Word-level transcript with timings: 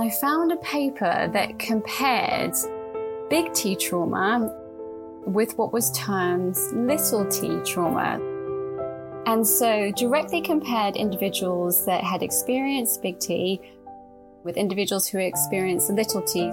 I 0.00 0.08
found 0.08 0.50
a 0.50 0.56
paper 0.56 1.28
that 1.34 1.58
compared 1.58 2.54
big 3.28 3.52
T 3.52 3.76
trauma 3.76 4.50
with 5.26 5.58
what 5.58 5.74
was 5.74 5.90
termed 5.90 6.56
little 6.72 7.26
t 7.26 7.60
trauma. 7.66 8.18
And 9.26 9.46
so 9.46 9.92
directly 9.92 10.40
compared 10.40 10.96
individuals 10.96 11.84
that 11.84 12.02
had 12.02 12.22
experienced 12.22 13.02
big 13.02 13.18
T 13.18 13.60
with 14.42 14.56
individuals 14.56 15.06
who 15.06 15.18
experienced 15.18 15.90
little 15.90 16.22
t. 16.22 16.50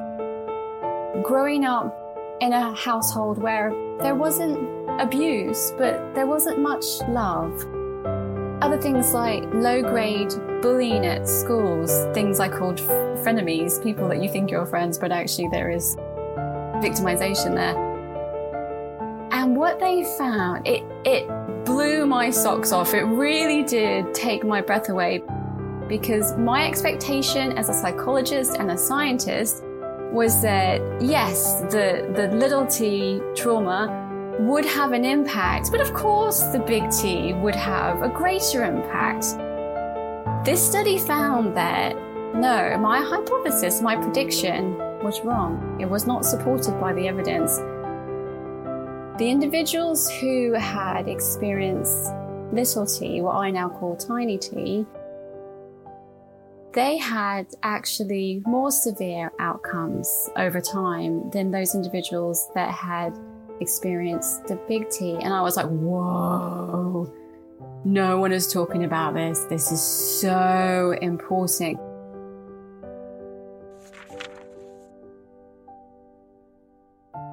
Growing 1.24 1.64
up 1.64 1.96
in 2.42 2.52
a 2.52 2.76
household 2.76 3.38
where 3.38 3.70
there 4.02 4.16
wasn't 4.16 4.60
abuse, 5.00 5.72
but 5.78 6.14
there 6.16 6.28
wasn't 6.28 6.60
much 6.60 6.84
love. 7.08 7.66
Other 8.62 8.78
things 8.82 9.14
like 9.14 9.46
low 9.54 9.82
grade 9.82 10.34
bullying 10.62 11.06
at 11.06 11.28
schools, 11.28 11.92
things 12.14 12.40
I 12.40 12.50
called 12.50 12.78
frenemies, 12.78 13.82
people 13.82 14.08
that 14.10 14.22
you 14.22 14.30
think 14.30 14.52
you're 14.52 14.66
friends, 14.66 14.98
but 14.98 15.12
actually 15.12 15.50
there 15.52 15.70
is 15.70 15.96
victimization 16.78 17.56
there. 17.56 17.76
And 19.32 19.56
what 19.56 19.80
they 19.80 20.04
found, 20.18 20.68
it, 20.68 20.84
it 21.06 21.28
blew 21.66 22.06
my 22.06 22.30
socks 22.30 22.72
off. 22.72 22.94
It 22.94 23.04
really 23.04 23.64
did 23.64 24.14
take 24.14 24.44
my 24.44 24.62
breath 24.62 24.90
away 24.90 25.24
because 25.88 26.38
my 26.38 26.68
expectation 26.68 27.58
as 27.58 27.70
a 27.70 27.74
psychologist 27.74 28.58
and 28.58 28.72
a 28.72 28.78
scientist 28.78 29.64
was 30.12 30.42
that 30.42 30.82
yes, 31.02 31.62
the, 31.72 32.12
the 32.16 32.30
little 32.36 32.66
t 32.66 33.22
trauma 33.36 34.06
would 34.40 34.66
have 34.66 34.92
an 34.92 35.04
impact, 35.04 35.72
but 35.72 35.82
of 35.82 35.94
course 35.94 36.42
the 36.48 36.60
big 36.60 36.90
T 36.92 37.34
would 37.34 37.56
have 37.56 38.04
a 38.04 38.10
greater 38.10 38.64
impact. 38.64 39.26
This 40.48 40.66
study 40.66 40.98
found 40.98 41.58
that 41.58 41.94
no, 42.34 42.78
my 42.78 43.02
hypothesis, 43.02 43.82
my 43.82 43.98
prediction 43.98 44.78
was 45.04 45.20
wrong. 45.26 45.78
It 45.82 45.90
was 45.90 46.08
not 46.08 46.24
supported 46.24 46.80
by 46.80 46.94
the 46.94 47.06
evidence. 47.06 47.58
The 49.18 49.30
individuals 49.30 50.10
who 50.10 50.54
had 50.54 51.10
experienced 51.10 52.14
little 52.54 52.86
t, 52.86 53.20
what 53.20 53.36
I 53.36 53.52
now 53.52 53.68
call 53.68 53.98
tiny 53.98 54.38
t, 54.38 54.86
they 56.72 56.96
had 56.96 57.48
actually 57.64 58.42
more 58.46 58.72
severe 58.72 59.34
outcomes 59.40 60.30
over 60.38 60.62
time 60.62 61.30
than 61.32 61.52
those 61.52 61.76
individuals 61.76 62.50
that 62.56 62.72
had 62.74 63.20
experienced 63.60 64.48
the 64.48 64.56
big 64.70 64.90
T. 64.90 65.18
And 65.22 65.34
I 65.34 65.42
was 65.42 65.58
like, 65.58 65.68
whoa, 65.68 67.12
no 67.86 68.18
one 68.20 68.32
is 68.32 68.52
talking 68.52 68.84
about 68.84 69.14
this. 69.14 69.46
This 69.50 69.72
is 69.72 69.82
so 69.82 70.96
important. 71.02 71.80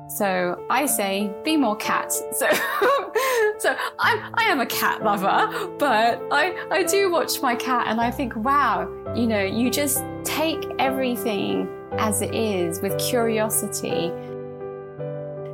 So 0.08 0.64
I 0.70 0.86
say, 0.86 1.32
be 1.44 1.56
more 1.56 1.74
cat. 1.74 2.12
So, 2.12 2.48
so 3.58 3.76
I'm, 3.98 4.32
I 4.34 4.44
am 4.44 4.60
a 4.60 4.66
cat 4.66 5.02
lover, 5.02 5.74
but 5.78 6.22
I, 6.30 6.54
I 6.70 6.84
do 6.84 7.10
watch 7.10 7.42
my 7.42 7.56
cat 7.56 7.88
and 7.88 8.00
I 8.00 8.12
think, 8.12 8.36
wow, 8.36 8.88
you 9.16 9.26
know, 9.26 9.42
you 9.42 9.70
just 9.70 10.04
take 10.22 10.64
everything 10.78 11.68
as 11.98 12.22
it 12.22 12.32
is 12.32 12.80
with 12.80 12.96
curiosity. 12.98 14.12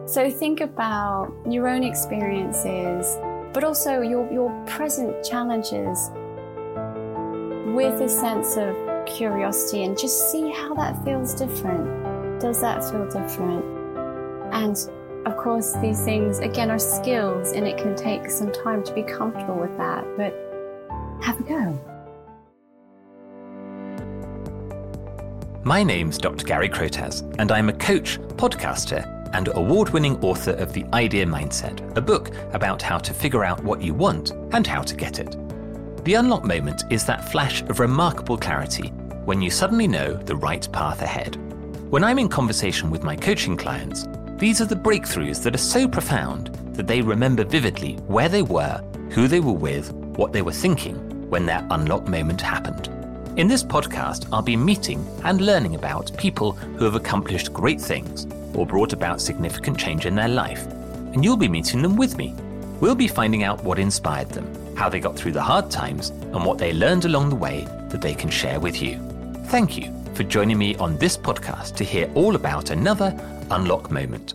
So 0.07 0.31
think 0.31 0.61
about 0.61 1.33
your 1.49 1.67
own 1.67 1.83
experiences, 1.83 3.17
but 3.53 3.65
also 3.65 4.01
your, 4.01 4.31
your 4.33 4.51
present 4.67 5.25
challenges 5.25 6.11
with 7.75 8.01
a 8.01 8.09
sense 8.09 8.57
of 8.57 8.75
curiosity 9.07 9.85
and 9.85 9.99
just 9.99 10.31
see 10.31 10.51
how 10.53 10.75
that 10.75 11.03
feels 11.05 11.35
different. 11.35 12.41
Does 12.41 12.61
that 12.61 12.83
feel 12.91 13.07
different? 13.07 13.65
And 14.53 14.77
of 15.27 15.37
course, 15.37 15.75
these 15.83 16.03
things, 16.05 16.39
again, 16.39 16.71
are 16.71 16.79
skills 16.79 17.53
and 17.53 17.67
it 17.67 17.77
can 17.77 17.95
take 17.95 18.31
some 18.31 18.53
time 18.53 18.83
to 18.85 18.95
be 18.95 19.03
comfortable 19.03 19.57
with 19.57 19.77
that, 19.77 20.05
but 20.17 20.35
have 21.23 21.39
a 21.41 21.43
go. 21.43 21.79
My 25.63 25.83
name's 25.83 26.17
Dr. 26.17 26.47
Gary 26.47 26.71
Crotaz, 26.71 27.21
and 27.39 27.53
I'm 27.53 27.69
a 27.69 27.75
coach, 27.75 28.19
podcaster, 28.37 29.20
and 29.33 29.49
award 29.55 29.91
winning 29.91 30.17
author 30.23 30.53
of 30.53 30.73
The 30.73 30.85
Idea 30.93 31.27
Mindset, 31.27 31.97
a 31.97 32.01
book 32.01 32.31
about 32.53 32.83
how 32.83 32.99
to 32.99 33.15
figure 33.15 33.45
out 33.45 33.63
what 33.63 33.83
you 33.83 33.95
want 33.95 34.31
and 34.53 34.67
how 34.67 34.83
to 34.83 34.97
get 34.97 35.19
it. 35.19 35.37
The 36.05 36.15
unlock 36.15 36.45
moment 36.45 36.85
is 36.91 37.05
that 37.07 37.31
flash 37.31 37.63
of 37.63 37.81
remarkable 37.81 38.39
clarity 38.39 38.89
when 39.25 39.43
you 39.43 39.51
suddenly 39.51 39.87
know 39.87 40.15
the 40.15 40.37
right 40.37 40.67
path 40.73 41.03
ahead. 41.03 41.37
When 41.91 42.05
I'm 42.05 42.19
in 42.19 42.29
conversation 42.29 42.91
with 42.91 43.03
my 43.03 43.17
coaching 43.17 43.57
clients, 43.57 44.07
these 44.37 44.61
are 44.61 44.67
the 44.67 44.75
breakthroughs 44.77 45.43
that 45.43 45.55
are 45.55 45.59
so 45.59 45.87
profound 45.87 46.47
that 46.75 46.87
they 46.87 47.03
remember 47.03 47.45
vividly 47.45 47.95
where 48.07 48.29
they 48.29 48.43
were, 48.43 48.83
who 49.11 49.29
they 49.29 49.41
were 49.41 49.53
with, 49.53 49.93
what 49.93 50.33
they 50.33 50.43
were 50.43 50.53
thinking 50.53 50.97
when 51.29 51.47
their 51.47 51.67
unlock 51.71 52.09
moment 52.09 52.41
happened. 52.41 52.89
In 53.39 53.47
this 53.47 53.63
podcast, 53.63 54.29
I'll 54.33 54.43
be 54.43 54.57
meeting 54.57 55.07
and 55.25 55.41
learning 55.41 55.75
about 55.75 56.17
people 56.17 56.53
who 56.53 56.85
have 56.85 56.95
accomplished 56.95 57.53
great 57.53 57.81
things 57.81 58.27
or 58.55 58.67
brought 58.67 58.93
about 58.93 59.21
significant 59.21 59.79
change 59.79 60.07
in 60.07 60.15
their 60.15 60.29
life. 60.29 60.67
And 61.13 61.25
you'll 61.25 61.37
be 61.37 61.49
meeting 61.49 61.83
them 61.83 61.97
with 61.97 62.17
me. 62.17 62.35
We'll 62.81 62.95
be 62.95 63.09
finding 63.09 63.43
out 63.43 63.63
what 63.65 63.79
inspired 63.79 64.31
them, 64.31 64.77
how 64.77 64.89
they 64.89 65.01
got 65.01 65.17
through 65.17 65.33
the 65.33 65.43
hard 65.43 65.71
times, 65.71 66.11
and 66.11 66.45
what 66.45 66.59
they 66.59 66.73
learned 66.73 67.05
along 67.05 67.29
the 67.29 67.37
way 67.37 67.65
that 67.91 68.01
they 68.01 68.15
can 68.15 68.31
share 68.31 68.61
with 68.61 68.81
you. 68.81 68.99
Thank 69.47 69.77
you 69.77 69.93
for 70.15 70.25
joining 70.25 70.59
me 70.59 70.75
on 70.77 70.97
this 70.99 71.17
podcast 71.17 71.77
to 71.77 71.85
hear 71.85 72.11
all 72.15 72.37
about 72.37 72.71
another 72.71 73.17
Unlock 73.51 73.91
Moment. 73.91 74.35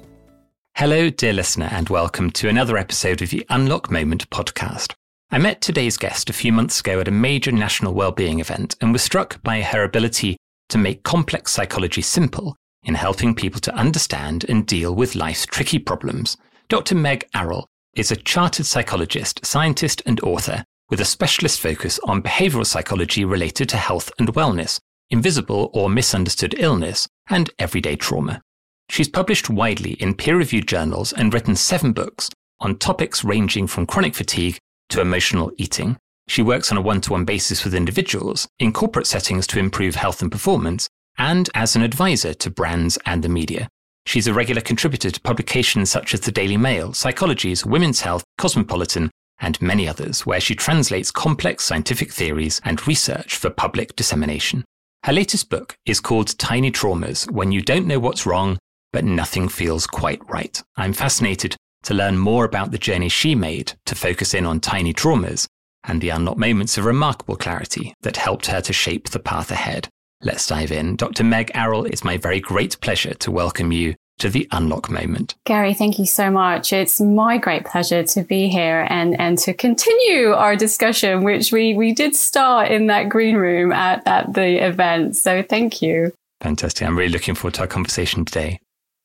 Hello, 0.76 1.10
dear 1.10 1.32
listener, 1.32 1.70
and 1.72 1.88
welcome 1.88 2.30
to 2.32 2.50
another 2.50 2.78
episode 2.78 3.22
of 3.22 3.30
the 3.30 3.46
Unlock 3.50 3.90
Moment 3.90 4.30
podcast. 4.30 4.94
I 5.32 5.38
met 5.38 5.62
today's 5.62 5.98
guest 5.98 6.30
a 6.30 6.34
few 6.34 6.52
months 6.52 6.82
ago 6.82 7.00
at 7.00 7.08
a 7.08 7.12
major 7.12 7.52
national 7.52 7.94
well-being 7.94 8.40
event 8.40 8.76
and 8.82 8.92
was 8.92 9.02
struck 9.02 9.42
by 9.42 9.62
her 9.62 9.84
ability 9.84 10.38
to 10.70 10.78
make 10.78 11.04
complex 11.04 11.52
psychology 11.52 12.02
simple 12.02 12.56
in 12.86 12.96
helping 12.96 13.36
people 13.36 13.60
to 13.62 13.76
understand 13.76 14.46
and 14.48 14.66
deal 14.66 14.96
with 14.96 15.16
life's 15.16 15.46
tricky 15.46 15.80
problems. 15.80 16.38
Dr. 16.70 16.96
Meg 16.96 17.28
Arroll 17.34 17.68
is 17.94 18.12
a 18.12 18.16
chartered 18.16 18.66
psychologist, 18.66 19.46
scientist, 19.46 20.02
and 20.06 20.20
author 20.22 20.64
with 20.90 21.02
a 21.02 21.06
specialist 21.06 21.60
focus 21.60 22.00
on 22.04 22.22
behavioral 22.22 22.66
psychology 22.66 23.26
related 23.26 23.68
to 23.70 23.78
health 23.78 24.12
and 24.20 24.34
wellness, 24.34 24.80
invisible 25.10 25.72
or 25.74 25.90
misunderstood 25.90 26.56
illness, 26.58 27.08
and 27.30 27.50
everyday 27.58 27.96
trauma. 27.96 28.42
She's 28.90 29.10
published 29.10 29.50
widely 29.50 29.94
in 29.94 30.14
peer 30.14 30.38
reviewed 30.38 30.68
journals 30.68 31.12
and 31.12 31.34
written 31.34 31.56
seven 31.56 31.92
books 31.92 32.30
on 32.60 32.78
topics 32.78 33.24
ranging 33.24 33.68
from 33.68 33.88
chronic 33.88 34.14
fatigue 34.14 34.58
to 34.90 35.02
emotional 35.02 35.52
eating. 35.58 35.98
She 36.28 36.42
works 36.42 36.72
on 36.72 36.78
a 36.78 36.82
one 36.82 37.02
to 37.02 37.12
one 37.12 37.26
basis 37.26 37.64
with 37.64 37.76
individuals, 37.76 38.48
in 38.60 38.74
corporate 38.74 39.08
settings 39.08 39.48
to 39.48 39.60
improve 39.60 39.96
health 39.96 40.22
and 40.22 40.32
performance, 40.32 40.88
and 41.18 41.50
as 41.54 41.76
an 41.76 41.82
advisor 41.82 42.34
to 42.34 42.50
brands 42.50 42.98
and 43.06 43.24
the 43.24 43.30
media. 43.30 43.68
She's 44.06 44.28
a 44.28 44.34
regular 44.34 44.62
contributor 44.62 45.10
to 45.10 45.22
publications 45.22 45.90
such 45.90 46.14
as 46.14 46.22
the 46.22 46.32
Daily 46.32 46.58
Mail, 46.58 46.90
Psychologies, 46.90 47.66
Women's 47.66 48.02
Health, 48.02 48.24
Cosmopolitan, 48.38 49.10
and 49.40 49.62
many 49.62 49.88
others, 49.88 50.26
where 50.26 50.40
she 50.40 50.56
translates 50.56 51.12
complex 51.12 51.66
scientific 51.66 52.12
theories 52.12 52.62
and 52.64 52.88
research 52.88 53.36
for 53.36 53.50
public 53.50 53.96
dissemination. 53.96 54.64
Her 55.04 55.14
latest 55.14 55.50
book 55.50 55.76
is 55.86 56.00
called 56.00 56.38
Tiny 56.38 56.72
Traumas 56.72 57.30
When 57.32 57.52
You 57.52 57.62
Don't 57.62 57.88
Know 57.88 58.00
What's 58.00 58.26
Wrong 58.26 58.58
but 58.96 59.04
nothing 59.04 59.50
feels 59.50 59.86
quite 59.86 60.22
right. 60.30 60.64
I'm 60.78 60.94
fascinated 60.94 61.58
to 61.84 61.94
learn 61.94 62.18
more 62.18 62.46
about 62.46 62.72
the 62.72 62.78
journey 62.78 63.10
she 63.10 63.36
made 63.36 63.74
to 63.88 63.94
focus 63.94 64.34
in 64.34 64.46
on 64.46 64.62
tiny 64.62 64.94
traumas 64.94 65.48
and 65.84 66.00
the 66.00 66.12
unlocked 66.12 66.40
moments 66.40 66.78
of 66.78 66.86
remarkable 66.86 67.36
clarity 67.36 67.94
that 68.04 68.16
helped 68.16 68.46
her 68.46 68.62
to 68.62 68.72
shape 68.72 69.10
the 69.10 69.20
path 69.20 69.52
ahead. 69.52 69.90
Let's 70.22 70.48
dive 70.48 70.72
in. 70.72 70.96
Dr. 70.96 71.24
Meg 71.24 71.52
Arroll, 71.54 71.86
it's 71.86 72.04
my 72.04 72.18
very 72.18 72.40
great 72.40 72.80
pleasure 72.82 73.14
to 73.16 73.32
welcome 73.32 73.72
you 73.72 73.96
to 74.20 74.30
the 74.30 74.48
unlock 74.52 74.90
moment. 74.90 75.36
Gary, 75.46 75.74
thank 75.74 76.00
you 76.00 76.06
so 76.06 76.32
much. 76.32 76.72
It's 76.72 77.02
my 77.02 77.38
great 77.38 77.66
pleasure 77.66 78.04
to 78.04 78.24
be 78.24 78.48
here 78.48 78.88
and, 78.90 79.20
and 79.20 79.38
to 79.40 79.54
continue 79.54 80.32
our 80.32 80.56
discussion, 80.56 81.24
which 81.24 81.52
we, 81.52 81.74
we 81.74 81.94
did 81.94 82.16
start 82.16 82.72
in 82.72 82.88
that 82.88 83.10
green 83.10 83.36
room 83.36 83.74
at, 83.74 84.08
at 84.08 84.34
the 84.34 84.66
event. 84.66 85.18
So 85.18 85.44
thank 85.44 85.82
you. 85.82 86.14
Fantastic. 86.42 86.88
I'm 86.88 86.98
really 86.98 87.12
looking 87.12 87.36
forward 87.36 87.56
to 87.56 87.62
our 87.62 87.68
conversation 87.68 88.24
today. 88.24 88.60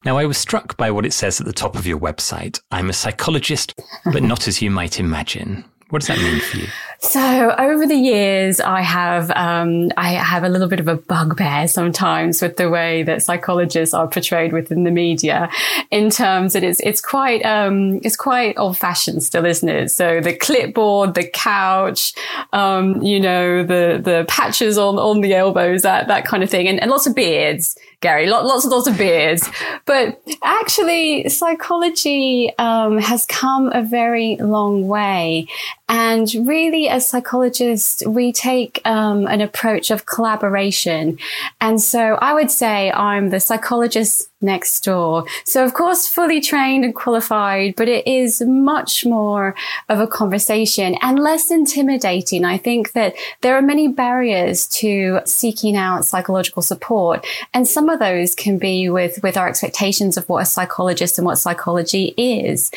Now, 0.04 0.16
I 0.16 0.24
was 0.24 0.38
struck 0.38 0.76
by 0.78 0.90
what 0.90 1.04
it 1.04 1.12
says 1.12 1.40
at 1.40 1.46
the 1.46 1.52
top 1.52 1.76
of 1.76 1.86
your 1.86 1.98
website. 1.98 2.58
I'm 2.70 2.88
a 2.88 2.94
psychologist, 2.94 3.74
but 4.12 4.22
not 4.22 4.48
as 4.48 4.62
you 4.62 4.70
might 4.70 4.98
imagine. 4.98 5.64
What 5.90 6.00
does 6.00 6.08
that 6.08 6.18
mean 6.18 6.40
for 6.40 6.56
you? 6.56 6.68
So 7.10 7.52
over 7.58 7.88
the 7.88 7.96
years, 7.96 8.60
I 8.60 8.82
have 8.82 9.32
um, 9.32 9.90
I 9.96 10.12
have 10.12 10.44
a 10.44 10.48
little 10.48 10.68
bit 10.68 10.78
of 10.78 10.86
a 10.86 10.94
bugbear 10.94 11.66
sometimes 11.66 12.40
with 12.40 12.56
the 12.56 12.70
way 12.70 13.02
that 13.02 13.20
psychologists 13.24 13.92
are 13.92 14.06
portrayed 14.06 14.52
within 14.52 14.84
the 14.84 14.92
media, 14.92 15.50
in 15.90 16.10
terms 16.10 16.52
that 16.52 16.62
it's 16.62 16.78
it's 16.78 17.00
quite 17.00 17.44
um, 17.44 17.98
it's 18.04 18.14
quite 18.14 18.56
old 18.56 18.78
fashioned 18.78 19.24
still, 19.24 19.44
isn't 19.44 19.68
it? 19.68 19.90
So 19.90 20.20
the 20.20 20.36
clipboard, 20.36 21.14
the 21.14 21.26
couch, 21.26 22.14
um, 22.52 23.02
you 23.02 23.18
know, 23.18 23.64
the 23.64 24.00
the 24.00 24.24
patches 24.28 24.78
on 24.78 24.96
on 24.96 25.20
the 25.20 25.34
elbows, 25.34 25.82
that 25.82 26.06
that 26.06 26.24
kind 26.24 26.44
of 26.44 26.50
thing, 26.50 26.68
and, 26.68 26.80
and 26.80 26.92
lots 26.92 27.08
of 27.08 27.16
beards. 27.16 27.76
Gary, 28.02 28.28
lots 28.28 28.64
and 28.64 28.72
lots 28.72 28.86
of 28.86 28.96
beards. 28.96 29.46
But 29.84 30.22
actually, 30.42 31.28
psychology 31.28 32.50
um, 32.56 32.96
has 32.96 33.26
come 33.26 33.70
a 33.74 33.82
very 33.82 34.36
long 34.36 34.88
way. 34.88 35.48
And 35.90 36.32
really, 36.48 36.88
as 37.00 37.08
psychologists, 37.08 38.04
we 38.06 38.30
take 38.30 38.82
um, 38.84 39.26
an 39.26 39.40
approach 39.40 39.90
of 39.90 40.04
collaboration. 40.04 41.18
And 41.58 41.80
so 41.80 42.18
I 42.20 42.34
would 42.34 42.50
say 42.50 42.92
I'm 42.92 43.30
the 43.30 43.40
psychologist 43.40 44.29
next 44.40 44.84
door. 44.84 45.24
So 45.44 45.64
of 45.64 45.74
course, 45.74 46.06
fully 46.06 46.40
trained 46.40 46.84
and 46.84 46.94
qualified, 46.94 47.74
but 47.76 47.88
it 47.88 48.06
is 48.06 48.40
much 48.40 49.04
more 49.04 49.54
of 49.88 50.00
a 50.00 50.06
conversation 50.06 50.96
and 51.02 51.18
less 51.18 51.50
intimidating. 51.50 52.44
I 52.44 52.56
think 52.56 52.92
that 52.92 53.14
there 53.42 53.56
are 53.56 53.62
many 53.62 53.88
barriers 53.88 54.66
to 54.68 55.20
seeking 55.24 55.76
out 55.76 56.04
psychological 56.04 56.62
support. 56.62 57.26
And 57.52 57.66
some 57.66 57.88
of 57.88 57.98
those 57.98 58.34
can 58.34 58.58
be 58.58 58.88
with, 58.88 59.22
with 59.22 59.36
our 59.36 59.48
expectations 59.48 60.16
of 60.16 60.28
what 60.28 60.42
a 60.42 60.46
psychologist 60.46 61.18
and 61.18 61.26
what 61.26 61.36
psychology 61.36 62.14
is. 62.16 62.70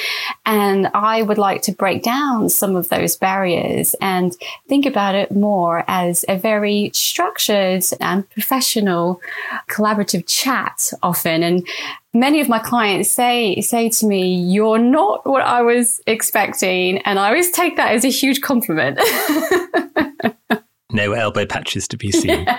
And 0.46 0.88
I 0.94 1.22
would 1.22 1.38
like 1.38 1.62
to 1.64 1.72
break 1.72 2.04
down 2.04 2.50
some 2.50 2.76
of 2.76 2.90
those 2.90 3.16
barriers 3.16 3.96
and 4.02 4.36
think 4.68 4.86
about 4.86 5.16
it 5.16 5.32
more 5.32 5.84
as 5.88 6.26
a 6.28 6.38
very 6.38 6.92
structured 6.94 7.84
and 8.00 8.30
professional 8.32 9.22
collaborative 9.70 10.26
chat 10.28 10.92
often. 11.02 11.44
And 11.44 11.53
many 12.14 12.42
of 12.42 12.50
my 12.50 12.60
clients 12.60 13.12
say, 13.12 13.60
say 13.62 13.90
to 13.90 14.06
me, 14.06 14.36
you're 14.36 14.80
not 14.80 15.26
what 15.26 15.44
I 15.44 15.62
was 15.62 16.02
expecting. 16.08 17.00
And 17.00 17.20
I 17.20 17.28
always 17.28 17.52
take 17.52 17.76
that 17.78 17.94
as 17.94 18.06
a 18.06 18.10
huge 18.10 18.42
compliment. 18.42 19.00
no 20.92 21.14
elbow 21.14 21.46
patches 21.46 21.88
to 21.90 21.98
be 21.98 22.12
seen. 22.12 22.48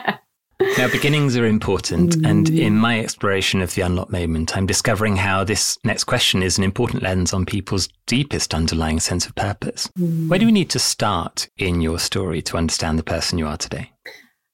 Now, 0.78 0.88
beginnings 0.88 1.36
are 1.36 1.46
important. 1.46 2.16
Mm. 2.16 2.30
And 2.30 2.48
in 2.48 2.76
my 2.76 2.98
exploration 2.98 3.60
of 3.60 3.74
the 3.74 3.82
unlocked 3.82 4.10
moment, 4.10 4.56
I'm 4.56 4.66
discovering 4.66 5.16
how 5.16 5.44
this 5.44 5.78
next 5.84 6.04
question 6.04 6.42
is 6.42 6.58
an 6.58 6.64
important 6.64 7.02
lens 7.02 7.32
on 7.32 7.44
people's 7.44 7.88
deepest 8.06 8.54
underlying 8.54 8.98
sense 9.00 9.26
of 9.26 9.34
purpose. 9.34 9.88
Mm. 9.98 10.28
Where 10.28 10.38
do 10.38 10.46
we 10.46 10.52
need 10.52 10.70
to 10.70 10.78
start 10.78 11.48
in 11.58 11.80
your 11.80 11.98
story 11.98 12.42
to 12.42 12.56
understand 12.56 12.98
the 12.98 13.04
person 13.04 13.38
you 13.38 13.46
are 13.46 13.56
today? 13.56 13.92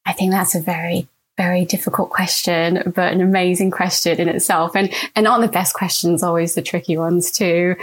I 0.06 0.12
think 0.12 0.32
that's 0.32 0.54
a 0.54 0.60
very 0.60 1.08
very 1.40 1.64
difficult 1.64 2.10
question, 2.10 2.92
but 2.94 3.14
an 3.14 3.22
amazing 3.22 3.70
question 3.70 4.20
in 4.20 4.28
itself. 4.28 4.76
And, 4.76 4.92
and 5.16 5.26
aren't 5.26 5.40
the 5.40 5.48
best 5.48 5.74
questions 5.74 6.22
always 6.22 6.54
the 6.54 6.60
tricky 6.60 6.98
ones 6.98 7.30
too? 7.30 7.76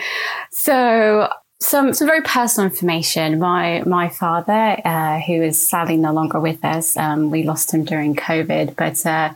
So 0.52 1.28
some 1.60 1.92
some 1.92 2.08
very 2.08 2.22
personal 2.22 2.70
information. 2.70 3.40
My 3.40 3.82
my 3.86 4.10
father, 4.10 4.80
uh, 4.86 5.20
who 5.20 5.42
is 5.42 5.60
sadly 5.68 5.98
no 5.98 6.14
longer 6.14 6.40
with 6.40 6.64
us, 6.64 6.96
um, 6.96 7.32
we 7.32 7.44
lost 7.44 7.74
him 7.74 7.84
during 7.84 8.16
COVID, 8.16 8.76
but 8.76 9.04
uh, 9.06 9.34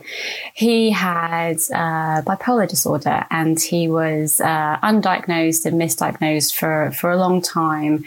he 0.54 0.90
had 0.90 1.56
uh, 1.74 2.22
bipolar 2.22 2.68
disorder, 2.68 3.26
and 3.30 3.60
he 3.60 3.88
was 3.88 4.40
uh, 4.40 4.78
undiagnosed 4.82 5.66
and 5.66 5.80
misdiagnosed 5.80 6.54
for 6.54 6.92
for 6.92 7.10
a 7.10 7.16
long 7.16 7.42
time, 7.42 8.04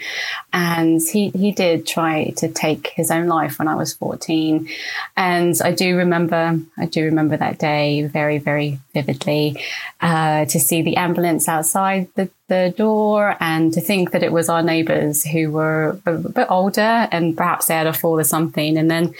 and 0.50 1.02
he 1.02 1.28
he 1.30 1.52
did 1.52 1.86
try 1.86 2.30
to 2.38 2.48
take 2.48 2.88
his 2.88 3.10
own 3.10 3.26
life 3.26 3.58
when 3.58 3.68
I 3.68 3.74
was 3.74 3.92
fourteen, 3.92 4.66
and 5.14 5.54
I 5.62 5.72
do 5.72 5.94
remember 5.94 6.58
I 6.78 6.86
do 6.86 7.04
remember 7.04 7.36
that 7.36 7.58
day 7.58 8.06
very 8.06 8.38
very 8.38 8.80
vividly 8.94 9.62
uh, 10.00 10.46
to 10.46 10.58
see 10.58 10.80
the 10.80 10.96
ambulance 10.96 11.48
outside 11.48 12.08
the 12.14 12.30
the 12.48 12.72
door 12.76 13.36
and 13.40 13.72
to 13.72 13.80
think 13.80 14.12
that 14.12 14.22
it 14.22 14.32
was 14.32 14.48
our 14.48 14.62
neighbors 14.62 15.24
who 15.24 15.50
were 15.50 16.00
a 16.06 16.12
bit 16.16 16.46
older 16.48 17.08
and 17.10 17.36
perhaps 17.36 17.66
they 17.66 17.74
had 17.74 17.86
a 17.86 17.92
fall 17.92 18.20
or 18.20 18.24
something. 18.24 18.76
And 18.78 18.90
then 18.90 19.14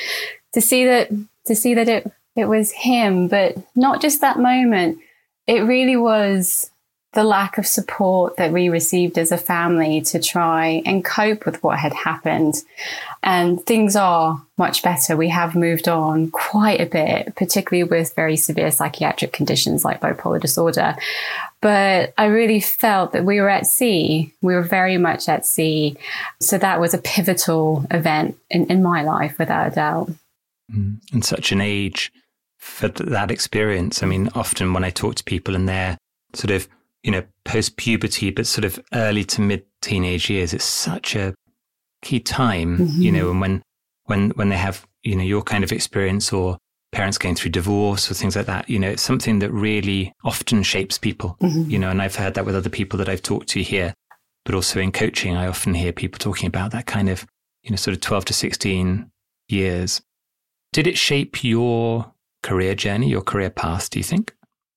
to 0.53 0.61
see 0.61 0.85
that, 0.87 1.11
to 1.47 1.57
see 1.57 1.75
that 1.75 1.89
it, 1.89 2.11
it 2.37 2.47
was 2.47 2.71
him, 2.73 3.29
but 3.29 3.57
not 3.75 4.01
just 4.01 4.21
that 4.21 4.39
moment. 4.39 4.99
It 5.47 5.61
really 5.61 5.97
was 5.97 6.71
the 7.17 7.25
lack 7.25 7.57
of 7.57 7.67
support 7.67 8.37
that 8.37 8.53
we 8.53 8.69
received 8.69 9.17
as 9.17 9.33
a 9.33 9.39
family 9.39 10.03
to 10.03 10.21
try 10.21 10.83
and 10.85 11.03
cope 11.03 11.47
with 11.47 11.63
what 11.63 11.79
had 11.79 11.95
happened. 11.95 12.63
And 13.23 13.65
things 13.65 13.97
are 13.97 14.43
much 14.59 14.83
better. 14.83 15.17
We 15.17 15.31
have 15.31 15.55
moved 15.55 15.89
on 15.89 16.31
quite 16.31 16.79
a 16.79 16.85
bit, 16.85 17.35
particularly 17.35 17.89
with 17.89 18.15
very 18.15 18.37
severe 18.37 18.71
psychiatric 18.71 19.33
conditions 19.33 19.83
like 19.83 20.03
bipolar 20.03 20.39
disorder. 20.39 20.95
But 21.63 22.13
I 22.19 22.27
really 22.27 22.61
felt 22.61 23.13
that 23.13 23.25
we 23.25 23.41
were 23.41 23.49
at 23.49 23.67
sea. 23.67 24.35
We 24.43 24.55
were 24.55 24.61
very 24.61 24.99
much 24.99 25.27
at 25.27 25.47
sea. 25.47 25.97
So 26.39 26.59
that 26.59 26.83
was 26.83 26.93
a 26.93 26.99
pivotal 26.99 27.87
event 27.91 28.37
in, 28.51 28.71
in 28.71 28.83
my 28.83 29.03
life, 29.03 29.39
without 29.39 29.73
a 29.73 29.75
doubt. 29.75 30.11
Mm. 30.71 31.01
And 31.15 31.25
such 31.25 31.51
an 31.51 31.63
age 31.63 32.13
for 32.59 32.89
that 32.89 33.31
experience. 33.31 34.03
I 34.03 34.07
mean, 34.07 34.29
often 34.35 34.75
when 34.75 34.85
I 34.85 34.91
talk 34.91 35.15
to 35.15 35.25
people 35.25 35.57
and 35.57 35.67
they're 35.67 35.97
sort 36.35 36.51
of 36.51 36.69
you 37.07 37.13
know, 37.13 37.23
post 37.45 37.77
puberty, 37.77 38.31
but 38.31 38.49
sort 38.49 38.65
of 38.65 38.81
early 38.93 39.23
to 39.23 39.41
mid 39.41 39.65
teenage 39.81 40.29
years, 40.29 40.53
it's 40.53 40.65
such 40.65 41.15
a 41.15 41.33
key 42.03 42.19
time, 42.19 42.79
mm-hmm. 42.79 43.01
you 43.01 43.13
know, 43.13 43.31
and 43.31 43.41
when, 43.41 43.63
when, 44.07 44.31
when 44.31 44.49
they 44.49 44.57
have, 44.57 44.85
you 45.05 45.15
know, 45.15 45.23
your 45.23 45.41
kind 45.41 45.63
of 45.63 45.71
experience 45.71 46.33
or 46.33 46.59
parents 46.91 47.17
going 47.17 47.37
through 47.37 47.53
divorce 47.53 48.11
or 48.11 48.15
things 48.15 48.35
like 48.35 48.47
that, 48.47 48.69
you 48.69 48.81
know, 48.81 48.91
it's 48.91 49.03
something 49.03 49.39
that 49.39 49.53
really 49.53 50.13
often 50.25 50.65
shapes 50.65 50.99
people, 50.99 51.37
mm-hmm. 51.41 51.71
you 51.71 51.79
know, 51.79 51.91
and 51.91 52.03
I've 52.03 52.17
heard 52.17 52.35
that 52.35 52.45
with 52.45 52.57
other 52.57 52.69
people 52.69 52.99
that 52.99 53.09
I've 53.09 53.23
talked 53.23 53.47
to 53.51 53.63
here, 53.63 53.95
but 54.45 54.57
also 54.57 54.81
in 54.81 54.91
coaching, 54.91 55.37
I 55.37 55.47
often 55.47 55.75
hear 55.75 55.93
people 55.93 56.19
talking 56.19 56.49
about 56.49 56.73
that 56.73 56.87
kind 56.87 57.09
of, 57.09 57.25
you 57.63 57.71
know, 57.71 57.77
sort 57.77 57.95
of 57.95 58.01
12 58.01 58.25
to 58.25 58.33
16 58.33 59.09
years. 59.49 60.03
Did 60.73 60.89
it 60.89 60.99
shape 60.99 61.45
your 61.45 62.13
career 62.43 62.75
journey, 62.75 63.09
your 63.09 63.23
career 63.23 63.51
path, 63.51 63.91
do 63.91 64.01
you 64.01 64.05
think? 64.05 64.35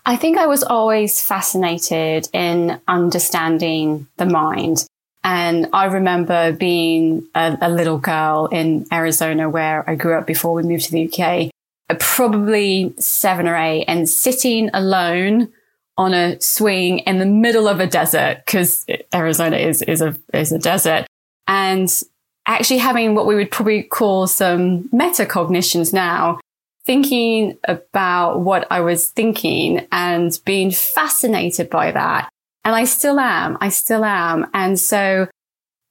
I 0.10 0.16
think 0.16 0.40
I 0.40 0.48
was 0.48 0.64
always 0.64 1.22
fascinated 1.22 2.30
in 2.34 2.82
understanding 2.88 4.08
the 4.18 4.26
mind. 4.26 4.88
And 5.24 5.70
I 5.72 5.86
remember 5.86 6.52
being 6.52 7.28
a, 7.36 7.56
a, 7.62 7.70
little 7.70 8.00
girl 8.00 8.48
in 8.52 8.88
Arizona 8.92 9.48
where 9.48 9.88
I 9.88 9.94
grew 9.94 10.18
up 10.18 10.26
before 10.26 10.56
we 10.56 10.64
moved 10.64 10.86
to 10.86 10.92
the 10.94 11.14
UK, 11.14 11.52
probably 12.00 12.96
seven 12.98 13.48
or 13.48 13.56
eight, 13.56 13.86
and 13.88 14.10
sitting 14.10 14.72
alone 14.74 15.50
on 15.96 16.16
a 16.16 16.42
swing 16.42 17.00
in 17.00 17.20
the 17.20 17.28
middle 17.28 17.68
of 17.68 17.80
a 17.80 17.86
desert 17.86 18.42
because 18.48 18.88
Arizona 19.14 19.58
is, 19.58 19.84
is 19.84 20.02
a, 20.02 20.16
is 20.34 20.52
a 20.52 20.58
desert 20.58 21.06
and 21.48 22.02
actually 22.48 22.80
having 22.80 23.14
what 23.14 23.28
we 23.28 23.36
would 23.36 23.52
probably 23.52 23.84
call 23.84 24.26
some 24.26 24.90
metacognitions 24.90 25.94
now 25.94 26.40
thinking 26.90 27.56
about 27.66 28.40
what 28.40 28.66
I 28.72 28.82
was 28.82 29.12
thinking 29.12 29.86
and 29.92 30.36
being 30.44 30.72
fascinated 30.72 31.70
by 31.70 31.92
that. 31.92 32.32
And 32.66 32.76
I 32.76 32.86
still 32.86 33.20
am. 33.20 33.60
I 33.62 33.70
still 33.70 34.04
am. 34.04 34.48
And 34.56 34.80
so 34.80 35.28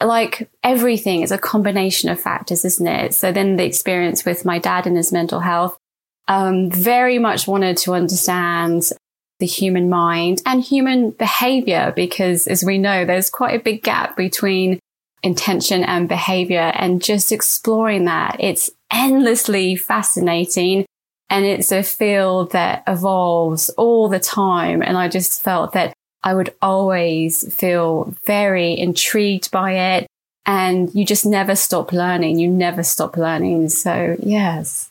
like 0.03 0.51
everything 0.65 1.23
is 1.23 1.31
a 1.31 1.39
combination 1.39 2.09
of 2.11 2.19
factors, 2.19 2.65
isn't 2.65 2.89
it? 2.89 3.15
So 3.15 3.31
then 3.31 3.55
the 3.55 3.65
experience 3.65 4.25
with 4.25 4.45
my 4.45 4.59
dad 4.59 4.89
and 4.89 4.97
his 4.97 5.13
mental 5.13 5.39
health, 5.39 5.79
um, 6.27 6.69
very 6.69 7.21
much 7.21 7.47
wanted 7.47 7.77
to 7.77 7.95
understand 7.95 8.91
the 9.39 9.47
human 9.47 9.89
mind 9.89 10.43
and 10.47 10.65
human 10.65 11.13
behavior 11.13 11.93
because 11.95 12.49
as 12.49 12.65
we 12.65 12.77
know, 12.77 13.05
there's 13.05 13.31
quite 13.31 13.55
a 13.55 13.63
big 13.63 13.85
gap 13.85 14.17
between 14.17 14.81
intention 15.23 15.85
and 15.85 16.09
behavior 16.09 16.73
and 16.75 17.01
just 17.01 17.31
exploring 17.31 18.07
that. 18.07 18.35
It's 18.41 18.69
endlessly 18.93 19.77
fascinating. 19.77 20.87
And 21.31 21.45
it's 21.45 21.73
a 21.73 21.83
field 21.83 22.53
that 22.53 22.83
evolves 22.87 23.69
all 23.71 24.09
the 24.09 24.21
time. 24.21 24.83
And 24.83 24.97
I 24.97 25.09
just 25.09 25.43
felt 25.43 25.73
that 25.73 25.93
I 26.23 26.35
would 26.35 26.55
always 26.63 27.55
feel 27.55 28.15
very 28.27 28.79
intrigued 28.79 29.51
by 29.51 29.97
it. 29.97 30.07
And 30.47 30.95
you 30.95 31.05
just 31.05 31.27
never 31.27 31.55
stop 31.55 31.93
learning. 31.93 32.39
You 32.39 32.49
never 32.49 32.83
stop 32.83 33.17
learning. 33.17 33.69
So, 33.69 34.17
yes. 34.21 34.91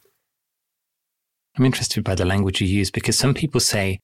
I'm 1.58 1.66
interested 1.66 2.04
by 2.04 2.14
the 2.14 2.26
language 2.26 2.62
you 2.62 2.68
use 2.68 2.92
because 2.92 3.18
some 3.18 3.34
people 3.34 3.60
say, 3.60 4.00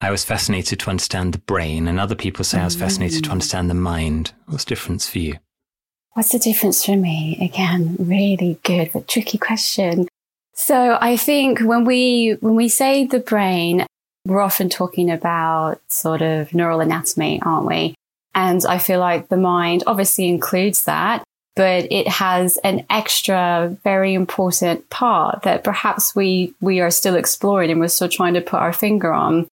I 0.00 0.10
was 0.10 0.24
fascinated 0.24 0.80
to 0.80 0.90
understand 0.90 1.32
the 1.32 1.38
brain, 1.38 1.88
and 1.88 1.98
other 1.98 2.14
people 2.14 2.44
say 2.44 2.60
I 2.60 2.64
was 2.64 2.76
fascinated 2.76 3.24
to 3.24 3.30
mm. 3.30 3.32
understand 3.32 3.70
the 3.70 3.74
mind. 3.74 4.32
What's 4.46 4.64
the 4.64 4.70
difference 4.70 5.08
for 5.08 5.18
you? 5.18 5.38
What's 6.14 6.30
the 6.30 6.38
difference 6.38 6.84
for 6.84 6.96
me? 6.96 7.38
Again, 7.40 7.96
really 7.98 8.58
good 8.62 8.90
but 8.92 9.08
tricky 9.08 9.36
question. 9.38 10.08
So 10.54 10.96
I 11.00 11.16
think 11.16 11.60
when 11.60 11.84
we, 11.84 12.36
when 12.40 12.54
we 12.54 12.68
say 12.68 13.04
the 13.04 13.18
brain, 13.18 13.84
we're 14.24 14.40
often 14.40 14.68
talking 14.68 15.10
about 15.10 15.80
sort 15.88 16.22
of 16.22 16.54
neural 16.54 16.80
anatomy, 16.80 17.42
aren't 17.42 17.66
we? 17.66 17.94
And 18.34 18.64
I 18.66 18.78
feel 18.78 19.00
like 19.00 19.28
the 19.28 19.36
mind 19.36 19.82
obviously 19.86 20.28
includes 20.28 20.84
that. 20.84 21.24
but 21.56 21.86
it 21.92 22.08
has 22.08 22.56
an 22.58 22.84
extra 22.90 23.76
very 23.84 24.14
important 24.14 24.88
part 24.90 25.42
that 25.42 25.64
perhaps 25.64 26.14
we 26.14 26.54
we 26.60 26.80
are 26.80 26.90
still 26.90 27.14
exploring 27.14 27.70
and 27.70 27.80
we're 27.80 27.88
still 27.88 28.08
trying 28.08 28.34
to 28.34 28.40
put 28.40 28.60
our 28.60 28.72
finger 28.72 29.12
on 29.12 29.46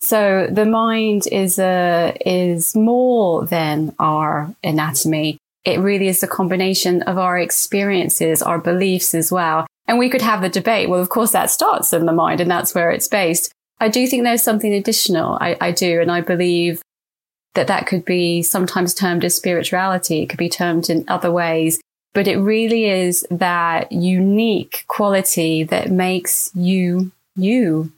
so 0.00 0.46
the 0.50 0.64
mind 0.64 1.26
is 1.32 1.58
a 1.58 2.16
is 2.24 2.74
more 2.76 3.44
than 3.46 3.94
our 3.98 4.54
anatomy 4.62 5.38
it 5.64 5.80
really 5.80 6.08
is 6.08 6.22
a 6.22 6.28
combination 6.28 7.02
of 7.02 7.18
our 7.18 7.38
experiences 7.38 8.42
our 8.42 8.58
beliefs 8.58 9.14
as 9.14 9.30
well 9.30 9.66
and 9.86 9.98
we 9.98 10.08
could 10.08 10.22
have 10.22 10.42
the 10.42 10.48
debate 10.48 10.88
well 10.88 11.00
of 11.00 11.08
course 11.08 11.32
that 11.32 11.50
starts 11.50 11.92
in 11.92 12.06
the 12.06 12.12
mind 12.12 12.40
and 12.40 12.50
that's 12.50 12.74
where 12.74 12.90
it's 12.90 13.08
based 13.08 13.52
i 13.80 13.88
do 13.88 14.06
think 14.06 14.24
there's 14.24 14.42
something 14.42 14.72
additional 14.72 15.36
i, 15.40 15.56
I 15.60 15.72
do 15.72 16.00
and 16.00 16.10
i 16.10 16.20
believe 16.20 16.82
that 17.58 17.66
that 17.66 17.86
could 17.88 18.04
be 18.04 18.40
sometimes 18.40 18.94
termed 18.94 19.24
as 19.24 19.34
spirituality. 19.34 20.22
It 20.22 20.28
could 20.28 20.38
be 20.38 20.48
termed 20.48 20.88
in 20.88 21.04
other 21.08 21.32
ways, 21.32 21.80
but 22.14 22.28
it 22.28 22.38
really 22.38 22.84
is 22.84 23.26
that 23.32 23.90
unique 23.90 24.84
quality 24.86 25.64
that 25.64 25.90
makes 25.90 26.52
you 26.54 27.10
you. 27.34 27.92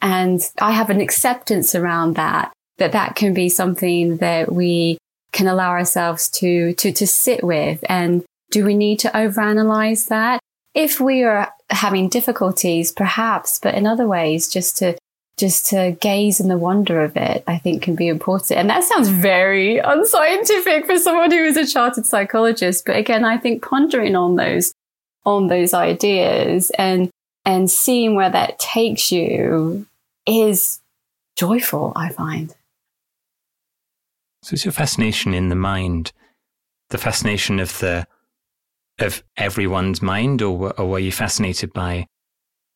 And 0.00 0.40
I 0.58 0.72
have 0.72 0.88
an 0.88 1.00
acceptance 1.00 1.74
around 1.74 2.16
that, 2.16 2.52
that 2.78 2.92
that 2.92 3.14
can 3.14 3.34
be 3.34 3.50
something 3.50 4.18
that 4.18 4.50
we 4.50 4.96
can 5.34 5.46
allow 5.46 5.70
ourselves 5.70 6.30
to, 6.30 6.72
to, 6.74 6.92
to 6.92 7.06
sit 7.06 7.44
with. 7.44 7.84
And 7.88 8.24
do 8.50 8.64
we 8.64 8.74
need 8.74 9.00
to 9.00 9.08
overanalyze 9.08 10.08
that? 10.08 10.40
If 10.72 11.00
we 11.00 11.22
are 11.24 11.52
having 11.68 12.08
difficulties, 12.08 12.90
perhaps, 12.92 13.58
but 13.58 13.74
in 13.74 13.86
other 13.86 14.06
ways, 14.06 14.48
just 14.48 14.78
to 14.78 14.96
just 15.36 15.66
to 15.66 15.96
gaze 16.00 16.38
in 16.38 16.46
the 16.46 16.56
wonder 16.56 17.02
of 17.02 17.16
it, 17.16 17.42
I 17.48 17.58
think 17.58 17.82
can 17.82 17.96
be 17.96 18.06
important. 18.06 18.56
And 18.56 18.70
that 18.70 18.84
sounds 18.84 19.08
very 19.08 19.78
unscientific 19.78 20.86
for 20.86 20.96
someone 20.96 21.32
who 21.32 21.42
is 21.42 21.56
a 21.56 21.66
chartered 21.66 22.06
psychologist. 22.06 22.84
But 22.86 22.94
again, 22.94 23.24
I 23.24 23.36
think 23.36 23.60
pondering 23.60 24.14
on 24.14 24.36
those, 24.36 24.72
on 25.26 25.48
those 25.48 25.74
ideas 25.74 26.70
and, 26.78 27.10
and 27.44 27.68
seeing 27.68 28.14
where 28.14 28.30
that 28.30 28.60
takes 28.60 29.10
you 29.10 29.86
is 30.24 30.78
joyful, 31.36 31.92
I 31.96 32.10
find. 32.10 32.54
So 34.44 34.52
it's 34.52 34.64
your 34.66 34.72
fascination 34.72 35.32
in 35.32 35.48
the 35.48 35.54
mind, 35.54 36.12
the 36.90 36.98
fascination 36.98 37.58
of 37.58 37.78
the, 37.78 38.06
of 38.98 39.24
everyone's 39.38 40.02
mind, 40.02 40.42
or, 40.42 40.78
or 40.78 40.86
were 40.86 40.98
you 40.98 41.12
fascinated 41.12 41.72
by 41.72 42.06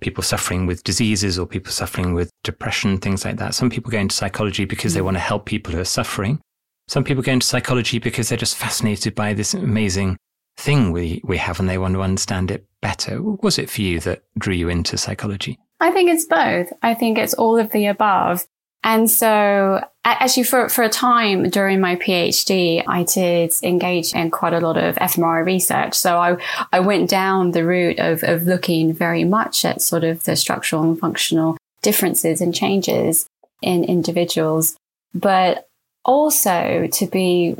people 0.01 0.23
suffering 0.23 0.65
with 0.65 0.83
diseases 0.83 1.39
or 1.39 1.47
people 1.47 1.71
suffering 1.71 2.15
with 2.15 2.31
depression, 2.43 2.97
things 2.97 3.23
like 3.25 3.37
that. 3.37 3.55
Some 3.55 3.69
people 3.69 3.91
go 3.91 3.99
into 3.99 4.15
psychology 4.15 4.65
because 4.65 4.95
they 4.95 5.01
mm. 5.01 5.05
want 5.05 5.17
to 5.17 5.21
help 5.21 5.45
people 5.45 5.75
who 5.75 5.81
are 5.81 5.85
suffering. 5.85 6.41
Some 6.87 7.05
people 7.05 7.23
go 7.23 7.33
into 7.33 7.47
psychology 7.47 7.99
because 7.99 8.31
they're 8.31 8.39
just 8.39 8.57
fascinated 8.57 9.15
by 9.15 9.35
this 9.35 9.53
amazing 9.53 10.17
thing 10.57 10.91
we, 10.91 11.21
we 11.23 11.37
have 11.37 11.61
and 11.61 11.69
they 11.69 11.77
want 11.77 11.95
to 11.95 12.03
understand 12.03 12.51
it 12.51 12.67
better. 12.81 13.23
What 13.23 13.43
was 13.43 13.59
it 13.59 13.69
for 13.69 13.83
you 13.83 14.01
that 14.01 14.23
drew 14.39 14.55
you 14.55 14.71
into 14.71 14.97
psychology? 14.97 15.59
I 15.81 15.91
think 15.91 16.09
it's 16.09 16.25
both. 16.25 16.73
I 16.83 16.95
think 16.95 17.19
it's 17.19 17.35
all 17.35 17.59
of 17.59 17.73
the 17.73 17.87
above. 17.87 18.47
And 18.85 19.11
so 19.11 19.85
actually 20.05 20.45
for, 20.45 20.69
for 20.69 20.83
a 20.83 20.89
time 20.89 21.51
during 21.51 21.81
my 21.81 21.97
PhD, 21.97 22.83
I 22.87 23.03
did 23.03 23.53
engage 23.63 24.15
in 24.15 24.31
quite 24.31 24.55
a 24.55 24.61
lot 24.61 24.77
of 24.77 24.97
fMRI 24.97 25.45
research. 25.45 25.95
So 25.95 26.17
I, 26.19 26.37
I 26.73 26.81
went 26.81 27.11
down 27.11 27.51
the 27.51 27.65
route 27.65 27.99
of, 27.99 28.23
of 28.23 28.45
looking 28.45 28.93
very 28.93 29.25
much 29.25 29.65
at 29.65 29.83
sort 29.83 30.05
of 30.05 30.25
the 30.25 30.37
structural 30.37 30.83
and 30.83 30.99
functional 30.99 31.57
differences 31.83 32.41
and 32.41 32.55
changes 32.55 33.27
in 33.63 33.85
individuals, 33.85 34.77
but 35.15 35.69
also 36.05 36.89
to 36.93 37.07
be 37.07 37.57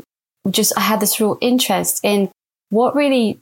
just, 0.49 0.73
I 0.77 0.81
had 0.81 0.99
this 0.99 1.19
real 1.19 1.37
interest 1.41 1.99
in 2.03 2.31
what 2.69 2.95
really 2.95 3.39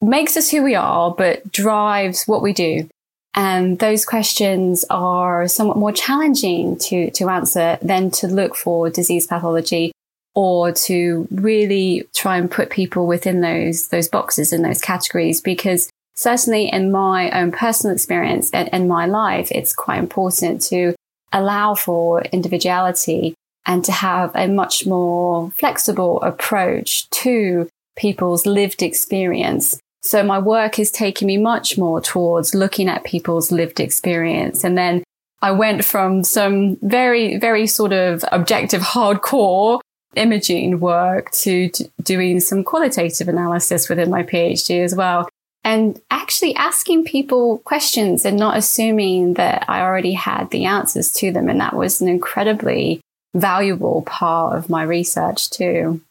makes 0.00 0.36
us 0.36 0.50
who 0.50 0.62
we 0.62 0.74
are, 0.74 1.10
but 1.10 1.50
drives 1.50 2.24
what 2.24 2.42
we 2.42 2.52
do. 2.52 2.88
And 3.34 3.78
those 3.80 4.04
questions 4.04 4.84
are 4.90 5.48
somewhat 5.48 5.76
more 5.76 5.92
challenging 5.92 6.76
to, 6.78 7.10
to 7.12 7.28
answer 7.28 7.78
than 7.82 8.10
to 8.12 8.28
look 8.28 8.54
for 8.54 8.90
disease 8.90 9.26
pathology 9.26 9.92
or 10.34 10.72
to 10.72 11.26
really 11.30 12.06
try 12.14 12.36
and 12.36 12.50
put 12.50 12.70
people 12.70 13.06
within 13.06 13.40
those, 13.40 13.88
those 13.88 14.08
boxes 14.08 14.52
in 14.52 14.62
those 14.62 14.80
categories. 14.80 15.40
Because 15.40 15.88
certainly 16.14 16.68
in 16.68 16.92
my 16.92 17.30
own 17.30 17.50
personal 17.50 17.94
experience 17.94 18.50
and 18.52 18.68
in 18.68 18.86
my 18.86 19.06
life, 19.06 19.48
it's 19.50 19.74
quite 19.74 19.98
important 19.98 20.62
to 20.62 20.94
allow 21.32 21.74
for 21.74 22.22
individuality 22.22 23.34
and 23.66 23.84
to 23.84 23.92
have 23.92 24.30
a 24.34 24.46
much 24.46 24.86
more 24.86 25.50
flexible 25.52 26.20
approach 26.22 27.08
to 27.10 27.68
people's 27.96 28.46
lived 28.46 28.82
experience 28.82 29.80
so 30.04 30.22
my 30.22 30.38
work 30.38 30.78
is 30.78 30.90
taking 30.90 31.26
me 31.26 31.38
much 31.38 31.78
more 31.78 31.98
towards 31.98 32.54
looking 32.54 32.88
at 32.90 33.04
people's 33.04 33.50
lived 33.50 33.80
experience. 33.80 34.62
And 34.62 34.76
then 34.76 35.02
I 35.40 35.50
went 35.50 35.82
from 35.82 36.24
some 36.24 36.76
very, 36.82 37.38
very 37.38 37.66
sort 37.66 37.94
of 37.94 38.22
objective, 38.30 38.82
hardcore 38.82 39.80
imaging 40.14 40.78
work 40.78 41.30
to, 41.30 41.70
to 41.70 41.90
doing 42.02 42.40
some 42.40 42.64
qualitative 42.64 43.28
analysis 43.28 43.88
within 43.88 44.10
my 44.10 44.22
PhD 44.22 44.84
as 44.84 44.94
well. 44.94 45.26
And 45.64 45.98
actually 46.10 46.54
asking 46.54 47.06
people 47.06 47.58
questions 47.60 48.26
and 48.26 48.36
not 48.36 48.58
assuming 48.58 49.34
that 49.34 49.64
I 49.68 49.80
already 49.80 50.12
had 50.12 50.50
the 50.50 50.66
answers 50.66 51.14
to 51.14 51.32
them. 51.32 51.48
And 51.48 51.58
that 51.62 51.74
was 51.74 52.02
an 52.02 52.08
incredibly 52.08 53.00
valuable 53.32 54.02
part 54.02 54.58
of 54.58 54.68
my 54.68 54.82
research 54.82 55.48
too. 55.48 56.02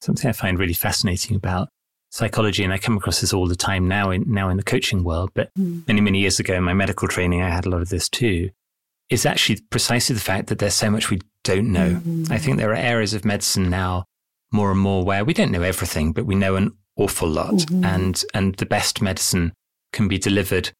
Something 0.00 0.28
I 0.28 0.32
find 0.32 0.58
really 0.58 0.74
fascinating 0.74 1.36
about 1.36 1.68
psychology, 2.10 2.64
and 2.64 2.72
I 2.72 2.78
come 2.78 2.96
across 2.96 3.20
this 3.20 3.32
all 3.32 3.46
the 3.46 3.56
time 3.56 3.88
now 3.88 4.10
in 4.10 4.24
now 4.26 4.48
in 4.48 4.56
the 4.56 4.62
coaching 4.62 5.04
world. 5.04 5.30
But 5.34 5.50
mm. 5.58 5.86
many 5.86 6.00
many 6.00 6.20
years 6.20 6.38
ago 6.38 6.54
in 6.54 6.64
my 6.64 6.74
medical 6.74 7.08
training, 7.08 7.42
I 7.42 7.50
had 7.50 7.66
a 7.66 7.70
lot 7.70 7.82
of 7.82 7.88
this 7.88 8.08
too. 8.08 8.50
Is 9.10 9.24
actually 9.24 9.60
precisely 9.70 10.14
the 10.14 10.20
fact 10.20 10.48
that 10.48 10.58
there's 10.58 10.74
so 10.74 10.90
much 10.90 11.08
we 11.08 11.20
don't 11.42 11.72
know. 11.72 11.92
Mm-hmm. 11.92 12.32
I 12.32 12.36
think 12.36 12.58
there 12.58 12.70
are 12.70 12.76
areas 12.76 13.14
of 13.14 13.24
medicine 13.24 13.70
now 13.70 14.04
more 14.52 14.70
and 14.70 14.80
more 14.80 15.04
where 15.04 15.24
we 15.24 15.32
don't 15.32 15.50
know 15.50 15.62
everything, 15.62 16.12
but 16.12 16.26
we 16.26 16.34
know 16.34 16.56
an 16.56 16.76
awful 16.96 17.28
lot, 17.28 17.54
mm-hmm. 17.54 17.84
and 17.84 18.22
and 18.34 18.54
the 18.56 18.66
best 18.66 19.00
medicine 19.00 19.52
can 19.92 20.08
be 20.08 20.18
delivered 20.18 20.70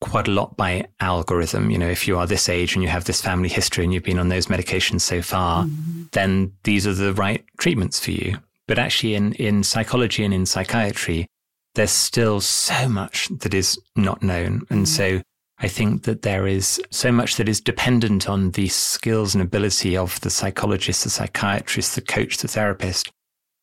quite 0.00 0.28
a 0.28 0.30
lot 0.30 0.56
by 0.56 0.86
algorithm. 1.00 1.70
You 1.70 1.78
know, 1.78 1.88
if 1.88 2.06
you 2.06 2.18
are 2.18 2.26
this 2.26 2.48
age 2.48 2.74
and 2.74 2.82
you 2.82 2.88
have 2.88 3.04
this 3.04 3.20
family 3.20 3.48
history 3.48 3.84
and 3.84 3.92
you've 3.92 4.02
been 4.02 4.18
on 4.18 4.28
those 4.28 4.46
medications 4.46 5.02
so 5.02 5.22
far, 5.22 5.64
mm-hmm. 5.64 6.04
then 6.12 6.52
these 6.64 6.86
are 6.86 6.94
the 6.94 7.14
right 7.14 7.44
treatments 7.58 7.98
for 7.98 8.10
you. 8.10 8.38
But 8.68 8.78
actually, 8.78 9.14
in, 9.14 9.32
in 9.34 9.62
psychology 9.62 10.24
and 10.24 10.34
in 10.34 10.46
psychiatry, 10.46 11.26
there's 11.74 11.90
still 11.90 12.40
so 12.40 12.88
much 12.88 13.28
that 13.28 13.54
is 13.54 13.78
not 13.94 14.22
known. 14.22 14.62
And 14.70 14.86
mm. 14.86 14.88
so 14.88 15.22
I 15.58 15.68
think 15.68 16.02
that 16.02 16.22
there 16.22 16.46
is 16.46 16.82
so 16.90 17.12
much 17.12 17.36
that 17.36 17.48
is 17.48 17.60
dependent 17.60 18.28
on 18.28 18.50
the 18.52 18.68
skills 18.68 19.34
and 19.34 19.42
ability 19.42 19.96
of 19.96 20.20
the 20.20 20.30
psychologist, 20.30 21.04
the 21.04 21.10
psychiatrist, 21.10 21.94
the 21.94 22.00
coach, 22.00 22.38
the 22.38 22.48
therapist 22.48 23.10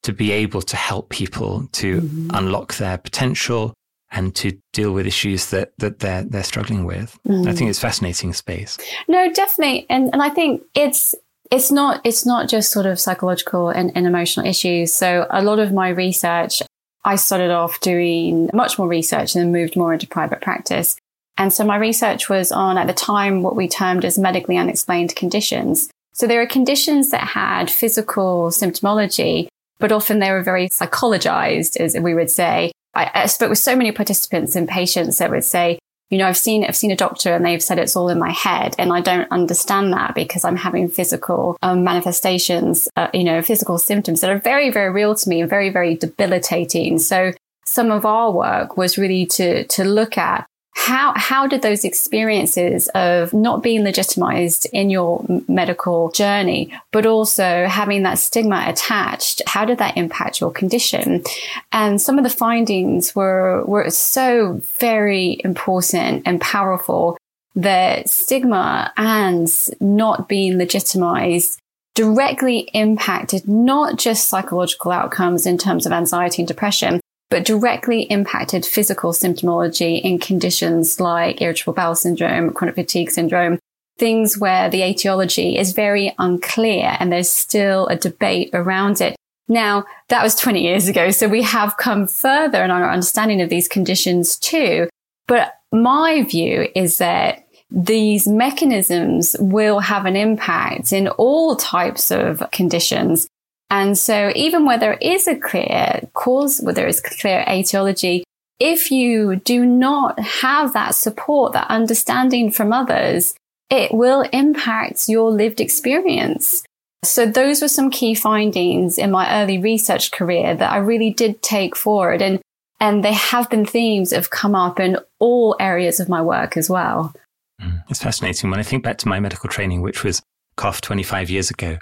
to 0.04 0.14
be 0.14 0.32
able 0.32 0.62
to 0.62 0.76
help 0.76 1.10
people 1.10 1.68
to 1.72 2.02
mm-hmm. 2.02 2.30
unlock 2.34 2.76
their 2.76 2.98
potential 2.98 3.74
and 4.12 4.36
to 4.36 4.58
deal 4.74 4.92
with 4.92 5.08
issues 5.08 5.50
that, 5.50 5.72
that 5.80 6.00
they're, 6.00 6.24
they're 6.24 6.44
struggling 6.44 6.86
with. 6.86 7.18
Mm. 7.28 7.48
I 7.48 7.54
think 7.54 7.70
it's 7.70 7.80
fascinating 7.80 8.34
space. 8.34 8.78
No, 9.08 9.32
definitely. 9.34 9.88
And, 9.90 10.12
and 10.14 10.22
I 10.22 10.30
think 10.30 10.62
it's, 10.76 11.16
it's 11.52 11.72
not 11.72 12.02
it's 12.04 12.26
not 12.26 12.50
just 12.50 12.72
sort 12.72 12.86
of 12.86 13.00
psychological 13.00 13.70
and, 13.70 13.92
and 13.96 14.08
emotional 14.08 14.46
issues. 14.46 14.94
So 14.94 15.28
a 15.30 15.44
lot 15.44 15.60
of 15.60 15.72
my 15.72 15.90
research, 15.90 16.62
I 17.04 17.16
started 17.16 17.52
off 17.52 17.80
doing 17.82 18.50
much 18.54 18.80
more 18.80 18.88
research 18.88 19.36
and 19.36 19.44
then 19.44 19.52
moved 19.52 19.76
more 19.76 19.94
into 19.94 20.08
private 20.08 20.42
practice. 20.42 20.96
And 21.38 21.52
so 21.52 21.64
my 21.64 21.78
research 21.78 22.30
was 22.30 22.52
on 22.52 22.78
at 22.78 22.88
the 22.88 22.94
time 22.94 23.42
what 23.42 23.56
we 23.56 23.68
termed 23.68 24.06
as 24.06 24.20
medically 24.20 24.58
unexplained 24.58 25.16
conditions. 25.16 25.90
So 26.14 26.28
there 26.28 26.42
are 26.42 26.48
conditions 26.48 27.10
that 27.10 27.22
had 27.22 27.72
physical 27.72 28.50
symptomology, 28.50 29.48
but 29.80 29.92
often 29.92 30.20
they 30.20 30.32
were 30.32 30.44
very 30.44 30.70
psychologized, 30.70 31.78
as 31.80 31.98
we 31.98 32.14
would 32.14 32.30
say. 32.30 32.72
I, 32.94 33.10
I 33.14 33.26
spoke 33.26 33.50
with 33.50 33.58
so 33.58 33.76
many 33.76 33.92
participants 33.92 34.56
and 34.56 34.70
patients 34.70 35.18
that 35.18 35.32
would 35.32 35.44
say, 35.44 35.80
you 36.14 36.20
know, 36.20 36.28
I've 36.28 36.38
seen 36.38 36.64
I've 36.64 36.76
seen 36.76 36.92
a 36.92 36.96
doctor 36.96 37.34
and 37.34 37.44
they've 37.44 37.62
said 37.62 37.80
it's 37.80 37.96
all 37.96 38.08
in 38.08 38.20
my 38.20 38.30
head, 38.30 38.76
and 38.78 38.94
I 38.94 39.02
don't 39.02 39.30
understand 39.32 39.92
that 39.94 40.14
because 40.14 40.46
I'm 40.46 40.56
having 40.56 40.88
physical 40.88 41.58
um, 41.64 41.84
manifestations, 41.84 42.88
uh, 42.96 43.08
you 43.16 43.24
know, 43.24 43.42
physical 43.42 43.80
symptoms 43.80 44.22
that 44.22 44.30
are 44.30 44.38
very, 44.38 44.70
very 44.70 44.92
real 44.92 45.16
to 45.16 45.28
me 45.28 45.42
and 45.42 45.50
very, 45.50 45.72
very 45.72 45.96
debilitating. 45.96 47.00
So 47.00 47.34
some 47.66 47.90
of 47.90 48.06
our 48.06 48.32
work 48.32 48.78
was 48.78 48.96
really 48.96 49.26
to 49.38 49.64
to 49.64 49.84
look 49.84 50.16
at 50.16 50.46
how 50.76 51.14
how 51.16 51.48
did 51.48 51.62
those 51.62 51.86
experiences 51.86 52.88
of 52.96 53.34
not 53.34 53.62
being 53.62 53.84
legitimized 53.84 54.68
in 54.74 54.90
your 54.90 55.24
medical 55.48 56.10
journey 56.12 56.74
but 56.92 57.06
also 57.06 57.66
having 57.68 58.04
that 58.04 58.18
stigma 58.18 58.66
attached 58.68 59.42
how 59.46 59.66
did 59.66 59.78
that 59.78 59.98
impact 59.98 60.42
your 60.42 60.52
condition? 60.52 61.24
And 61.72 62.02
some 62.02 62.18
of 62.18 62.24
the 62.24 62.30
findings 62.30 63.16
were 63.16 63.64
were 63.66 63.90
so 63.90 64.62
very 64.80 65.40
important 65.44 66.24
and 66.26 66.42
powerful 66.42 67.18
that 67.56 68.10
stigma 68.10 68.92
and 68.98 69.48
not 69.80 70.28
being 70.28 70.58
legitimized 70.58 71.60
directly 71.96 72.62
impacted 72.74 73.48
not 73.48 73.98
just 73.98 74.28
psychological 74.28 74.92
outcomes 74.92 75.46
in 75.46 75.58
terms 75.58 75.86
of 75.86 75.92
anxiety 75.92 76.42
and 76.42 76.48
depression, 76.48 77.00
but 77.34 77.46
directly 77.46 78.04
impacted 78.04 78.64
physical 78.64 79.12
symptomology 79.12 80.00
in 80.00 80.20
conditions 80.20 81.00
like 81.00 81.42
irritable 81.42 81.74
bowel 81.74 81.96
syndrome, 81.96 82.54
chronic 82.54 82.76
fatigue 82.76 83.10
syndrome, 83.10 83.58
things 83.98 84.38
where 84.38 84.70
the 84.70 84.84
etiology 84.84 85.58
is 85.58 85.74
very 85.74 86.14
unclear 86.20 86.96
and 87.00 87.12
there's 87.12 87.32
still 87.32 87.88
a 87.88 87.96
debate 87.96 88.52
around 88.54 89.02
it. 89.02 89.16
Now, 89.48 89.84
that 90.10 90.22
was 90.22 90.36
20 90.36 90.62
years 90.62 90.88
ago, 90.88 91.10
so 91.10 91.28
we 91.28 91.42
have 91.42 91.76
come 91.78 92.06
further 92.06 92.64
in 92.64 92.70
our 92.70 92.92
understanding 92.92 93.42
of 93.42 93.50
these 93.50 93.68
conditions 93.68 94.38
too. 94.38 94.88
But 95.28 95.56
my 95.72 96.22
view 96.22 96.68
is 96.76 97.00
that 97.00 97.48
these 97.72 98.28
mechanisms 98.28 99.36
will 99.40 99.80
have 99.80 100.06
an 100.06 100.16
impact 100.16 100.94
in 100.94 101.08
all 101.08 101.56
types 101.56 102.12
of 102.12 102.44
conditions. 102.52 103.26
And 103.74 103.98
so 103.98 104.32
even 104.36 104.68
where 104.68 104.78
there 104.78 105.00
is 105.02 105.28
a 105.28 105.36
clear 105.36 106.02
cause, 106.14 106.60
where 106.62 106.76
there 106.76 106.88
is 106.88 107.02
clear 107.02 107.44
etiology, 107.50 108.24
if 108.60 108.92
you 108.92 109.38
do 109.38 109.66
not 109.66 110.20
have 110.20 110.74
that 110.74 110.94
support, 110.94 111.54
that 111.54 111.72
understanding 111.72 112.52
from 112.52 112.72
others, 112.72 113.34
it 113.72 113.92
will 113.92 114.22
impact 114.32 115.10
your 115.10 115.32
lived 115.32 115.60
experience. 115.60 116.64
So 117.04 117.26
those 117.26 117.64
were 117.64 117.68
some 117.68 117.90
key 117.90 118.14
findings 118.14 119.00
in 119.00 119.10
my 119.10 119.42
early 119.42 119.58
research 119.58 120.12
career 120.12 120.54
that 120.54 120.72
I 120.72 120.78
really 120.78 121.12
did 121.12 121.42
take 121.42 121.76
forward. 121.76 122.22
And, 122.22 122.42
and 122.80 123.04
they 123.04 123.14
have 123.14 123.50
been 123.50 123.66
themes 123.66 124.12
that 124.12 124.18
have 124.18 124.30
come 124.30 124.54
up 124.54 124.80
in 124.80 125.00
all 125.18 125.56
areas 125.60 126.00
of 126.00 126.10
my 126.10 126.22
work 126.22 126.58
as 126.58 126.70
well. 126.70 127.12
Mm, 127.60 127.84
it's 127.90 128.04
fascinating. 128.04 128.52
When 128.52 128.60
I 128.60 128.64
think 128.64 128.84
back 128.84 129.00
to 129.00 129.08
my 129.08 129.20
medical 129.20 129.50
training, 129.50 129.82
which 129.82 130.04
was 130.04 130.22
cough 130.58 130.80
25 130.82 131.32
years 131.32 131.50
ago, 131.50 131.80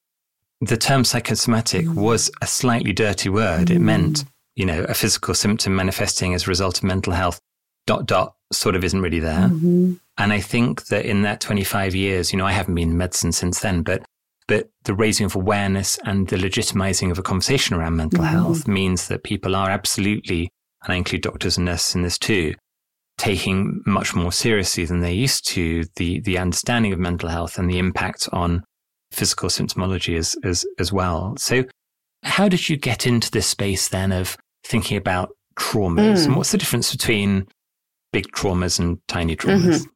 the 0.62 0.77
term 0.77 1.03
psychosomatic 1.03 1.86
mm. 1.86 1.96
was 1.96 2.32
a 2.41 2.48
slightly 2.48 2.94
dirty 2.94 3.30
word. 3.30 3.68
Mm. 3.68 3.75
It 3.75 3.80
meant, 3.80 4.24
you 4.56 4.65
know, 4.65 4.84
a 4.84 4.94
physical 4.94 5.34
symptom 5.34 5.75
manifesting 5.75 6.34
as 6.34 6.46
a 6.46 6.48
result 6.48 6.77
of 6.77 6.84
mental 6.84 7.13
health, 7.13 7.39
dot, 7.88 8.06
dot, 8.06 8.36
sort 8.53 8.75
of 8.75 8.84
isn't 8.84 9.01
really 9.01 9.20
there. 9.20 9.50
Mm-hmm. 9.50 9.94
And 10.18 10.34
I 10.34 10.39
think 10.39 10.86
that 10.88 11.06
in 11.06 11.24
that 11.24 11.41
25 11.41 11.96
years, 11.96 12.32
you 12.32 12.38
know, 12.38 12.46
I 12.46 12.51
haven't 12.51 12.75
been 12.75 12.91
in 12.91 12.98
medicine 12.98 13.32
since 13.32 13.60
then, 13.60 13.82
but 13.82 14.03
but 14.48 14.70
the 14.84 14.94
raising 14.94 15.25
of 15.25 15.36
awareness 15.36 15.98
and 16.03 16.27
the 16.27 16.36
legitimizing 16.36 17.10
of 17.10 17.18
a 17.18 17.24
conversation 17.24 17.75
around 17.75 17.96
mental 17.96 18.20
mm-hmm. 18.20 18.34
health 18.34 18.68
means 18.68 19.08
that 19.08 19.24
people 19.24 19.56
are 19.56 19.70
absolutely, 19.70 20.50
and 20.84 20.94
I 20.94 20.96
include 20.96 21.22
doctors 21.22 21.58
and 21.58 21.65
nurses 21.65 21.96
in 21.96 22.01
this 22.01 22.18
too, 22.18 22.56
taking 23.18 23.82
much 23.86 24.13
more 24.13 24.32
seriously 24.32 24.84
than 24.84 25.00
they 25.00 25.13
used 25.13 25.48
to 25.50 25.86
the 25.96 26.20
the 26.20 26.38
understanding 26.38 26.91
of 26.91 27.00
mental 27.00 27.30
health 27.30 27.58
and 27.58 27.70
the 27.70 27.80
impact 27.80 28.27
on 28.34 28.63
physical 29.12 29.50
symptomology 29.50 30.18
as 30.18 30.36
as 30.44 30.65
as 30.80 30.91
well. 30.91 31.36
So, 31.38 31.65
how 32.24 32.48
did 32.50 32.70
you 32.70 32.77
get 32.77 33.06
into 33.06 33.30
this 33.32 33.48
space 33.48 33.88
then 33.89 34.12
of 34.12 34.38
thinking 34.63 34.98
about 34.98 35.36
traumas, 35.58 36.20
mm. 36.20 36.25
and 36.27 36.36
what's 36.36 36.51
the 36.51 36.58
difference 36.58 36.91
between 36.91 37.48
big 38.12 38.32
traumas 38.32 38.80
and 38.80 39.00
tiny 39.08 39.36
traumas? 39.36 39.80
Mm-hmm. 39.80 39.89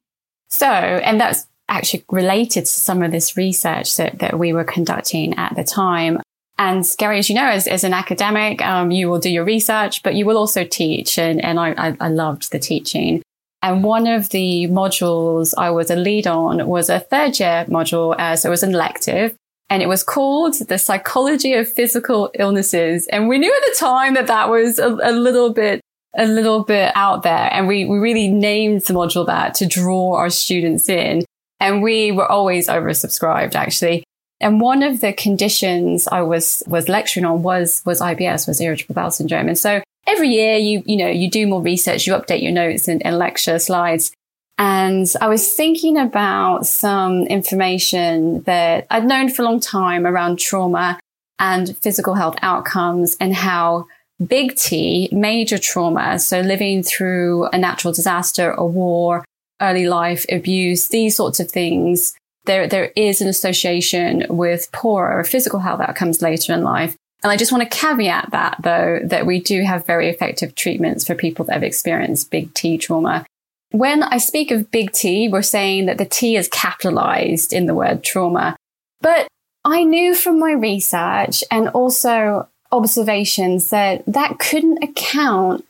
So, 0.49 0.67
and 0.67 1.19
that's 1.19 1.47
actually 1.67 2.05
related 2.09 2.61
to 2.61 2.71
some 2.71 3.01
of 3.01 3.11
this 3.11 3.35
research 3.35 3.97
that, 3.97 4.19
that 4.19 4.37
we 4.37 4.53
were 4.53 4.63
conducting 4.63 5.33
at 5.35 5.55
the 5.55 5.63
time. 5.63 6.19
And 6.57 6.85
Gary, 6.97 7.19
as 7.19 7.29
you 7.29 7.35
know, 7.35 7.47
as, 7.47 7.67
as 7.67 7.83
an 7.83 7.93
academic, 7.93 8.61
um, 8.65 8.91
you 8.91 9.09
will 9.09 9.19
do 9.19 9.29
your 9.29 9.43
research, 9.43 10.03
but 10.03 10.15
you 10.15 10.25
will 10.25 10.37
also 10.37 10.63
teach. 10.63 11.17
And, 11.17 11.43
and 11.43 11.59
I, 11.59 11.71
I, 11.71 11.97
I 11.99 12.07
loved 12.07 12.51
the 12.51 12.59
teaching. 12.59 13.21
And 13.65 13.83
one 13.83 14.05
of 14.05 14.29
the 14.29 14.67
modules 14.67 15.55
I 15.57 15.71
was 15.71 15.89
a 15.89 15.95
lead 15.95 16.27
on 16.27 16.67
was 16.67 16.87
a 16.87 16.99
third 16.99 17.39
year 17.39 17.65
module. 17.67 18.15
Uh, 18.15 18.35
so 18.35 18.47
it 18.47 18.51
was 18.51 18.61
an 18.61 18.75
elective 18.75 19.35
and 19.71 19.81
it 19.81 19.87
was 19.87 20.03
called 20.03 20.53
the 20.67 20.77
psychology 20.77 21.53
of 21.53 21.67
physical 21.67 22.29
illnesses. 22.35 23.07
And 23.07 23.27
we 23.27 23.39
knew 23.39 23.51
at 23.51 23.65
the 23.65 23.75
time 23.79 24.13
that 24.13 24.27
that 24.27 24.51
was 24.51 24.77
a, 24.77 24.89
a 25.01 25.11
little 25.11 25.51
bit 25.51 25.81
a 26.15 26.27
little 26.27 26.63
bit 26.63 26.91
out 26.93 27.23
there. 27.23 27.51
And 27.51 27.67
we, 27.67 27.85
we 27.85 27.97
really 27.97 28.27
named 28.27 28.83
the 28.83 28.93
module 28.93 29.25
that 29.25 29.55
to 29.55 29.65
draw 29.65 30.13
our 30.13 30.29
students 30.29 30.87
in. 30.87 31.25
And 31.59 31.81
we 31.81 32.11
were 32.11 32.31
always 32.31 32.67
oversubscribed, 32.67 33.55
actually. 33.55 34.03
And 34.39 34.61
one 34.61 34.83
of 34.83 35.01
the 35.01 35.11
conditions 35.11 36.07
I 36.07 36.21
was, 36.21 36.61
was 36.67 36.87
lecturing 36.87 37.25
on 37.25 37.41
was, 37.41 37.81
was 37.83 37.99
IBS, 37.99 38.47
was 38.47 38.61
irritable 38.61 38.93
bowel 38.93 39.09
syndrome. 39.09 39.47
And 39.47 39.57
so 39.57 39.81
every 40.07 40.29
year 40.29 40.57
you, 40.57 40.83
you 40.85 40.97
know, 40.97 41.07
you 41.07 41.29
do 41.29 41.47
more 41.47 41.61
research, 41.61 42.07
you 42.07 42.13
update 42.13 42.41
your 42.41 42.51
notes 42.51 42.87
and, 42.87 43.05
and 43.05 43.17
lecture 43.17 43.59
slides. 43.59 44.11
And 44.57 45.11
I 45.19 45.27
was 45.27 45.53
thinking 45.53 45.97
about 45.97 46.65
some 46.65 47.27
information 47.27 48.41
that 48.43 48.87
I'd 48.89 49.05
known 49.05 49.29
for 49.29 49.41
a 49.41 49.45
long 49.45 49.59
time 49.59 50.05
around 50.05 50.39
trauma 50.39 50.99
and 51.39 51.77
physical 51.79 52.13
health 52.13 52.37
outcomes 52.41 53.17
and 53.19 53.35
how 53.35 53.87
Big 54.25 54.55
T, 54.55 55.09
major 55.11 55.57
trauma, 55.57 56.17
so 56.19 56.39
living 56.39 56.83
through 56.83 57.47
a 57.47 57.57
natural 57.57 57.93
disaster, 57.93 58.51
a 58.51 58.65
war, 58.65 59.25
early 59.61 59.87
life 59.87 60.25
abuse, 60.31 60.87
these 60.87 61.17
sorts 61.17 61.41
of 61.41 61.51
things, 61.51 62.15
there, 62.45 62.65
there 62.65 62.93
is 62.95 63.19
an 63.19 63.27
association 63.27 64.25
with 64.29 64.71
poorer 64.71 65.23
physical 65.25 65.59
health 65.59 65.81
outcomes 65.81 66.21
later 66.21 66.53
in 66.53 66.63
life. 66.63 66.95
And 67.25 67.31
I 67.31 67.37
just 67.37 67.51
want 67.51 67.63
to 67.63 67.75
caveat 67.75 68.29
that 68.33 68.57
though, 68.61 68.99
that 69.03 69.25
we 69.25 69.39
do 69.39 69.63
have 69.63 69.87
very 69.87 70.09
effective 70.09 70.53
treatments 70.53 71.07
for 71.07 71.15
people 71.15 71.43
that 71.45 71.53
have 71.53 71.63
experienced 71.63 72.29
big 72.29 72.53
T 72.53 72.77
trauma. 72.77 73.25
When 73.71 74.03
I 74.03 74.19
speak 74.19 74.51
of 74.51 74.69
big 74.69 74.91
T, 74.91 75.27
we're 75.27 75.41
saying 75.41 75.87
that 75.87 75.97
the 75.97 76.05
T 76.05 76.35
is 76.35 76.47
capitalized 76.47 77.51
in 77.51 77.65
the 77.65 77.73
word 77.73 78.03
trauma. 78.03 78.55
But 79.01 79.27
I 79.63 79.85
knew 79.85 80.13
from 80.13 80.37
my 80.37 80.51
research 80.51 81.43
and 81.49 81.69
also 81.69 82.47
observations 82.71 83.71
that 83.71 84.03
that 84.05 84.37
couldn't 84.37 84.83
account 84.83 85.65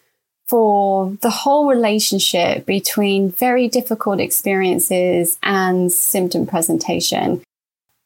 for 0.47 1.15
the 1.21 1.29
whole 1.29 1.69
relationship 1.69 2.65
between 2.65 3.31
very 3.31 3.69
difficult 3.69 4.19
experiences 4.19 5.37
and 5.41 5.89
symptom 5.89 6.45
presentation. 6.47 7.44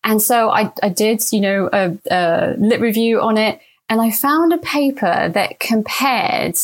And 0.04 0.22
so 0.22 0.50
I, 0.50 0.72
I 0.82 0.90
did, 0.90 1.24
you 1.32 1.42
know, 1.42 1.70
a, 1.72 1.98
a 2.10 2.56
lit 2.58 2.80
review 2.80 3.22
on 3.22 3.38
it 3.38 3.60
and 3.90 4.02
I 4.02 4.12
found 4.12 4.54
a 4.54 4.58
paper 4.58 5.30
that 5.30 5.60
compared 5.60 6.58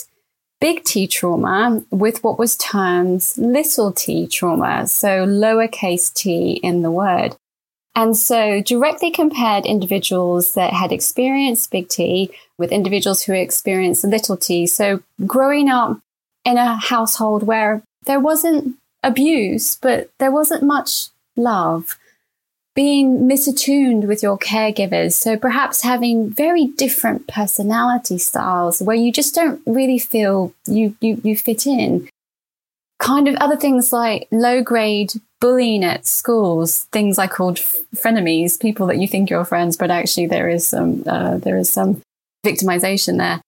big 0.61 0.83
T 0.83 1.07
trauma 1.07 1.83
with 1.91 2.23
what 2.23 2.39
was 2.39 2.55
termed 2.55 3.25
little 3.37 3.91
t 3.91 4.27
trauma. 4.27 4.87
So 4.87 5.25
lowercase 5.25 6.13
t 6.13 6.59
in 6.63 6.81
the 6.81 6.91
word. 6.91 7.35
And 7.95 8.17
so 8.17 8.61
directly 8.61 9.09
compared 9.09 9.65
individuals 9.65 10.53
that 10.53 10.73
had 10.73 10.91
experienced 10.91 11.71
big 11.71 11.87
T 11.87 12.29
with 12.57 12.71
individuals 12.71 13.23
who 13.23 13.33
experienced 13.33 14.03
little 14.03 14.35
t. 14.35 14.67
So 14.67 15.01
growing 15.25 15.69
up 15.69 15.99
in 16.43 16.57
a 16.57 16.75
household 16.75 17.43
where 17.43 17.83
there 18.05 18.19
wasn't 18.19 18.75
abuse, 19.01 19.77
but 19.77 20.09
there 20.19 20.31
wasn't 20.31 20.63
much 20.63 21.07
love, 21.37 21.97
being 22.75 23.19
misattuned 23.19 24.05
with 24.05 24.21
your 24.21 24.37
caregivers. 24.37 25.13
So 25.13 25.37
perhaps 25.37 25.81
having 25.81 26.29
very 26.29 26.67
different 26.67 27.27
personality 27.27 28.17
styles 28.17 28.81
where 28.81 28.95
you 28.95 29.13
just 29.13 29.33
don't 29.33 29.61
really 29.65 29.97
feel 29.97 30.53
you, 30.67 30.95
you, 30.99 31.21
you 31.23 31.37
fit 31.37 31.65
in. 31.65 32.09
Kind 32.99 33.27
of 33.27 33.35
other 33.35 33.55
things 33.55 33.93
like 33.93 34.27
low 34.29 34.61
grade 34.61 35.13
bullying 35.39 35.83
at 35.83 36.05
schools, 36.05 36.83
things 36.91 37.17
I 37.17 37.27
called 37.27 37.57
frenemies, 37.95 38.59
people 38.59 38.87
that 38.87 38.97
you 38.97 39.07
think 39.07 39.29
you're 39.29 39.45
friends, 39.45 39.77
but 39.77 39.91
actually 39.91 40.27
there 40.27 40.49
is 40.49 40.67
some, 40.67 41.03
uh, 41.07 41.37
there 41.37 41.57
is 41.57 41.69
some 41.69 42.01
victimization 42.45 43.17
there. 43.17 43.41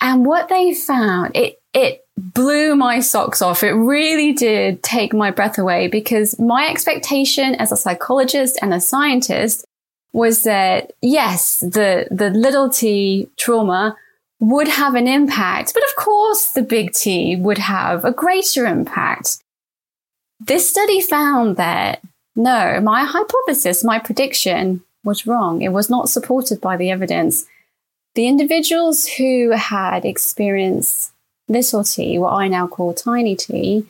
And 0.00 0.24
what 0.24 0.48
they 0.48 0.72
found, 0.74 1.36
it, 1.36 1.60
it 1.74 2.04
blew 2.18 2.74
my 2.74 3.00
socks 3.00 3.40
off. 3.40 3.62
It 3.62 3.72
really 3.72 4.32
did 4.32 4.82
take 4.82 5.12
my 5.12 5.30
breath 5.30 5.58
away 5.58 5.88
because 5.88 6.38
my 6.38 6.68
expectation 6.68 7.54
as 7.54 7.72
a 7.72 7.76
psychologist 7.76 8.58
and 8.60 8.74
a 8.74 8.80
scientist 8.80 9.64
was 10.12 10.42
that 10.42 10.92
yes, 11.00 11.60
the, 11.60 12.08
the 12.10 12.30
little 12.30 12.68
t 12.68 13.28
trauma 13.36 13.96
would 14.40 14.68
have 14.68 14.94
an 14.94 15.08
impact, 15.08 15.74
but 15.74 15.82
of 15.82 15.96
course 15.96 16.52
the 16.52 16.62
big 16.62 16.92
T 16.92 17.36
would 17.36 17.58
have 17.58 18.04
a 18.04 18.12
greater 18.12 18.66
impact. 18.66 19.38
This 20.40 20.68
study 20.68 21.00
found 21.00 21.56
that 21.56 22.00
no, 22.36 22.80
my 22.80 23.02
hypothesis, 23.02 23.82
my 23.82 23.98
prediction 23.98 24.82
was 25.02 25.26
wrong. 25.26 25.62
It 25.62 25.72
was 25.72 25.90
not 25.90 26.08
supported 26.08 26.60
by 26.60 26.76
the 26.76 26.90
evidence. 26.90 27.46
The 28.14 28.28
individuals 28.28 29.06
who 29.06 29.50
had 29.50 30.04
experienced 30.04 31.12
little 31.48 31.84
t, 31.84 32.18
what 32.18 32.32
I 32.32 32.48
now 32.48 32.66
call 32.66 32.94
tiny 32.94 33.34
t, 33.36 33.86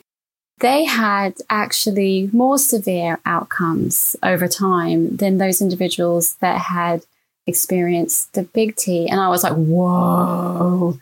they 0.59 0.85
had 0.85 1.35
actually 1.49 2.29
more 2.33 2.57
severe 2.57 3.19
outcomes 3.25 4.15
over 4.21 4.47
time 4.47 5.15
than 5.15 5.37
those 5.37 5.61
individuals 5.61 6.35
that 6.41 6.57
had 6.57 7.05
experienced 7.47 8.33
the 8.33 8.43
big 8.43 8.75
T. 8.75 9.07
And 9.07 9.19
I 9.19 9.29
was 9.29 9.43
like, 9.43 9.53
whoa, 9.53 10.99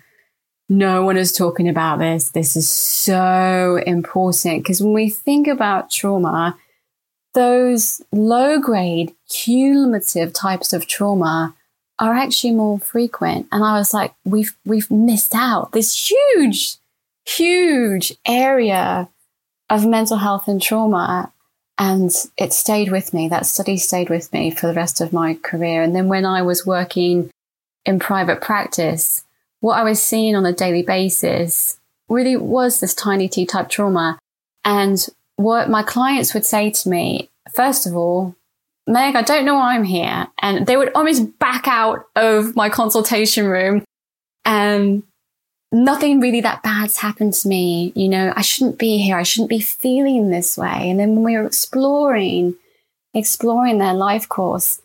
no 0.70 1.04
one 1.04 1.17
is 1.17 1.32
talking 1.32 1.67
about 1.67 2.00
this. 2.00 2.30
This 2.30 2.56
is 2.56 2.70
so 2.70 3.82
important. 3.86 4.63
Because 4.63 4.82
when 4.82 4.93
we 4.93 5.10
think 5.10 5.48
about 5.48 5.91
trauma, 5.91 6.58
those 7.34 8.02
low 8.12 8.60
grade 8.60 9.13
cumulative 9.30 10.34
types 10.34 10.74
of 10.74 10.88
trauma 10.88 11.56
are 11.99 12.13
actually 12.13 12.51
more 12.51 12.79
frequent. 12.79 13.47
And 13.51 13.63
I 13.63 13.77
was 13.77 13.93
like, 13.93 14.13
we've, 14.23 14.55
we've 14.65 14.89
missed 14.91 15.33
out 15.33 15.71
this 15.71 16.10
huge, 16.10 16.75
huge 17.25 18.13
area 18.25 19.10
of 19.69 19.86
mental 19.86 20.17
health 20.17 20.47
and 20.47 20.62
trauma. 20.62 21.31
And 21.79 22.12
it 22.38 22.53
stayed 22.53 22.91
with 22.91 23.13
me. 23.13 23.27
That 23.27 23.45
study 23.45 23.77
stayed 23.77 24.10
with 24.10 24.31
me 24.33 24.51
for 24.51 24.67
the 24.67 24.73
rest 24.73 25.01
of 25.01 25.13
my 25.13 25.36
career. 25.36 25.81
And 25.81 25.95
then 25.95 26.07
when 26.07 26.25
I 26.25 26.41
was 26.41 26.65
working 26.65 27.29
in 27.86 27.99
private 27.99 28.41
practice, 28.41 29.23
what 29.60 29.77
I 29.77 29.83
was 29.83 30.01
seeing 30.01 30.36
on 30.36 30.45
a 30.45 30.53
daily 30.53 30.83
basis 30.83 31.79
really 32.10 32.36
was 32.36 32.79
this 32.79 32.93
tiny 32.93 33.27
T 33.27 33.45
type 33.45 33.69
trauma. 33.69 34.17
And 34.63 35.05
what 35.36 35.69
my 35.69 35.83
clients 35.83 36.33
would 36.33 36.45
say 36.45 36.71
to 36.71 36.89
me, 36.89 37.29
first 37.53 37.86
of 37.86 37.95
all, 37.95 38.36
Meg, 38.88 39.15
I 39.15 39.21
don't 39.21 39.45
know 39.45 39.56
why 39.56 39.76
I'm 39.76 39.84
here. 39.84 40.28
And 40.41 40.65
they 40.65 40.78
would 40.78 40.91
almost 40.95 41.38
back 41.39 41.67
out 41.67 42.06
of 42.15 42.56
my 42.56 42.69
consultation 42.69 43.45
room 43.45 43.84
and 44.45 45.04
nothing 45.71 46.21
really 46.21 46.41
that 46.41 46.63
bad's 46.63 46.97
happened 46.97 47.34
to 47.34 47.47
me. 47.47 47.91
You 47.95 48.08
know, 48.08 48.34
I 48.36 48.41
shouldn't 48.41 48.80
be 48.80 48.97
here. 48.97 49.17
I 49.17 49.23
shouldn't 49.23 49.50
be 49.50 49.60
feeling 49.60 50.30
this 50.30 50.58
way. 50.58 50.89
And 50.89 51.00
then 51.00 51.15
when 51.15 51.23
we 51.23 51.38
were 51.38 51.45
exploring, 51.45 52.56
exploring 53.13 53.78
their 53.78 53.93
life 53.93 54.30
course, 54.30 54.82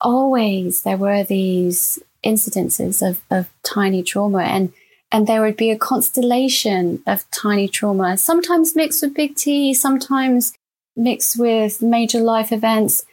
always 0.00 0.82
there 0.82 0.98
were 0.98 1.24
these 1.24 1.98
incidences 2.24 3.08
of, 3.08 3.22
of 3.30 3.48
tiny 3.62 4.02
trauma 4.02 4.42
and 4.42 4.72
and 5.10 5.26
there 5.26 5.40
would 5.40 5.56
be 5.56 5.70
a 5.70 5.78
constellation 5.78 7.02
of 7.06 7.24
tiny 7.30 7.66
trauma, 7.66 8.18
sometimes 8.18 8.76
mixed 8.76 9.02
with 9.02 9.14
big 9.14 9.36
T, 9.36 9.72
sometimes 9.72 10.52
mixed 10.96 11.38
with 11.38 11.80
major 11.80 12.20
life 12.20 12.52
events. 12.52 13.06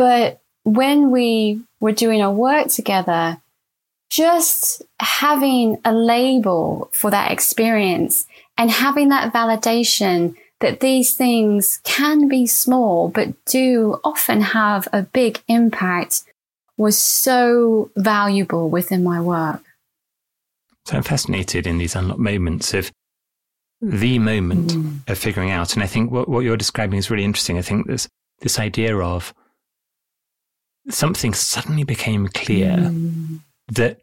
But 0.00 0.40
when 0.62 1.10
we 1.10 1.60
were 1.78 1.92
doing 1.92 2.22
our 2.22 2.32
work 2.32 2.68
together, 2.68 3.36
just 4.08 4.80
having 4.98 5.76
a 5.84 5.92
label 5.92 6.88
for 6.90 7.10
that 7.10 7.30
experience 7.30 8.24
and 8.56 8.70
having 8.70 9.10
that 9.10 9.30
validation 9.30 10.36
that 10.60 10.80
these 10.80 11.14
things 11.14 11.80
can 11.84 12.28
be 12.28 12.46
small, 12.46 13.10
but 13.10 13.44
do 13.44 14.00
often 14.02 14.40
have 14.40 14.88
a 14.90 15.02
big 15.02 15.42
impact 15.48 16.22
was 16.78 16.96
so 16.96 17.90
valuable 17.94 18.70
within 18.70 19.04
my 19.04 19.20
work. 19.20 19.62
So 20.86 20.96
I'm 20.96 21.02
fascinated 21.02 21.66
in 21.66 21.76
these 21.76 21.94
unlocked 21.94 22.20
moments 22.20 22.72
of 22.72 22.90
the 23.82 24.18
moment 24.18 24.70
mm. 24.70 25.10
of 25.10 25.18
figuring 25.18 25.50
out. 25.50 25.74
And 25.74 25.82
I 25.82 25.86
think 25.86 26.10
what, 26.10 26.26
what 26.26 26.40
you're 26.40 26.56
describing 26.56 26.98
is 26.98 27.10
really 27.10 27.24
interesting. 27.24 27.58
I 27.58 27.62
think 27.62 27.86
there's 27.86 28.08
this 28.38 28.58
idea 28.58 28.96
of 28.96 29.34
something 30.90 31.34
suddenly 31.34 31.84
became 31.84 32.28
clear 32.28 32.76
mm. 32.76 33.40
that 33.68 33.98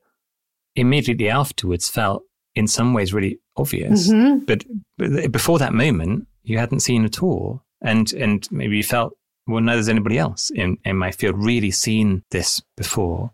immediately 0.75 1.29
afterwards 1.29 1.89
felt 1.89 2.23
in 2.55 2.67
some 2.67 2.93
ways 2.93 3.13
really 3.13 3.39
obvious. 3.55 4.09
Mm-hmm. 4.09 4.45
But, 4.45 5.31
before 5.31 5.59
that 5.59 5.73
moment, 5.73 6.27
you 6.43 6.57
hadn't 6.57 6.79
seen 6.79 7.05
at 7.05 7.21
all. 7.21 7.61
And, 7.81 8.11
and 8.13 8.47
maybe 8.51 8.77
you 8.77 8.83
felt, 8.83 9.13
well, 9.45 9.61
no, 9.61 9.73
there's 9.73 9.89
anybody 9.89 10.17
else 10.17 10.49
in, 10.49 10.77
in 10.83 10.97
my 10.97 11.11
field 11.11 11.35
really 11.37 11.71
seen 11.71 12.23
this 12.31 12.61
before. 12.75 13.31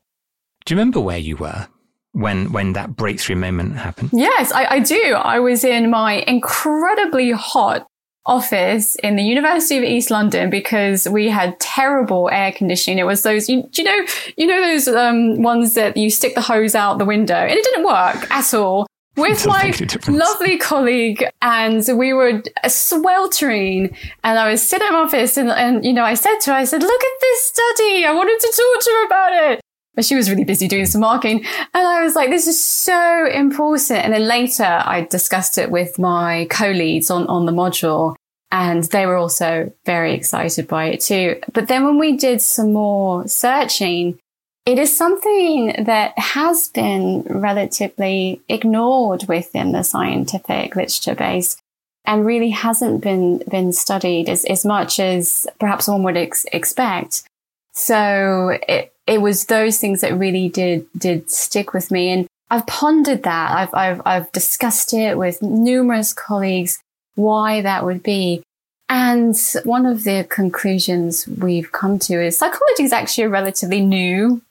Do 0.66 0.74
you 0.74 0.80
remember 0.80 1.00
where 1.00 1.18
you 1.18 1.38
were 1.38 1.68
when 2.14 2.52
when 2.52 2.74
that 2.74 2.96
breakthrough 2.96 3.36
moment 3.36 3.76
happened? 3.76 4.12
Yes, 4.14 4.52
I, 4.52 4.66
I 4.66 4.80
do. 4.80 5.14
I 5.14 5.40
was 5.40 5.64
in 5.64 5.90
my 5.90 6.24
incredibly 6.28 7.32
hot 7.32 7.88
office 8.26 8.96
in 8.96 9.16
the 9.16 9.24
University 9.24 9.78
of 9.78 9.84
East 9.84 10.10
London 10.10 10.50
because 10.50 11.08
we 11.08 11.30
had 11.30 11.60
terrible 11.60 12.30
air 12.32 12.52
conditioning. 12.52 13.00
It 13.00 13.06
was 13.06 13.24
those, 13.24 13.50
you, 13.50 13.70
you 13.74 13.84
know, 13.84 14.06
you 14.38 14.48
know 14.48 14.62
those 14.62 14.88
um, 14.88 15.42
ones 15.42 15.74
that 15.74 15.98
you 15.98 16.10
stick 16.10 16.36
the 16.36 16.42
hose 16.42 16.76
out 16.76 16.98
the 16.98 17.06
window, 17.06 17.36
and 17.36 17.52
it 17.52 17.64
didn't 17.64 17.86
work 17.86 18.30
at 18.32 18.54
all. 18.54 18.88
With 19.16 19.46
my 19.46 19.72
lovely 20.08 20.58
colleague, 20.58 21.24
and 21.44 21.88
we 21.96 22.14
were 22.14 22.42
sweltering, 22.68 23.96
and 24.24 24.40
I 24.40 24.50
was 24.50 24.68
sitting 24.68 24.88
in 24.88 24.94
my 24.94 25.02
office, 25.02 25.38
and, 25.38 25.52
and 25.52 25.86
you 25.86 25.94
know, 25.94 26.04
I 26.04 26.16
said 26.16 26.40
to 26.40 26.52
her, 26.52 26.58
I 26.58 26.64
said, 26.64 26.82
"Look 26.82 27.04
at 27.04 27.20
this 27.22 27.44
study. 27.44 28.06
I 28.06 28.12
wanted 28.12 28.40
to 28.40 28.48
talk 28.48 28.84
to 28.84 28.90
her 28.90 29.06
about 29.06 29.52
it." 29.52 29.62
But 29.96 30.06
she 30.06 30.16
was 30.16 30.30
really 30.30 30.44
busy 30.44 30.68
doing 30.68 30.88
some 30.88 31.02
marking. 31.02 31.46
And 31.74 31.88
I 31.88 32.04
was 32.04 32.16
like, 32.16 32.30
this 32.30 32.48
is 32.48 32.62
so 32.62 33.28
important. 33.28 34.00
And 34.00 34.14
then 34.14 34.28
later 34.28 34.64
I 34.64 35.08
discussed 35.10 35.58
it 35.58 35.70
with 35.70 36.00
my 36.00 36.48
co-leads 36.50 37.12
on, 37.12 37.28
on 37.28 37.46
the 37.46 37.52
module 37.52 38.16
and 38.54 38.84
they 38.86 39.08
were 39.08 39.18
also 39.18 39.74
very 39.84 40.14
excited 40.14 40.68
by 40.68 40.86
it 40.86 41.02
too. 41.02 41.42
But 41.54 41.68
then 41.68 41.86
when 41.86 41.98
we 41.98 42.16
did 42.16 42.40
some 42.40 42.72
more 42.72 43.28
searching, 43.28 44.20
it 44.68 44.78
is 44.78 44.96
something 44.96 45.74
that 45.86 46.18
has 46.18 46.70
been 46.70 47.24
relatively 47.24 48.42
ignored 48.48 49.26
within 49.28 49.72
the 49.72 49.82
scientific 49.82 50.76
literature 50.76 51.16
base 51.16 51.58
and 52.06 52.28
really 52.28 52.52
hasn't 52.52 53.02
been, 53.02 53.40
been 53.50 53.74
studied 53.74 54.30
as, 54.30 54.46
as 54.46 54.64
much 54.64 55.00
as 55.00 55.48
perhaps 55.60 55.88
one 55.88 56.04
would 56.04 56.16
ex- 56.16 56.46
expect. 56.54 57.24
So 57.74 58.60
it, 58.70 58.93
it 59.08 59.22
was 59.22 59.46
those 59.46 59.78
things 59.80 60.02
that 60.02 60.18
really 60.18 60.50
did 60.50 60.88
did 60.98 61.30
stick 61.30 61.74
with 61.74 61.92
me 61.92 62.10
and 62.10 62.28
I've 62.54 62.68
pondered 62.68 63.24
that. 63.24 63.52
I've, 63.52 63.74
I've, 63.74 64.02
I've 64.06 64.32
discussed 64.32 64.94
it 64.94 65.18
with 65.18 65.42
numerous 65.42 66.14
colleagues 66.14 66.80
why 67.16 67.62
that 67.62 67.84
would 67.84 68.04
be. 68.04 68.44
And 68.90 69.36
one 69.64 69.88
of 69.88 70.04
the 70.04 70.28
conclusions 70.30 71.28
we've 71.28 71.72
come 71.72 71.98
to 72.00 72.24
is 72.24 72.38
psychology 72.38 72.84
is 72.84 72.94
actually 72.94 73.24
a 73.24 73.30
relatively 73.30 73.82
new 73.82 74.44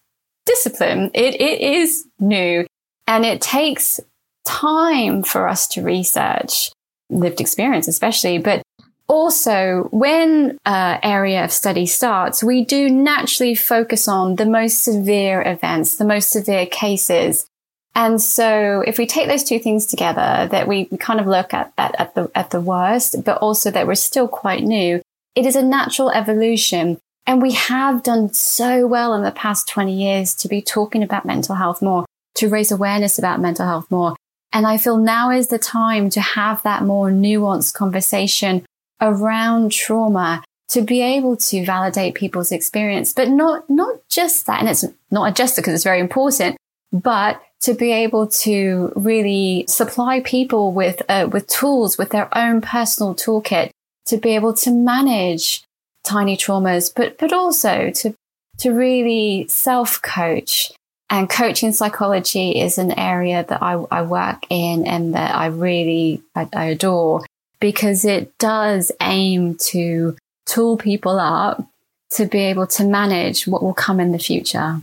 discipline. 0.47 1.13
It, 1.15 1.41
it 1.41 1.61
is 1.61 2.05
new 2.19 2.67
and 3.07 3.25
it 3.25 3.41
takes 3.41 4.01
time 4.45 5.23
for 5.23 5.47
us 5.47 5.69
to 5.69 5.83
research 5.83 6.73
lived 7.09 7.41
experience, 7.41 7.87
especially, 7.87 8.39
but 8.39 8.63
also, 9.09 9.89
when 9.91 10.59
uh, 10.65 10.99
area 11.03 11.45
of 11.45 11.53
study 11.53 11.87
starts, 11.87 12.43
we 12.43 12.65
do 12.65 12.89
naturally 12.89 13.55
focus 13.55 14.09
on 14.09 14.37
the 14.37 14.47
most 14.47 14.83
severe 14.83 15.43
events, 15.47 15.97
the 15.97 16.05
most 16.05 16.31
severe 16.31 16.67
cases. 16.67 17.47
And 17.95 18.23
so 18.23 18.83
if 18.87 18.99
we 18.99 19.07
take 19.07 19.29
those 19.29 19.45
two 19.45 19.59
things 19.59 19.87
together, 19.87 20.49
that 20.51 20.67
we 20.67 20.87
kind 20.99 21.21
of 21.21 21.27
look 21.27 21.53
at, 21.53 21.73
at, 21.77 21.95
at 22.01 22.15
the, 22.15 22.31
at 22.35 22.51
the 22.51 22.61
worst, 22.61 23.23
but 23.25 23.39
also 23.39 23.71
that 23.71 23.87
we're 23.87 23.95
still 23.97 24.29
quite 24.29 24.63
new, 24.63 25.03
it 25.35 25.45
is 25.47 25.57
a 25.57 25.63
natural 25.63 26.11
evolution. 26.11 26.99
And 27.27 27.43
we 27.43 27.53
have 27.53 28.03
done 28.03 28.33
so 28.33 28.87
well 28.87 29.15
in 29.15 29.23
the 29.23 29.31
past 29.31 29.69
20 29.69 29.93
years 29.93 30.35
to 30.37 30.49
be 30.49 30.63
talking 30.63 31.03
about 31.03 31.27
mental 31.27 31.57
health 31.57 31.83
more, 31.83 32.07
to 32.37 32.49
raise 32.49 32.73
awareness 32.73 33.19
about 33.19 33.41
mental 33.41 33.67
health 33.67 33.91
more. 33.91 34.17
And 34.55 34.67
I 34.67 34.79
feel 34.79 34.97
now 34.97 35.31
is 35.31 35.49
the 35.49 35.59
time 35.59 36.11
to 36.11 36.21
have 36.21 36.63
that 36.63 36.83
more 36.83 37.11
nuanced 37.11 37.75
conversation 37.75 38.65
around 39.03 39.73
trauma 39.73 40.43
to 40.69 40.81
be 40.81 41.03
able 41.03 41.37
to 41.37 41.67
validate 41.67 42.15
people's 42.15 42.51
experience, 42.51 43.13
but 43.13 43.29
not, 43.29 43.69
not 43.69 43.97
just 44.09 44.47
that. 44.47 44.61
And 44.61 44.71
it's 44.71 44.87
not 45.11 45.37
just 45.37 45.57
because 45.57 45.75
it's 45.75 45.85
very 45.85 46.01
important, 46.01 46.57
but 46.93 47.43
to 47.61 47.75
be 47.75 47.93
able 47.93 48.27
to 48.29 48.91
really 48.97 49.67
supply 49.69 50.21
people 50.21 50.73
with, 50.73 51.03
uh, 51.11 51.29
with 51.31 51.47
tools, 51.47 51.99
with 51.99 52.09
their 52.09 52.27
own 52.37 52.63
personal 52.63 53.15
toolkit 53.15 53.71
to 54.07 54.17
be 54.17 54.31
able 54.31 54.55
to 54.55 54.71
manage 54.71 55.63
tiny 56.05 56.37
traumas, 56.37 56.91
but, 56.95 57.19
but 57.19 57.35
also 57.35 57.91
to, 57.91 58.15
to 58.59 58.71
really 58.73 59.47
self 59.49 60.01
coach. 60.01 60.73
And 61.11 61.29
coaching 61.29 61.73
psychology 61.73 62.59
is 62.59 62.79
an 62.79 62.99
area 62.99 63.45
that 63.47 63.63
I, 63.63 63.75
I 63.91 64.01
work 64.01 64.47
in 64.49 64.87
and 64.87 65.15
that 65.15 65.35
I 65.35 65.47
really, 65.47 66.23
I, 66.35 66.49
I 66.55 66.65
adore 66.67 67.27
because 67.63 68.05
it 68.05 68.37
does 68.39 68.91
aim 69.01 69.55
to 69.55 70.17
tool 70.47 70.77
people 70.77 71.21
up 71.21 71.65
to 72.11 72.27
be 72.27 72.41
able 72.41 72.67
to 72.67 72.85
manage 72.85 73.47
what 73.47 73.63
will 73.63 73.73
come 73.73 74.01
in 74.01 74.11
the 74.11 74.19
future. 74.19 74.81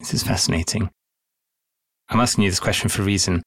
This 0.00 0.14
is 0.14 0.22
fascinating. 0.22 0.90
I'm 2.08 2.18
asking 2.18 2.44
you 2.44 2.50
this 2.50 2.58
question 2.58 2.88
for 2.88 3.02
a 3.02 3.04
reason. 3.04 3.42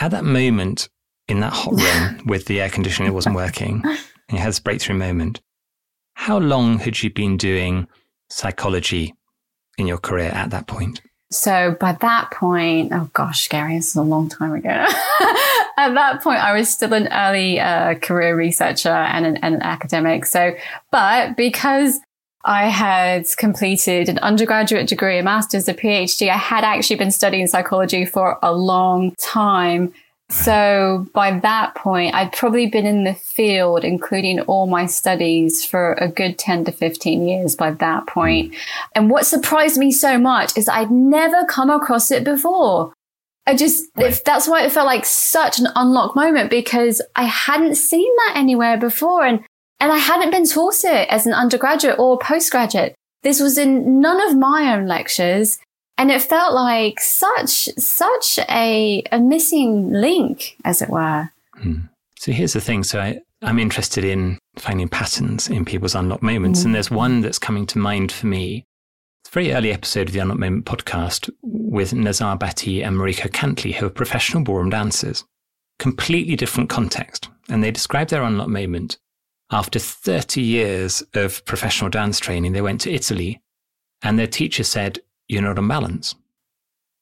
At 0.00 0.10
that 0.10 0.24
moment 0.24 0.88
in 1.28 1.38
that 1.40 1.52
hot 1.52 1.74
room 1.80 2.26
with 2.26 2.46
the 2.46 2.60
air 2.60 2.70
conditioning, 2.70 3.08
it 3.08 3.14
wasn't 3.14 3.36
working, 3.36 3.82
and 3.84 3.98
you 4.32 4.38
had 4.38 4.48
this 4.48 4.58
breakthrough 4.58 4.96
moment, 4.96 5.40
how 6.14 6.38
long 6.38 6.80
had 6.80 7.00
you 7.00 7.10
been 7.10 7.36
doing 7.36 7.86
psychology 8.30 9.14
in 9.78 9.86
your 9.86 9.98
career 9.98 10.30
at 10.30 10.50
that 10.50 10.66
point? 10.66 11.02
So 11.32 11.76
by 11.78 11.92
that 11.92 12.32
point, 12.32 12.92
oh 12.92 13.08
gosh, 13.12 13.48
Gary, 13.48 13.76
this 13.76 13.88
is 13.88 13.96
a 13.96 14.02
long 14.02 14.28
time 14.28 14.52
ago. 14.52 14.68
At 15.76 15.94
that 15.94 16.20
point, 16.22 16.42
I 16.42 16.52
was 16.52 16.68
still 16.68 16.92
an 16.92 17.08
early 17.12 17.60
uh, 17.60 17.94
career 17.94 18.36
researcher 18.36 18.88
and 18.88 19.24
an, 19.24 19.36
and 19.36 19.54
an 19.56 19.62
academic. 19.62 20.26
So, 20.26 20.54
but 20.90 21.36
because 21.36 22.00
I 22.44 22.68
had 22.68 23.26
completed 23.36 24.08
an 24.08 24.18
undergraduate 24.18 24.88
degree, 24.88 25.18
a 25.18 25.22
master's, 25.22 25.68
a 25.68 25.74
PhD, 25.74 26.30
I 26.30 26.36
had 26.36 26.64
actually 26.64 26.96
been 26.96 27.12
studying 27.12 27.46
psychology 27.46 28.04
for 28.04 28.38
a 28.42 28.52
long 28.52 29.14
time. 29.16 29.92
So 30.30 31.08
by 31.12 31.38
that 31.40 31.74
point, 31.74 32.14
I'd 32.14 32.32
probably 32.32 32.66
been 32.68 32.86
in 32.86 33.02
the 33.02 33.14
field, 33.14 33.84
including 33.84 34.40
all 34.42 34.68
my 34.68 34.86
studies 34.86 35.64
for 35.64 35.94
a 35.94 36.08
good 36.08 36.38
10 36.38 36.66
to 36.66 36.72
15 36.72 37.26
years 37.26 37.56
by 37.56 37.72
that 37.72 38.06
point. 38.06 38.54
And 38.94 39.10
what 39.10 39.26
surprised 39.26 39.76
me 39.76 39.90
so 39.90 40.18
much 40.18 40.56
is 40.56 40.68
I'd 40.68 40.90
never 40.90 41.44
come 41.46 41.68
across 41.68 42.12
it 42.12 42.22
before. 42.22 42.92
I 43.46 43.56
just, 43.56 43.86
if 43.96 44.22
that's 44.22 44.46
why 44.46 44.62
it 44.64 44.70
felt 44.70 44.86
like 44.86 45.04
such 45.04 45.58
an 45.58 45.66
unlocked 45.74 46.14
moment 46.14 46.50
because 46.50 47.02
I 47.16 47.24
hadn't 47.24 47.74
seen 47.74 48.10
that 48.18 48.34
anywhere 48.36 48.78
before. 48.78 49.24
And, 49.24 49.44
and 49.80 49.90
I 49.90 49.98
hadn't 49.98 50.30
been 50.30 50.46
taught 50.46 50.84
it 50.84 51.08
as 51.08 51.26
an 51.26 51.32
undergraduate 51.32 51.98
or 51.98 52.18
postgraduate. 52.18 52.94
This 53.22 53.40
was 53.40 53.58
in 53.58 54.00
none 54.00 54.20
of 54.30 54.38
my 54.38 54.72
own 54.74 54.86
lectures. 54.86 55.58
And 56.00 56.10
it 56.10 56.22
felt 56.22 56.54
like 56.54 56.98
such, 56.98 57.68
such 57.76 58.38
a, 58.48 59.02
a 59.12 59.20
missing 59.20 59.92
link, 59.92 60.56
as 60.64 60.80
it 60.80 60.88
were. 60.88 61.28
Hmm. 61.56 61.80
So 62.18 62.32
here's 62.32 62.54
the 62.54 62.60
thing. 62.62 62.84
So 62.84 63.00
I, 63.00 63.20
I'm 63.42 63.58
interested 63.58 64.02
in 64.02 64.38
finding 64.56 64.88
patterns 64.88 65.50
in 65.50 65.66
people's 65.66 65.94
unlocked 65.94 66.22
moments. 66.22 66.60
Mm. 66.60 66.64
And 66.64 66.74
there's 66.74 66.90
one 66.90 67.20
that's 67.20 67.38
coming 67.38 67.66
to 67.66 67.78
mind 67.78 68.12
for 68.12 68.28
me 68.28 68.64
It's 69.22 69.28
a 69.28 69.32
very 69.32 69.52
early 69.52 69.72
episode 69.74 70.08
of 70.08 70.14
the 70.14 70.20
Unlocked 70.20 70.40
Moment 70.40 70.64
podcast 70.64 71.28
with 71.42 71.92
Nazar 71.92 72.38
Bhatti 72.38 72.82
and 72.82 72.96
Mariko 72.96 73.28
Cantley, 73.28 73.74
who 73.74 73.84
are 73.84 73.90
professional 73.90 74.42
ballroom 74.42 74.70
dancers. 74.70 75.24
Completely 75.78 76.34
different 76.34 76.70
context. 76.70 77.28
And 77.50 77.62
they 77.62 77.70
describe 77.70 78.08
their 78.08 78.22
unlocked 78.22 78.48
moment. 78.48 78.96
After 79.50 79.78
30 79.78 80.40
years 80.40 81.02
of 81.12 81.44
professional 81.44 81.90
dance 81.90 82.18
training, 82.20 82.52
they 82.52 82.62
went 82.62 82.80
to 82.82 82.90
Italy 82.90 83.42
and 84.02 84.18
their 84.18 84.26
teacher 84.26 84.64
said, 84.64 85.00
You're 85.30 85.42
not 85.42 85.58
on 85.58 85.68
balance. 85.68 86.16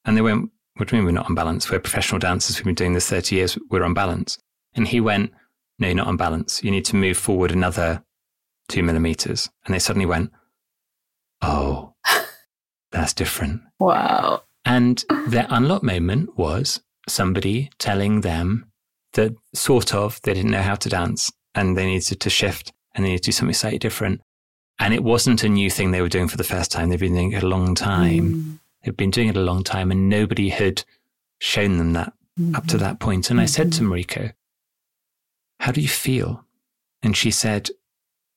And 0.04 0.14
they 0.14 0.20
went, 0.20 0.50
What 0.76 0.88
do 0.88 0.96
you 0.96 1.00
mean 1.00 1.06
we're 1.06 1.18
not 1.18 1.30
on 1.30 1.34
balance? 1.34 1.70
We're 1.70 1.80
professional 1.80 2.18
dancers. 2.18 2.58
We've 2.58 2.66
been 2.66 2.74
doing 2.74 2.92
this 2.92 3.08
30 3.08 3.36
years. 3.36 3.58
We're 3.70 3.82
on 3.82 3.94
balance. 3.94 4.38
And 4.74 4.86
he 4.86 5.00
went, 5.00 5.32
No, 5.78 5.88
you're 5.88 5.96
not 5.96 6.08
on 6.08 6.18
balance. 6.18 6.62
You 6.62 6.70
need 6.70 6.84
to 6.86 6.96
move 6.96 7.16
forward 7.16 7.50
another 7.50 8.02
two 8.68 8.82
millimeters. 8.82 9.48
And 9.64 9.74
they 9.74 9.78
suddenly 9.78 10.04
went, 10.04 10.30
Oh, 11.40 11.94
that's 12.92 13.14
different. 13.14 13.62
Wow. 13.80 14.42
And 14.66 15.02
their 15.28 15.46
unlock 15.48 15.82
moment 15.82 16.36
was 16.36 16.82
somebody 17.08 17.70
telling 17.78 18.20
them 18.20 18.70
that 19.14 19.34
sort 19.54 19.94
of 19.94 20.20
they 20.22 20.34
didn't 20.34 20.50
know 20.50 20.60
how 20.60 20.74
to 20.74 20.90
dance 20.90 21.32
and 21.54 21.78
they 21.78 21.86
needed 21.86 22.20
to 22.20 22.28
shift 22.28 22.74
and 22.94 23.06
they 23.06 23.08
needed 23.08 23.22
to 23.22 23.28
do 23.28 23.32
something 23.32 23.54
slightly 23.54 23.78
different. 23.78 24.20
And 24.78 24.94
it 24.94 25.02
wasn't 25.02 25.42
a 25.42 25.48
new 25.48 25.70
thing 25.70 25.90
they 25.90 26.00
were 26.00 26.08
doing 26.08 26.28
for 26.28 26.36
the 26.36 26.44
first 26.44 26.70
time. 26.70 26.88
They've 26.88 27.00
been 27.00 27.14
doing 27.14 27.32
it 27.32 27.42
a 27.42 27.48
long 27.48 27.74
time. 27.74 28.32
Mm. 28.32 28.58
They've 28.84 28.96
been 28.96 29.10
doing 29.10 29.28
it 29.28 29.36
a 29.36 29.40
long 29.40 29.64
time 29.64 29.90
and 29.90 30.08
nobody 30.08 30.50
had 30.50 30.84
shown 31.40 31.78
them 31.78 31.94
that 31.94 32.12
mm-hmm. 32.38 32.54
up 32.54 32.66
to 32.68 32.76
mm-hmm. 32.76 32.84
that 32.84 33.00
point. 33.00 33.30
And 33.30 33.38
mm-hmm. 33.38 33.44
I 33.44 33.46
said 33.46 33.72
to 33.72 33.82
mm-hmm. 33.82 33.92
Mariko, 33.92 34.32
How 35.60 35.72
do 35.72 35.80
you 35.80 35.88
feel? 35.88 36.44
And 37.02 37.16
she 37.16 37.30
said, 37.30 37.70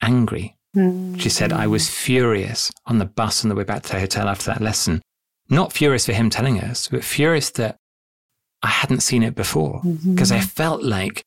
Angry. 0.01 0.57
She 1.17 1.29
said, 1.29 1.51
I 1.51 1.67
was 1.67 1.89
furious 1.89 2.71
on 2.85 2.97
the 2.97 3.05
bus 3.05 3.43
on 3.43 3.49
the 3.49 3.55
way 3.55 3.65
back 3.65 3.83
to 3.83 3.91
the 3.91 3.99
hotel 3.99 4.29
after 4.29 4.45
that 4.45 4.61
lesson. 4.61 5.01
Not 5.49 5.73
furious 5.73 6.05
for 6.05 6.13
him 6.13 6.29
telling 6.29 6.61
us, 6.61 6.87
but 6.87 7.03
furious 7.03 7.49
that 7.51 7.75
I 8.63 8.69
hadn't 8.69 9.01
seen 9.01 9.21
it 9.21 9.35
before. 9.35 9.81
Because 9.83 10.31
mm-hmm. 10.31 10.39
I 10.39 10.41
felt 10.41 10.81
like 10.81 11.25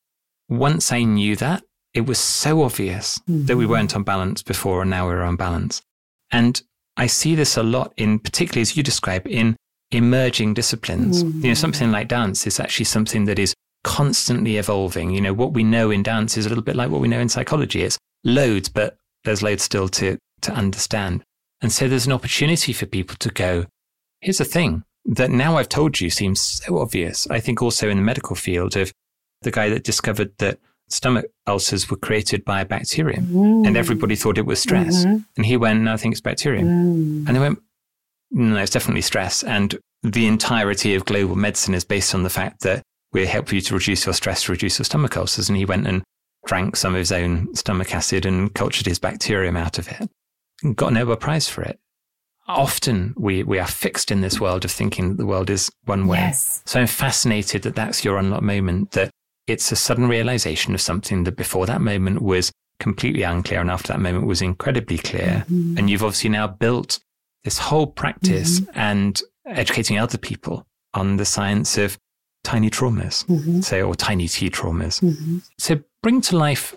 once 0.49 0.91
I 0.91 1.03
knew 1.03 1.35
that, 1.35 1.63
it 1.95 2.05
was 2.05 2.19
so 2.19 2.61
obvious 2.61 3.19
mm-hmm. 3.19 3.45
that 3.45 3.55
we 3.55 3.63
mm-hmm. 3.63 3.71
weren't 3.71 3.95
on 3.95 4.03
balance 4.03 4.43
before 4.43 4.81
and 4.81 4.91
now 4.91 5.07
we're 5.07 5.23
on 5.23 5.37
balance. 5.37 5.81
And 6.29 6.61
I 6.97 7.07
see 7.07 7.35
this 7.35 7.57
a 7.57 7.63
lot 7.63 7.93
in, 7.97 8.19
particularly 8.19 8.61
as 8.61 8.75
you 8.77 8.83
describe, 8.83 9.25
in 9.25 9.55
emerging 9.91 10.53
disciplines. 10.53 11.23
Mm-hmm. 11.23 11.41
You 11.41 11.47
know, 11.49 11.53
something 11.53 11.91
like 11.91 12.09
dance 12.09 12.45
is 12.45 12.59
actually 12.59 12.85
something 12.85 13.25
that 13.25 13.39
is 13.39 13.53
constantly 13.83 14.57
evolving. 14.57 15.11
You 15.11 15.21
know, 15.21 15.33
what 15.33 15.53
we 15.53 15.63
know 15.63 15.89
in 15.89 16.03
dance 16.03 16.37
is 16.37 16.45
a 16.45 16.49
little 16.49 16.63
bit 16.63 16.75
like 16.75 16.89
what 16.89 17.01
we 17.01 17.07
know 17.07 17.19
in 17.19 17.29
psychology. 17.29 17.81
It's 17.81 17.97
loads, 18.25 18.67
but 18.67 18.97
there's 19.23 19.41
loads 19.41 19.63
still 19.63 19.87
to, 19.89 20.17
to 20.41 20.51
understand. 20.51 21.23
And 21.61 21.71
so 21.71 21.87
there's 21.87 22.05
an 22.05 22.11
opportunity 22.11 22.73
for 22.73 22.85
people 22.85 23.15
to 23.19 23.29
go, 23.29 23.65
here's 24.19 24.41
a 24.41 24.45
thing 24.45 24.83
that 25.05 25.31
now 25.31 25.57
I've 25.57 25.69
told 25.69 26.01
you 26.01 26.09
seems 26.09 26.41
so 26.41 26.79
obvious. 26.79 27.25
I 27.29 27.39
think 27.39 27.61
also 27.61 27.89
in 27.89 27.97
the 27.97 28.03
medical 28.03 28.35
field 28.35 28.75
of 28.75 28.91
the 29.43 29.51
guy 29.51 29.69
that 29.69 29.83
discovered 29.83 30.37
that 30.39 30.59
stomach 30.89 31.25
ulcers 31.47 31.89
were 31.89 31.97
created 31.97 32.45
by 32.45 32.61
a 32.61 32.65
bacterium 32.65 33.25
mm. 33.25 33.67
and 33.67 33.75
everybody 33.75 34.15
thought 34.15 34.37
it 34.37 34.45
was 34.45 34.59
stress. 34.59 35.05
Mm-hmm. 35.05 35.17
And 35.37 35.45
he 35.45 35.57
went, 35.57 35.81
no, 35.81 35.93
I 35.93 35.97
think 35.97 36.13
it's 36.13 36.21
bacterium. 36.21 36.67
Mm. 36.67 37.27
And 37.27 37.35
they 37.35 37.39
went, 37.39 37.59
no, 38.31 38.57
it's 38.57 38.71
definitely 38.71 39.01
stress. 39.01 39.43
And 39.43 39.77
the 40.03 40.27
entirety 40.27 40.93
of 40.95 41.05
global 41.05 41.35
medicine 41.35 41.73
is 41.73 41.83
based 41.83 42.13
on 42.13 42.23
the 42.23 42.29
fact 42.29 42.61
that 42.61 42.83
we 43.13 43.25
help 43.25 43.51
you 43.51 43.61
to 43.61 43.73
reduce 43.73 44.05
your 44.05 44.13
stress, 44.13 44.43
to 44.43 44.51
reduce 44.51 44.77
your 44.77 44.83
stomach 44.83 45.17
ulcers. 45.17 45.49
And 45.49 45.57
he 45.57 45.65
went 45.65 45.87
and 45.87 46.03
drank 46.45 46.75
some 46.75 46.93
of 46.93 46.99
his 46.99 47.11
own 47.11 47.53
stomach 47.55 47.93
acid 47.93 48.25
and 48.25 48.53
cultured 48.53 48.85
his 48.85 48.99
bacterium 48.99 49.57
out 49.57 49.79
of 49.79 49.87
it. 49.87 50.09
And 50.63 50.75
got 50.75 50.91
a 50.91 50.93
Nobel 50.93 51.15
Prize 51.15 51.49
for 51.49 51.63
it. 51.63 51.79
Often 52.47 53.15
we, 53.17 53.41
we 53.41 53.57
are 53.57 53.67
fixed 53.67 54.11
in 54.11 54.21
this 54.21 54.39
world 54.39 54.65
of 54.65 54.71
thinking 54.71 55.09
that 55.09 55.17
the 55.17 55.25
world 55.25 55.49
is 55.49 55.71
one 55.85 56.05
way. 56.05 56.19
Yes. 56.19 56.61
So 56.65 56.79
I'm 56.79 56.87
fascinated 56.87 57.63
that 57.63 57.75
that's 57.75 58.05
your 58.05 58.17
unlock 58.17 58.43
moment, 58.43 58.91
that 58.91 59.09
it's 59.47 59.71
a 59.71 59.75
sudden 59.75 60.07
realization 60.07 60.73
of 60.73 60.81
something 60.81 61.23
that 61.23 61.35
before 61.35 61.65
that 61.65 61.81
moment 61.81 62.21
was 62.21 62.51
completely 62.79 63.23
unclear 63.23 63.61
and 63.61 63.71
after 63.71 63.93
that 63.93 63.99
moment 63.99 64.25
was 64.25 64.41
incredibly 64.41 64.97
clear. 64.97 65.45
Mm-hmm. 65.49 65.77
And 65.77 65.89
you've 65.89 66.03
obviously 66.03 66.29
now 66.29 66.47
built 66.47 66.99
this 67.43 67.57
whole 67.57 67.87
practice 67.87 68.59
mm-hmm. 68.59 68.79
and 68.79 69.21
educating 69.45 69.99
other 69.99 70.17
people 70.17 70.65
on 70.93 71.17
the 71.17 71.25
science 71.25 71.77
of 71.77 71.97
tiny 72.43 72.69
traumas, 72.69 73.25
mm-hmm. 73.25 73.61
say, 73.61 73.81
or 73.81 73.95
tiny 73.95 74.27
T 74.27 74.49
traumas. 74.49 75.01
Mm-hmm. 75.01 75.39
So 75.57 75.79
bring 76.01 76.21
to 76.21 76.37
life 76.37 76.75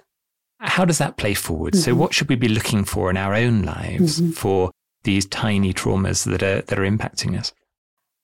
how 0.61 0.85
does 0.85 0.99
that 0.99 1.17
play 1.17 1.35
forward? 1.35 1.75
Mm-hmm. 1.75 1.83
So 1.83 1.95
what 1.95 2.15
should 2.15 2.29
we 2.29 2.37
be 2.37 2.49
looking 2.49 2.85
for 2.85 3.11
in 3.11 3.17
our 3.17 3.35
own 3.35 3.63
lives 3.63 4.21
mm-hmm. 4.21 4.33
for 4.33 4.73
these 5.05 5.27
tiny 5.27 5.73
traumas 5.73 6.25
that 6.25 6.43
are 6.43 6.63
that 6.63 6.79
are 6.79 6.83
impacting 6.83 7.39
us? 7.39 7.53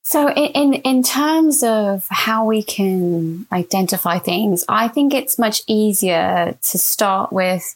So 0.05 0.29
in, 0.29 0.51
in, 0.53 0.73
in 0.75 1.03
terms 1.03 1.63
of 1.63 2.05
how 2.09 2.45
we 2.45 2.63
can 2.63 3.45
identify 3.51 4.19
things, 4.19 4.63
I 4.69 4.87
think 4.87 5.13
it's 5.13 5.37
much 5.37 5.61
easier 5.67 6.55
to 6.61 6.77
start 6.77 7.33
with 7.33 7.75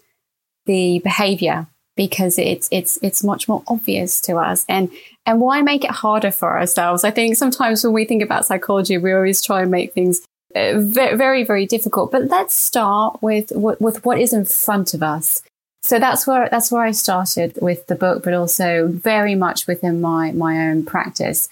the 0.66 1.00
behavior 1.00 1.68
because 1.98 2.38
it's 2.38 2.70
it's 2.72 2.98
it's 3.02 3.26
much 3.26 3.50
more 3.50 3.62
obvious 3.68 4.22
to 4.22 4.38
us 4.38 4.64
and 4.70 4.90
and 5.26 5.42
why 5.42 5.62
make 5.62 5.84
it 5.84 5.92
harder 5.92 6.32
for 6.32 6.58
ourselves 6.58 7.04
i 7.04 7.12
think 7.12 7.36
sometimes 7.36 7.84
when 7.84 7.92
we 7.92 8.06
think 8.06 8.22
about 8.22 8.46
psychology 8.46 8.98
we 8.98 9.12
always 9.12 9.42
try 9.42 9.64
and 9.64 9.72
make 9.72 9.92
things 9.92 10.22
uh, 10.56 10.80
very, 10.80 11.44
very 11.44 11.66
difficult. 11.66 12.12
But 12.12 12.26
let's 12.26 12.56
start 12.56 13.22
with 13.22 13.52
what, 13.52 13.80
with 13.80 14.04
what 14.04 14.20
is 14.20 14.34
in 14.34 14.46
front 14.46 14.94
of 14.94 15.04
us. 15.04 15.44
So 15.84 16.00
that's 16.00 16.28
where 16.28 16.50
that's 16.50 16.72
where 16.72 16.84
I 16.84 16.92
started 16.92 17.58
with 17.62 17.88
the 17.88 17.96
book, 17.96 18.24
but 18.24 18.34
also 18.34 18.88
very 18.88 19.34
much 19.36 19.66
within 19.66 20.02
my 20.02 20.32
my 20.32 20.70
own 20.70 20.86
practice. 20.86 21.48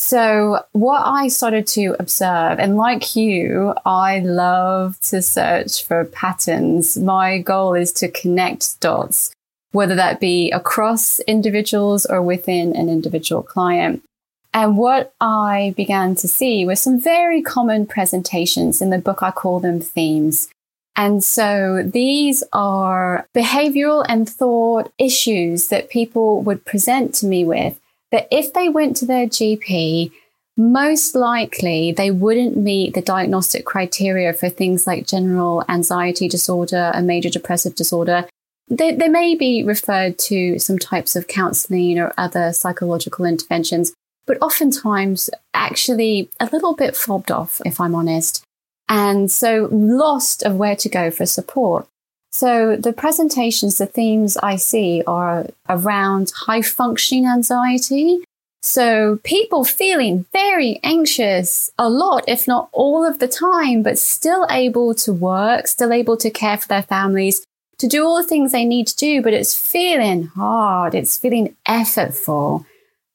So 0.00 0.64
what 0.72 1.02
I 1.04 1.28
started 1.28 1.66
to 1.68 1.94
observe, 2.00 2.58
and 2.58 2.78
like 2.78 3.14
you, 3.14 3.74
I 3.84 4.20
love 4.20 4.98
to 5.02 5.20
search 5.20 5.84
for 5.84 6.06
patterns. 6.06 6.96
My 6.96 7.36
goal 7.36 7.74
is 7.74 7.92
to 8.00 8.08
connect 8.10 8.80
dots, 8.80 9.30
whether 9.72 9.94
that 9.96 10.18
be 10.18 10.50
across 10.52 11.20
individuals 11.20 12.06
or 12.06 12.22
within 12.22 12.74
an 12.74 12.88
individual 12.88 13.42
client. 13.42 14.02
And 14.54 14.78
what 14.78 15.12
I 15.20 15.74
began 15.76 16.14
to 16.14 16.26
see 16.26 16.64
were 16.64 16.76
some 16.76 16.98
very 16.98 17.42
common 17.42 17.84
presentations. 17.84 18.80
In 18.80 18.88
the 18.88 18.96
book, 18.96 19.22
I 19.22 19.30
call 19.30 19.60
them 19.60 19.82
themes. 19.82 20.48
And 20.96 21.22
so 21.22 21.82
these 21.84 22.42
are 22.54 23.26
behavioral 23.36 24.06
and 24.08 24.26
thought 24.26 24.90
issues 24.96 25.68
that 25.68 25.90
people 25.90 26.40
would 26.40 26.64
present 26.64 27.14
to 27.16 27.26
me 27.26 27.44
with 27.44 27.78
that 28.10 28.28
if 28.30 28.52
they 28.52 28.68
went 28.68 28.96
to 28.96 29.06
their 29.06 29.26
GP, 29.26 30.12
most 30.56 31.14
likely 31.14 31.92
they 31.92 32.10
wouldn't 32.10 32.56
meet 32.56 32.94
the 32.94 33.02
diagnostic 33.02 33.64
criteria 33.64 34.32
for 34.32 34.48
things 34.48 34.86
like 34.86 35.06
general 35.06 35.64
anxiety 35.68 36.28
disorder 36.28 36.90
and 36.94 37.06
major 37.06 37.30
depressive 37.30 37.74
disorder. 37.74 38.26
They, 38.68 38.94
they 38.94 39.08
may 39.08 39.34
be 39.34 39.62
referred 39.62 40.18
to 40.18 40.58
some 40.58 40.78
types 40.78 41.16
of 41.16 41.26
counseling 41.26 41.98
or 41.98 42.12
other 42.18 42.52
psychological 42.52 43.24
interventions, 43.24 43.92
but 44.26 44.38
oftentimes 44.40 45.30
actually 45.54 46.30
a 46.38 46.48
little 46.52 46.74
bit 46.74 46.94
fobbed 46.96 47.30
off, 47.30 47.60
if 47.64 47.80
I'm 47.80 47.94
honest. 47.94 48.44
And 48.88 49.30
so 49.30 49.68
lost 49.72 50.42
of 50.42 50.56
where 50.56 50.76
to 50.76 50.88
go 50.88 51.10
for 51.10 51.26
support. 51.26 51.86
So 52.32 52.76
the 52.76 52.92
presentations, 52.92 53.78
the 53.78 53.86
themes 53.86 54.36
I 54.36 54.56
see 54.56 55.02
are 55.06 55.46
around 55.68 56.32
high 56.34 56.62
functioning 56.62 57.26
anxiety. 57.26 58.20
So 58.62 59.18
people 59.24 59.64
feeling 59.64 60.26
very 60.32 60.80
anxious 60.82 61.70
a 61.78 61.88
lot, 61.88 62.24
if 62.28 62.46
not 62.46 62.68
all 62.72 63.04
of 63.04 63.18
the 63.18 63.28
time, 63.28 63.82
but 63.82 63.98
still 63.98 64.46
able 64.50 64.94
to 64.96 65.12
work, 65.12 65.66
still 65.66 65.92
able 65.92 66.16
to 66.18 66.30
care 66.30 66.58
for 66.58 66.68
their 66.68 66.82
families, 66.82 67.44
to 67.78 67.86
do 67.86 68.04
all 68.04 68.18
the 68.18 68.28
things 68.28 68.52
they 68.52 68.66
need 68.66 68.86
to 68.88 68.96
do, 68.96 69.22
but 69.22 69.32
it's 69.32 69.56
feeling 69.56 70.24
hard. 70.26 70.94
It's 70.94 71.16
feeling 71.16 71.56
effortful 71.66 72.66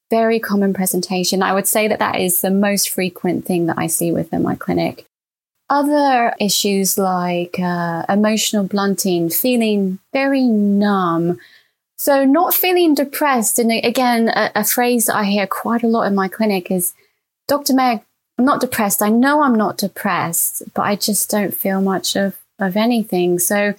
very 0.09 0.39
common 0.39 0.73
presentation. 0.73 1.41
I 1.41 1.53
would 1.53 1.67
say 1.67 1.87
that 1.87 1.99
that 1.99 2.19
is 2.19 2.41
the 2.41 2.51
most 2.51 2.89
frequent 2.89 3.45
thing 3.45 3.65
that 3.67 3.77
I 3.77 3.87
see 3.87 4.11
within 4.11 4.43
my 4.43 4.55
clinic. 4.55 5.05
Other 5.69 6.33
issues 6.39 6.97
like 6.97 7.59
uh, 7.59 8.05
emotional 8.07 8.65
blunting, 8.65 9.29
feeling 9.29 9.99
very 10.13 10.43
numb. 10.43 11.39
So, 11.97 12.25
not 12.25 12.53
feeling 12.53 12.93
depressed. 12.93 13.57
And 13.57 13.71
again, 13.71 14.29
a, 14.29 14.51
a 14.55 14.63
phrase 14.63 15.05
that 15.05 15.15
I 15.15 15.23
hear 15.25 15.47
quite 15.47 15.83
a 15.83 15.87
lot 15.87 16.03
in 16.03 16.15
my 16.15 16.27
clinic 16.27 16.69
is 16.69 16.93
Dr. 17.47 17.73
Meg, 17.73 18.01
I'm 18.37 18.45
not 18.45 18.59
depressed. 18.59 19.01
I 19.01 19.09
know 19.09 19.41
I'm 19.41 19.55
not 19.55 19.77
depressed, 19.77 20.63
but 20.73 20.81
I 20.81 20.95
just 20.95 21.29
don't 21.29 21.53
feel 21.53 21.81
much 21.81 22.15
of, 22.15 22.37
of 22.59 22.75
anything. 22.75 23.39
So, 23.39 23.73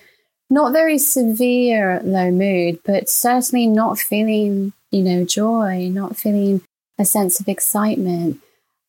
not 0.48 0.72
very 0.72 0.98
severe 0.98 2.00
low 2.02 2.30
mood, 2.30 2.80
but 2.84 3.08
certainly 3.08 3.66
not 3.66 3.98
feeling, 3.98 4.72
you 4.90 5.02
know, 5.02 5.24
joy, 5.24 5.88
not 5.92 6.16
feeling 6.16 6.62
a 6.98 7.04
sense 7.04 7.40
of 7.40 7.48
excitement, 7.48 8.40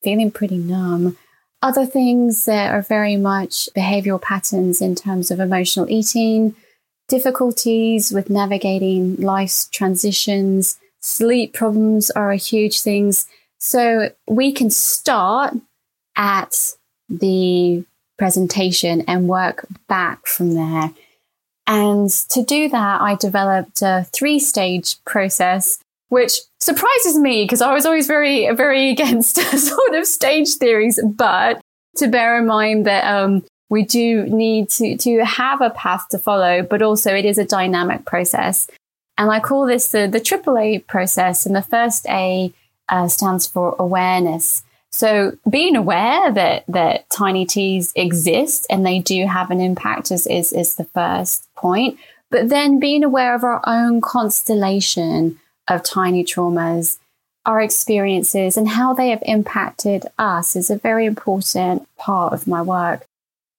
feeling 0.03 0.31
pretty 0.31 0.57
numb. 0.57 1.17
Other 1.61 1.85
things 1.85 2.45
that 2.45 2.71
are 2.73 2.81
very 2.81 3.17
much 3.17 3.67
behavioral 3.75 4.21
patterns 4.21 4.81
in 4.81 4.93
terms 4.95 5.31
of 5.31 5.39
emotional 5.39 5.89
eating, 5.89 6.55
difficulties 7.07 8.11
with 8.11 8.29
navigating 8.29 9.15
life's 9.15 9.67
transitions, 9.69 10.77
sleep 11.01 11.53
problems 11.53 12.11
are 12.11 12.31
huge 12.33 12.81
things. 12.81 13.27
So 13.59 14.11
we 14.27 14.51
can 14.51 14.69
start 14.69 15.55
at 16.15 16.75
the 17.09 17.83
presentation 18.17 19.01
and 19.07 19.27
work 19.27 19.65
back 19.87 20.27
from 20.27 20.53
there. 20.53 20.91
And 21.65 22.09
to 22.29 22.43
do 22.43 22.69
that, 22.69 23.01
I 23.01 23.15
developed 23.15 23.81
a 23.81 24.07
three 24.13 24.39
stage 24.39 25.03
process 25.05 25.79
which 26.09 26.39
surprises 26.59 27.17
me 27.17 27.43
because 27.43 27.61
I 27.61 27.73
was 27.73 27.85
always 27.85 28.07
very, 28.07 28.49
very 28.53 28.89
against 28.91 29.35
sort 29.57 29.95
of 29.95 30.05
stage 30.05 30.55
theories. 30.55 30.99
But 31.03 31.61
to 31.97 32.07
bear 32.07 32.37
in 32.37 32.47
mind 32.47 32.85
that 32.85 33.03
um, 33.05 33.43
we 33.69 33.83
do 33.83 34.23
need 34.27 34.69
to, 34.71 34.97
to 34.97 35.25
have 35.25 35.61
a 35.61 35.71
path 35.71 36.07
to 36.09 36.19
follow, 36.19 36.63
but 36.63 36.81
also 36.81 37.13
it 37.13 37.25
is 37.25 37.37
a 37.37 37.45
dynamic 37.45 38.05
process. 38.05 38.69
And 39.17 39.31
I 39.31 39.39
call 39.39 39.65
this 39.65 39.91
the, 39.91 40.07
the 40.07 40.19
AAA 40.19 40.85
process. 40.87 41.45
And 41.45 41.55
the 41.55 41.61
first 41.61 42.05
A 42.07 42.53
uh, 42.89 43.07
stands 43.07 43.47
for 43.47 43.75
awareness. 43.79 44.63
So 44.91 45.37
being 45.49 45.75
aware 45.75 46.31
that, 46.31 46.63
that 46.67 47.09
tiny 47.09 47.45
T's 47.45 47.91
exist 47.95 48.65
and 48.69 48.85
they 48.85 48.99
do 48.99 49.27
have 49.27 49.51
an 49.51 49.59
impact 49.59 50.11
is, 50.11 50.25
is, 50.27 50.53
is 50.53 50.75
the 50.75 50.85
first 50.85 51.47
point. 51.55 51.99
But 52.29 52.49
then 52.49 52.79
being 52.79 53.03
aware 53.03 53.35
of 53.35 53.43
our 53.43 53.61
own 53.65 54.01
constellation 54.01 55.39
of 55.67 55.83
tiny 55.83 56.23
traumas, 56.23 56.97
our 57.45 57.61
experiences, 57.61 58.57
and 58.57 58.67
how 58.69 58.93
they 58.93 59.09
have 59.09 59.23
impacted 59.25 60.05
us 60.17 60.55
is 60.55 60.69
a 60.69 60.77
very 60.77 61.05
important 61.05 61.87
part 61.97 62.33
of 62.33 62.47
my 62.47 62.61
work. 62.61 63.05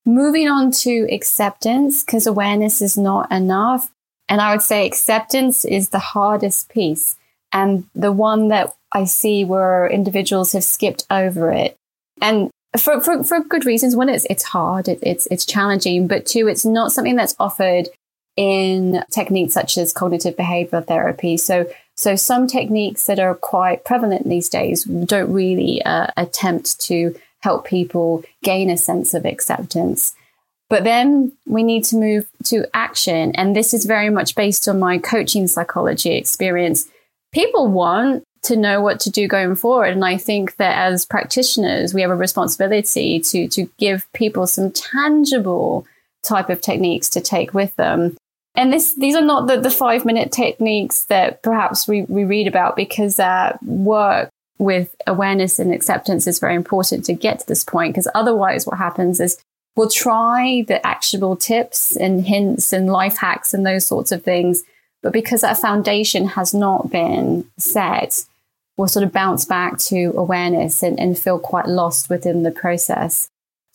Moving 0.05 0.49
on 0.49 0.71
to 0.73 1.07
acceptance, 1.11 2.03
because 2.03 2.27
awareness 2.27 2.81
is 2.81 2.97
not 2.97 3.31
enough. 3.31 3.91
And 4.29 4.41
I 4.41 4.53
would 4.53 4.63
say 4.63 4.87
acceptance 4.87 5.65
is 5.65 5.89
the 5.89 5.99
hardest 5.99 6.69
piece 6.69 7.17
and 7.53 7.87
the 7.95 8.13
one 8.13 8.49
that 8.49 8.75
I 8.93 9.05
see 9.05 9.45
where 9.45 9.87
individuals 9.87 10.53
have 10.53 10.65
skipped 10.65 11.07
over 11.11 11.51
it. 11.51 11.77
And 12.21 12.51
for, 12.77 13.01
for, 13.01 13.25
for 13.25 13.41
good 13.41 13.65
reasons. 13.65 13.97
One, 13.97 14.09
it's, 14.09 14.27
it's 14.29 14.43
hard, 14.43 14.89
it, 14.89 14.99
it's, 15.03 15.27
it's 15.31 15.47
challenging, 15.47 16.07
but 16.07 16.27
two, 16.27 16.47
it's 16.49 16.65
not 16.65 16.93
something 16.93 17.17
that's 17.17 17.37
offered 17.39 17.89
in 18.37 19.03
techniques 19.11 19.55
such 19.55 19.79
as 19.79 19.93
cognitive 19.93 20.37
behavioral 20.37 20.87
therapy. 20.87 21.37
So 21.37 21.71
so 21.99 22.15
some 22.15 22.47
techniques 22.47 23.07
that 23.07 23.19
are 23.19 23.35
quite 23.35 23.85
prevalent 23.85 24.29
these 24.29 24.49
days 24.49 24.85
don't 24.85 25.33
really 25.33 25.85
uh, 25.85 26.07
attempt 26.17 26.81
to 26.83 27.17
help 27.41 27.67
people 27.67 28.23
gain 28.45 28.71
a 28.71 28.77
sense 28.77 29.15
of 29.15 29.27
acceptance. 29.27 30.15
But 30.71 30.85
then 30.85 31.33
we 31.45 31.65
need 31.65 31.83
to 31.87 31.97
move 31.97 32.29
to 32.45 32.67
action. 32.73 33.33
And 33.35 33.57
this 33.57 33.75
is 33.75 33.85
very 33.85 34.11
much 34.11 34.37
based 34.37 34.69
on 34.69 34.79
my 34.79 34.99
coaching 34.99 35.49
psychology 35.49 36.15
experience. 36.15 36.89
People 37.33 37.67
want 37.67 38.23
to 38.43 38.55
know 38.55 38.81
what 38.81 39.01
to 39.01 39.11
do 39.11 39.27
going 39.27 39.57
forward. 39.57 39.93
And 39.93 40.05
I 40.05 40.19
think 40.19 40.55
that 40.59 40.79
as 40.79 41.05
practitioners, 41.05 41.95
we 41.95 42.03
have 42.03 42.13
a 42.13 42.17
responsibility 42.17 43.19
to, 43.19 43.49
to 43.49 43.69
give 43.77 44.07
people 44.13 44.47
some 44.47 44.71
tangible 44.71 45.85
type 46.23 46.49
of 46.49 46.61
techniques 46.61 47.09
to 47.11 47.21
take 47.21 47.53
with 47.53 47.75
them 47.75 48.17
and 48.59 48.73
this 48.73 48.95
these 48.95 49.15
are 49.15 49.25
not 49.25 49.47
the, 49.47 49.61
the 49.61 49.71
five 49.71 50.05
minute 50.05 50.33
techniques 50.33 51.05
that 51.05 51.43
perhaps 51.43 51.87
we, 51.87 52.03
we 52.03 52.25
read 52.25 52.49
about 52.49 52.75
because 52.75 53.21
uh, 53.21 53.57
work 53.63 54.29
with 54.59 54.95
awareness 55.07 55.61
and 55.61 55.73
acceptance 55.73 56.27
is 56.27 56.41
very 56.41 56.57
important 56.57 57.05
to 57.05 57.13
get 57.13 57.39
to 57.39 57.47
this 57.47 57.63
point 57.63 57.95
because 57.95 58.09
otherwise 58.17 58.67
what 58.67 58.77
happens 58.77 59.21
is 59.21 59.41
we'll 59.77 59.89
try 59.89 60.65
the 60.67 60.85
actionable 60.85 61.37
tips 61.37 61.97
and 61.97 62.27
hints 62.27 62.73
and 62.73 62.89
life 62.89 63.17
hacks 63.17 63.55
and 63.55 63.65
those 63.65 63.87
sorts 63.87 64.11
of 64.11 64.25
things. 64.25 64.65
But 65.01 65.13
because 65.13 65.43
that 65.43 65.59
foundation 65.59 66.27
has 66.27 66.53
not 66.53 66.91
been 66.91 67.49
set 67.57 68.25
we'll 68.79 68.89
sort 68.89 69.05
of 69.05 69.13
bounce 69.13 69.45
back 69.45 69.77
to 69.77 70.15
awareness 70.17 70.83
and, 70.83 70.99
and 70.99 71.19
feel 71.19 71.39
quite 71.39 71.67
lost 71.67 72.09
within 72.09 72.45
the 72.45 72.51
process 72.51 73.29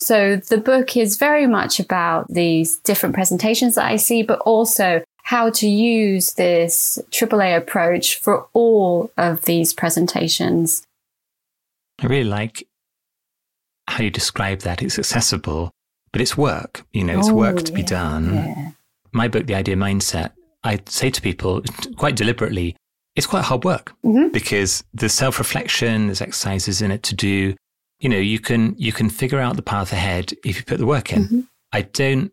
so 0.04 0.36
the 0.36 0.58
book 0.58 0.96
is 0.96 1.16
very 1.16 1.46
much 1.46 1.80
about 1.80 2.28
these 2.28 2.76
different 2.76 3.14
presentations 3.14 3.74
that 3.76 3.86
I 3.86 3.96
see, 3.96 4.22
but 4.22 4.38
also 4.40 5.02
how 5.22 5.48
to 5.48 5.66
use 5.66 6.34
this 6.34 6.98
AAA 7.10 7.56
approach 7.56 8.20
for 8.20 8.46
all 8.52 9.10
of 9.16 9.42
these 9.46 9.72
presentations. 9.72 10.84
I 12.00 12.06
really 12.06 12.28
like 12.28 12.68
how 13.88 14.04
you 14.04 14.10
describe 14.10 14.60
that. 14.60 14.82
It's 14.82 14.98
accessible, 14.98 15.70
but 16.12 16.20
it's 16.20 16.36
work. 16.36 16.84
You 16.92 17.04
know, 17.04 17.18
it's 17.18 17.30
oh, 17.30 17.34
work 17.34 17.62
to 17.62 17.72
yeah, 17.72 17.76
be 17.76 17.82
done. 17.82 18.34
Yeah. 18.34 18.70
My 19.12 19.28
book, 19.28 19.46
The 19.46 19.54
Idea 19.54 19.76
Mindset, 19.76 20.32
I 20.62 20.80
say 20.86 21.08
to 21.08 21.22
people 21.22 21.62
quite 21.96 22.16
deliberately, 22.16 22.76
it's 23.16 23.26
quite 23.26 23.44
hard 23.44 23.64
work 23.64 23.94
mm-hmm. 24.04 24.28
because 24.28 24.84
there's 24.92 25.14
self 25.14 25.38
reflection, 25.38 26.08
there's 26.08 26.20
exercises 26.20 26.82
in 26.82 26.90
it 26.90 27.02
to 27.04 27.14
do 27.14 27.54
you 28.04 28.10
know, 28.10 28.18
you 28.18 28.38
can 28.38 28.74
you 28.76 28.92
can 28.92 29.08
figure 29.08 29.40
out 29.40 29.56
the 29.56 29.62
path 29.62 29.90
ahead 29.90 30.34
if 30.44 30.58
you 30.58 30.64
put 30.64 30.78
the 30.78 30.84
work 30.84 31.10
in. 31.10 31.24
Mm-hmm. 31.24 31.40
I 31.72 31.82
don't 31.82 32.32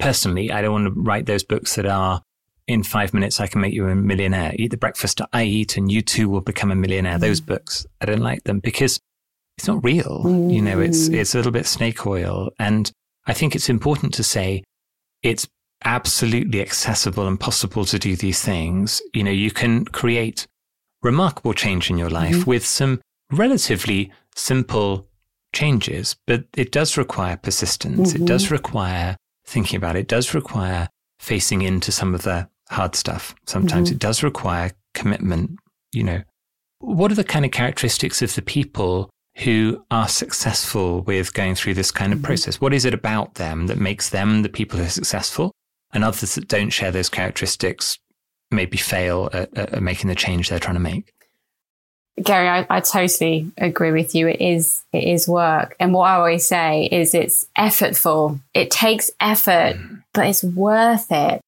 personally, 0.00 0.50
I 0.50 0.60
don't 0.60 0.72
want 0.72 0.92
to 0.92 1.00
write 1.00 1.26
those 1.26 1.44
books 1.44 1.76
that 1.76 1.86
are 1.86 2.22
in 2.66 2.82
five 2.82 3.14
minutes 3.14 3.38
I 3.38 3.46
can 3.46 3.60
make 3.60 3.72
you 3.72 3.86
a 3.86 3.94
millionaire. 3.94 4.52
Eat 4.56 4.72
the 4.72 4.76
breakfast 4.76 5.20
I 5.32 5.44
eat 5.44 5.76
and 5.76 5.92
you 5.92 6.02
too 6.02 6.28
will 6.28 6.40
become 6.40 6.72
a 6.72 6.74
millionaire. 6.74 7.14
Mm-hmm. 7.14 7.22
Those 7.22 7.40
books, 7.40 7.86
I 8.00 8.06
don't 8.06 8.20
like 8.20 8.42
them 8.42 8.58
because 8.58 8.98
it's 9.56 9.68
not 9.68 9.84
real. 9.84 10.24
Mm-hmm. 10.24 10.50
You 10.50 10.62
know, 10.62 10.80
it's 10.80 11.06
it's 11.06 11.34
a 11.34 11.38
little 11.38 11.52
bit 11.52 11.66
snake 11.66 12.04
oil. 12.04 12.50
And 12.58 12.90
I 13.28 13.32
think 13.32 13.54
it's 13.54 13.68
important 13.68 14.12
to 14.14 14.24
say 14.24 14.64
it's 15.22 15.46
absolutely 15.84 16.60
accessible 16.60 17.28
and 17.28 17.38
possible 17.38 17.84
to 17.84 17.96
do 17.96 18.16
these 18.16 18.42
things. 18.42 19.00
You 19.14 19.22
know, 19.22 19.30
you 19.30 19.52
can 19.52 19.84
create 19.84 20.48
remarkable 21.00 21.54
change 21.54 21.90
in 21.90 21.96
your 21.96 22.10
life 22.10 22.38
mm-hmm. 22.38 22.50
with 22.50 22.66
some 22.66 23.00
relatively 23.30 24.10
simple 24.36 25.08
changes, 25.52 26.16
but 26.26 26.44
it 26.56 26.70
does 26.70 26.96
require 26.96 27.36
persistence. 27.36 28.12
Mm-hmm. 28.12 28.22
It 28.22 28.26
does 28.26 28.44
mm-hmm. 28.44 28.54
require 28.54 29.16
thinking 29.46 29.76
about 29.76 29.96
it. 29.96 30.00
It 30.00 30.08
does 30.08 30.34
require 30.34 30.88
facing 31.18 31.62
into 31.62 31.90
some 31.90 32.14
of 32.14 32.22
the 32.22 32.48
hard 32.68 32.94
stuff. 32.94 33.34
Sometimes 33.46 33.88
mm-hmm. 33.88 33.96
it 33.96 34.00
does 34.00 34.22
require 34.22 34.72
commitment. 34.94 35.58
You 35.92 36.04
know, 36.04 36.22
what 36.80 37.10
are 37.10 37.16
the 37.16 37.24
kind 37.24 37.44
of 37.44 37.50
characteristics 37.50 38.22
of 38.22 38.34
the 38.34 38.42
people 38.42 39.10
who 39.38 39.84
are 39.90 40.08
successful 40.08 41.02
with 41.02 41.34
going 41.34 41.54
through 41.54 41.74
this 41.74 41.90
kind 41.90 42.12
of 42.12 42.18
mm-hmm. 42.18 42.26
process? 42.26 42.60
What 42.60 42.74
is 42.74 42.84
it 42.84 42.94
about 42.94 43.34
them 43.34 43.66
that 43.66 43.78
makes 43.78 44.10
them 44.10 44.42
the 44.42 44.48
people 44.48 44.78
who 44.78 44.84
are 44.84 44.90
successful 44.90 45.52
and 45.92 46.04
others 46.04 46.34
that 46.34 46.48
don't 46.48 46.70
share 46.70 46.90
those 46.90 47.08
characteristics 47.08 47.98
maybe 48.50 48.76
fail 48.76 49.28
at, 49.32 49.56
at 49.56 49.82
making 49.82 50.08
the 50.08 50.14
change 50.14 50.48
they're 50.48 50.58
trying 50.58 50.76
to 50.76 50.80
make? 50.80 51.12
Gary, 52.22 52.48
I, 52.48 52.66
I, 52.70 52.80
totally 52.80 53.52
agree 53.58 53.92
with 53.92 54.14
you. 54.14 54.28
It 54.28 54.40
is 54.40 54.82
it 54.92 55.04
is 55.04 55.28
work, 55.28 55.76
and 55.78 55.92
what 55.92 56.08
I 56.08 56.14
always 56.14 56.46
say 56.46 56.86
is 56.86 57.14
it's 57.14 57.46
effortful. 57.58 58.40
It 58.54 58.70
takes 58.70 59.10
effort, 59.20 59.76
mm. 59.76 60.02
but 60.14 60.26
it's 60.26 60.42
worth 60.42 61.12
it. 61.12 61.40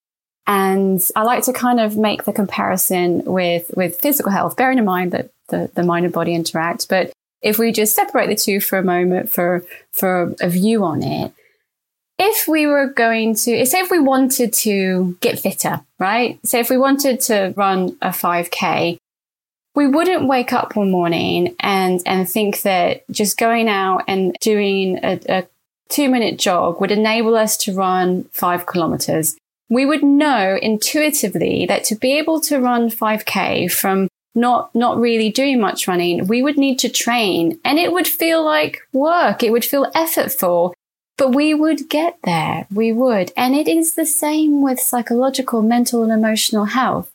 And 0.46 1.02
I 1.16 1.22
like 1.22 1.44
to 1.44 1.52
kind 1.52 1.80
of 1.80 1.96
make 1.96 2.24
the 2.24 2.34
comparison 2.34 3.24
with 3.24 3.70
with 3.76 4.00
physical 4.00 4.30
health, 4.30 4.56
bearing 4.56 4.78
in 4.78 4.84
mind 4.84 5.12
that 5.12 5.30
the, 5.48 5.70
the 5.74 5.82
mind 5.82 6.04
and 6.04 6.12
body 6.12 6.34
interact. 6.34 6.88
But 6.88 7.12
if 7.40 7.58
we 7.58 7.72
just 7.72 7.94
separate 7.94 8.28
the 8.28 8.36
two 8.36 8.60
for 8.60 8.78
a 8.78 8.84
moment 8.84 9.30
for 9.30 9.64
for 9.92 10.34
a 10.40 10.50
view 10.50 10.84
on 10.84 11.02
it, 11.02 11.32
if 12.18 12.46
we 12.48 12.66
were 12.66 12.88
going 12.88 13.34
to 13.34 13.64
say 13.64 13.78
if 13.78 13.90
we 13.90 14.00
wanted 14.00 14.52
to 14.52 15.16
get 15.20 15.38
fitter, 15.38 15.80
right? 15.98 16.38
So 16.44 16.58
if 16.58 16.68
we 16.68 16.76
wanted 16.76 17.20
to 17.22 17.54
run 17.56 17.96
a 18.02 18.08
5k, 18.08 18.98
we 19.78 19.86
wouldn't 19.86 20.26
wake 20.26 20.52
up 20.52 20.74
one 20.74 20.90
morning 20.90 21.54
and 21.60 22.02
and 22.04 22.28
think 22.28 22.62
that 22.62 23.08
just 23.12 23.38
going 23.38 23.68
out 23.68 24.02
and 24.08 24.36
doing 24.40 24.98
a, 25.04 25.20
a 25.28 25.46
two 25.88 26.08
minute 26.08 26.36
jog 26.36 26.80
would 26.80 26.90
enable 26.90 27.36
us 27.36 27.56
to 27.56 27.72
run 27.72 28.24
five 28.32 28.66
kilometers. 28.66 29.36
We 29.68 29.86
would 29.86 30.02
know 30.02 30.58
intuitively 30.60 31.64
that 31.66 31.84
to 31.84 31.94
be 31.94 32.18
able 32.18 32.40
to 32.40 32.58
run 32.58 32.90
5k 32.90 33.70
from 33.70 34.08
not 34.34 34.74
not 34.74 34.98
really 34.98 35.30
doing 35.30 35.60
much 35.60 35.86
running, 35.86 36.26
we 36.26 36.42
would 36.42 36.58
need 36.58 36.80
to 36.80 36.88
train 36.88 37.60
and 37.64 37.78
it 37.78 37.92
would 37.92 38.08
feel 38.08 38.44
like 38.44 38.80
work. 38.92 39.44
It 39.44 39.52
would 39.52 39.64
feel 39.64 39.92
effortful. 39.92 40.72
But 41.16 41.36
we 41.36 41.54
would 41.54 41.88
get 41.88 42.18
there. 42.24 42.66
We 42.68 42.90
would. 42.90 43.30
And 43.36 43.54
it 43.54 43.68
is 43.68 43.94
the 43.94 44.06
same 44.06 44.60
with 44.60 44.80
psychological, 44.80 45.62
mental 45.62 46.02
and 46.02 46.12
emotional 46.12 46.64
health. 46.64 47.12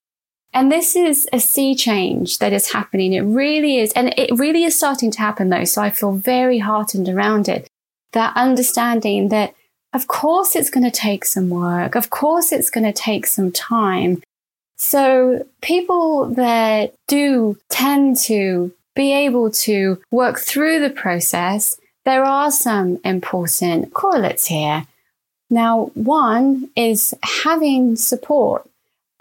And 0.53 0.71
this 0.71 0.95
is 0.95 1.27
a 1.33 1.39
sea 1.39 1.75
change 1.75 2.37
that 2.37 2.53
is 2.53 2.71
happening. 2.71 3.13
It 3.13 3.21
really 3.21 3.79
is. 3.79 3.91
And 3.93 4.13
it 4.17 4.29
really 4.37 4.63
is 4.63 4.77
starting 4.77 5.09
to 5.11 5.19
happen 5.19 5.49
though. 5.49 5.65
So 5.65 5.81
I 5.81 5.89
feel 5.89 6.13
very 6.13 6.59
heartened 6.59 7.09
around 7.09 7.49
it. 7.49 7.67
That 8.11 8.33
understanding 8.35 9.29
that 9.29 9.55
of 9.93 10.07
course 10.07 10.55
it's 10.55 10.69
going 10.69 10.83
to 10.83 10.91
take 10.91 11.25
some 11.25 11.49
work. 11.49 11.95
Of 11.95 12.09
course 12.09 12.51
it's 12.51 12.69
going 12.69 12.83
to 12.83 12.93
take 12.93 13.25
some 13.25 13.51
time. 13.51 14.21
So 14.77 15.45
people 15.61 16.25
that 16.35 16.93
do 17.07 17.57
tend 17.69 18.17
to 18.25 18.73
be 18.95 19.13
able 19.13 19.49
to 19.49 20.01
work 20.11 20.39
through 20.39 20.81
the 20.81 20.89
process, 20.89 21.79
there 22.05 22.23
are 22.23 22.51
some 22.51 22.99
important 23.03 23.93
correlates 23.93 24.47
here. 24.47 24.85
Now, 25.49 25.91
one 25.93 26.69
is 26.75 27.13
having 27.23 27.95
support 27.95 28.67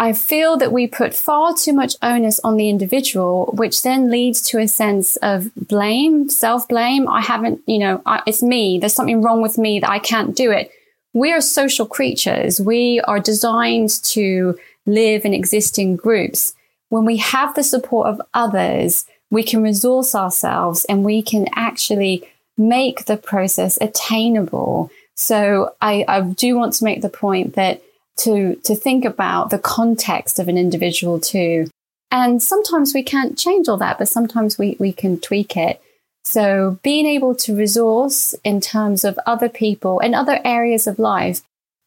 I 0.02 0.14
feel 0.14 0.56
that 0.56 0.72
we 0.72 0.88
put 0.88 1.14
far 1.14 1.54
too 1.54 1.72
much 1.72 1.94
onus 2.02 2.40
on 2.40 2.56
the 2.56 2.68
individual, 2.68 3.52
which 3.54 3.82
then 3.82 4.10
leads 4.10 4.42
to 4.48 4.58
a 4.58 4.66
sense 4.66 5.14
of 5.18 5.54
blame, 5.54 6.28
self 6.28 6.66
blame. 6.66 7.06
I 7.06 7.20
haven't, 7.20 7.60
you 7.68 7.78
know, 7.78 8.02
I, 8.04 8.20
it's 8.26 8.42
me. 8.42 8.80
There's 8.80 8.94
something 8.94 9.22
wrong 9.22 9.42
with 9.42 9.58
me 9.58 9.78
that 9.78 9.88
I 9.88 10.00
can't 10.00 10.34
do 10.34 10.50
it. 10.50 10.72
We 11.12 11.32
are 11.32 11.40
social 11.40 11.86
creatures. 11.86 12.60
We 12.60 12.98
are 13.02 13.20
designed 13.20 13.90
to 14.14 14.58
live 14.86 15.24
and 15.24 15.34
exist 15.34 15.78
in 15.78 15.94
groups. 15.94 16.52
When 16.88 17.04
we 17.04 17.18
have 17.18 17.54
the 17.54 17.62
support 17.62 18.08
of 18.08 18.20
others, 18.34 19.04
we 19.30 19.44
can 19.44 19.62
resource 19.62 20.16
ourselves 20.16 20.84
and 20.86 21.04
we 21.04 21.22
can 21.22 21.46
actually 21.54 22.28
make 22.58 23.04
the 23.04 23.16
process 23.16 23.78
attainable. 23.80 24.90
So 25.14 25.76
I, 25.80 26.04
I 26.08 26.22
do 26.22 26.56
want 26.56 26.72
to 26.72 26.84
make 26.84 27.02
the 27.02 27.08
point 27.08 27.54
that 27.54 27.80
to 28.18 28.56
to 28.56 28.74
think 28.74 29.04
about 29.04 29.50
the 29.50 29.58
context 29.58 30.38
of 30.38 30.48
an 30.48 30.58
individual 30.58 31.18
too. 31.18 31.68
And 32.10 32.42
sometimes 32.42 32.92
we 32.92 33.02
can't 33.02 33.38
change 33.38 33.68
all 33.68 33.78
that, 33.78 33.98
but 33.98 34.08
sometimes 34.08 34.58
we, 34.58 34.76
we 34.78 34.92
can 34.92 35.18
tweak 35.18 35.56
it. 35.56 35.80
So 36.24 36.78
being 36.82 37.06
able 37.06 37.34
to 37.36 37.56
resource 37.56 38.34
in 38.44 38.60
terms 38.60 39.02
of 39.02 39.18
other 39.26 39.48
people 39.48 39.98
and 39.98 40.14
other 40.14 40.38
areas 40.44 40.86
of 40.86 40.98
life 40.98 41.40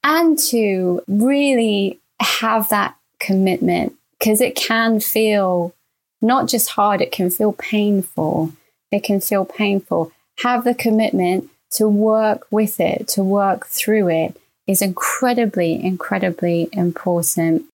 and 0.03 0.37
to 0.49 1.01
really 1.07 1.99
have 2.19 2.69
that 2.69 2.95
commitment 3.19 3.93
because 4.19 4.41
it 4.41 4.55
can 4.55 4.99
feel 4.99 5.73
not 6.21 6.47
just 6.47 6.69
hard, 6.69 7.01
it 7.01 7.11
can 7.11 7.29
feel 7.29 7.53
painful. 7.53 8.51
It 8.91 9.03
can 9.03 9.21
feel 9.21 9.45
painful. 9.45 10.11
Have 10.39 10.63
the 10.63 10.73
commitment 10.73 11.49
to 11.71 11.87
work 11.87 12.47
with 12.49 12.79
it, 12.79 13.07
to 13.09 13.23
work 13.23 13.67
through 13.67 14.09
it, 14.09 14.37
is 14.67 14.81
incredibly, 14.81 15.83
incredibly 15.83 16.69
important. 16.73 17.65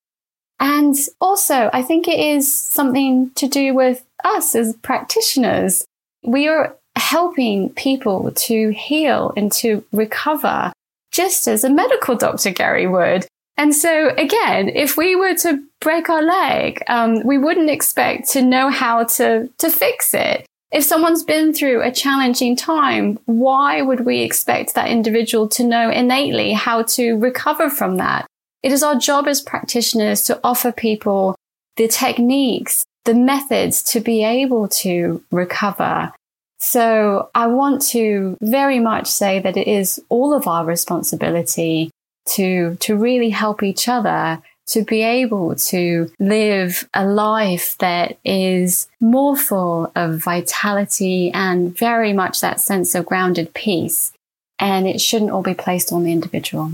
And 0.59 0.95
also, 1.19 1.69
I 1.73 1.81
think 1.81 2.07
it 2.07 2.19
is 2.19 2.53
something 2.53 3.31
to 3.35 3.47
do 3.47 3.73
with 3.73 4.05
us 4.23 4.53
as 4.53 4.75
practitioners. 4.77 5.85
We 6.23 6.47
are 6.47 6.75
helping 6.95 7.71
people 7.71 8.31
to 8.31 8.69
heal 8.71 9.33
and 9.35 9.51
to 9.53 9.83
recover 9.91 10.71
just 11.11 11.47
as 11.47 11.63
a 11.63 11.69
medical 11.69 12.15
doctor, 12.15 12.51
Gary, 12.51 12.87
would. 12.87 13.25
And 13.57 13.75
so 13.75 14.09
again, 14.17 14.69
if 14.69 14.97
we 14.97 15.15
were 15.15 15.35
to 15.35 15.61
break 15.79 16.09
our 16.09 16.21
leg, 16.21 16.81
um, 16.87 17.23
we 17.25 17.37
wouldn't 17.37 17.69
expect 17.69 18.29
to 18.29 18.41
know 18.41 18.69
how 18.69 19.03
to, 19.03 19.49
to 19.57 19.69
fix 19.69 20.13
it. 20.13 20.45
If 20.71 20.85
someone's 20.85 21.23
been 21.23 21.53
through 21.53 21.81
a 21.81 21.91
challenging 21.91 22.55
time, 22.55 23.19
why 23.25 23.81
would 23.81 24.01
we 24.01 24.21
expect 24.21 24.73
that 24.73 24.89
individual 24.89 25.49
to 25.49 25.65
know 25.65 25.89
innately 25.89 26.53
how 26.53 26.83
to 26.83 27.17
recover 27.17 27.69
from 27.69 27.97
that? 27.97 28.25
It 28.63 28.71
is 28.71 28.81
our 28.81 28.95
job 28.95 29.27
as 29.27 29.41
practitioners 29.41 30.21
to 30.23 30.39
offer 30.43 30.71
people 30.71 31.35
the 31.75 31.89
techniques, 31.89 32.85
the 33.05 33.13
methods 33.13 33.83
to 33.83 33.99
be 33.99 34.23
able 34.23 34.69
to 34.69 35.21
recover. 35.31 36.13
So 36.59 37.29
I 37.35 37.47
want 37.47 37.81
to 37.87 38.37
very 38.41 38.79
much 38.79 39.07
say 39.07 39.39
that 39.39 39.57
it 39.57 39.67
is 39.67 39.99
all 40.09 40.33
of 40.33 40.47
our 40.47 40.63
responsibility 40.63 41.89
to, 42.27 42.75
to 42.75 42.95
really 42.95 43.31
help 43.31 43.63
each 43.63 43.89
other 43.89 44.41
to 44.71 44.83
be 44.83 45.01
able 45.01 45.55
to 45.55 46.11
live 46.19 46.87
a 46.93 47.05
life 47.05 47.77
that 47.79 48.17
is 48.23 48.87
more 48.99 49.35
full 49.35 49.91
of 49.95 50.23
vitality 50.23 51.31
and 51.33 51.77
very 51.77 52.13
much 52.13 52.41
that 52.41 52.59
sense 52.59 52.95
of 52.95 53.05
grounded 53.05 53.53
peace. 53.53 54.13
And 54.59 54.87
it 54.87 55.01
shouldn't 55.01 55.31
all 55.31 55.41
be 55.41 55.53
placed 55.53 55.91
on 55.91 56.03
the 56.03 56.11
individual. 56.11 56.71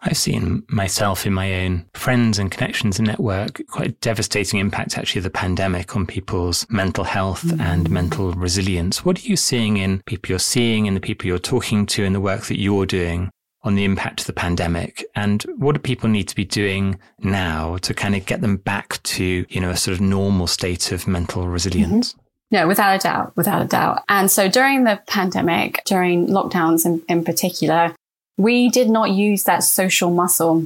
I've 0.00 0.16
seen 0.16 0.62
myself 0.68 1.26
in 1.26 1.34
my 1.34 1.64
own 1.64 1.84
friends 1.94 2.38
and 2.38 2.50
connections 2.50 2.98
and 2.98 3.08
network 3.08 3.60
quite 3.68 3.88
a 3.88 3.92
devastating 3.92 4.60
impact 4.60 4.96
actually 4.96 5.18
of 5.18 5.24
the 5.24 5.30
pandemic 5.30 5.96
on 5.96 6.06
people's 6.06 6.64
mental 6.70 7.02
health 7.02 7.42
mm. 7.42 7.60
and 7.60 7.90
mental 7.90 8.32
resilience. 8.32 9.04
What 9.04 9.18
are 9.18 9.26
you 9.26 9.36
seeing 9.36 9.76
in 9.76 10.02
people 10.06 10.30
you're 10.30 10.38
seeing 10.38 10.86
and 10.86 10.96
the 10.96 11.00
people 11.00 11.26
you're 11.26 11.40
talking 11.40 11.84
to 11.86 12.04
in 12.04 12.12
the 12.12 12.20
work 12.20 12.42
that 12.42 12.60
you're 12.60 12.86
doing 12.86 13.30
on 13.68 13.74
the 13.74 13.84
impact 13.84 14.20
of 14.20 14.26
the 14.26 14.32
pandemic 14.32 15.04
and 15.14 15.42
what 15.58 15.74
do 15.74 15.78
people 15.78 16.08
need 16.08 16.26
to 16.26 16.34
be 16.34 16.46
doing 16.46 16.98
now 17.18 17.76
to 17.76 17.92
kind 17.92 18.16
of 18.16 18.24
get 18.24 18.40
them 18.40 18.56
back 18.56 19.00
to, 19.02 19.44
you 19.46 19.60
know, 19.60 19.68
a 19.68 19.76
sort 19.76 19.94
of 19.94 20.00
normal 20.00 20.46
state 20.46 20.90
of 20.90 21.06
mental 21.06 21.46
resilience? 21.46 22.14
Mm-hmm. 22.14 22.22
No, 22.50 22.66
without 22.66 22.96
a 22.96 22.98
doubt, 22.98 23.36
without 23.36 23.60
a 23.60 23.66
doubt. 23.66 24.04
And 24.08 24.30
so 24.30 24.48
during 24.48 24.84
the 24.84 24.98
pandemic, 25.06 25.82
during 25.84 26.28
lockdowns 26.28 26.86
in, 26.86 27.02
in 27.06 27.22
particular, 27.22 27.94
we 28.38 28.70
did 28.70 28.88
not 28.88 29.10
use 29.10 29.44
that 29.44 29.62
social 29.62 30.10
muscle. 30.10 30.64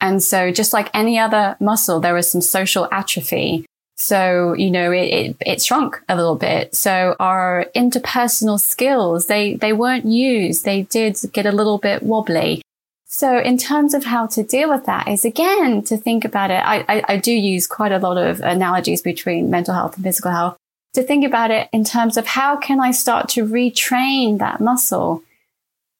And 0.00 0.22
so 0.22 0.52
just 0.52 0.72
like 0.72 0.90
any 0.94 1.18
other 1.18 1.56
muscle, 1.58 1.98
there 1.98 2.14
was 2.14 2.30
some 2.30 2.40
social 2.40 2.86
atrophy. 2.92 3.66
So, 3.96 4.54
you 4.54 4.70
know, 4.70 4.90
it, 4.90 5.04
it, 5.04 5.36
it, 5.46 5.62
shrunk 5.62 6.02
a 6.08 6.16
little 6.16 6.34
bit. 6.34 6.74
So 6.74 7.14
our 7.20 7.66
interpersonal 7.76 8.58
skills, 8.58 9.26
they, 9.26 9.54
they 9.54 9.72
weren't 9.72 10.04
used. 10.04 10.64
They 10.64 10.82
did 10.82 11.16
get 11.32 11.46
a 11.46 11.52
little 11.52 11.78
bit 11.78 12.02
wobbly. 12.02 12.62
So 13.06 13.38
in 13.38 13.56
terms 13.56 13.94
of 13.94 14.04
how 14.04 14.26
to 14.26 14.42
deal 14.42 14.68
with 14.68 14.86
that 14.86 15.06
is 15.06 15.24
again 15.24 15.82
to 15.84 15.96
think 15.96 16.24
about 16.24 16.50
it. 16.50 16.54
I, 16.54 16.84
I, 16.88 17.02
I 17.10 17.16
do 17.16 17.32
use 17.32 17.68
quite 17.68 17.92
a 17.92 18.00
lot 18.00 18.18
of 18.18 18.40
analogies 18.40 19.00
between 19.00 19.50
mental 19.50 19.74
health 19.74 19.94
and 19.94 20.02
physical 20.02 20.32
health 20.32 20.56
to 20.94 21.02
think 21.04 21.24
about 21.24 21.52
it 21.52 21.68
in 21.72 21.84
terms 21.84 22.16
of 22.16 22.26
how 22.26 22.56
can 22.56 22.80
I 22.80 22.90
start 22.90 23.28
to 23.30 23.46
retrain 23.46 24.38
that 24.38 24.60
muscle? 24.60 25.22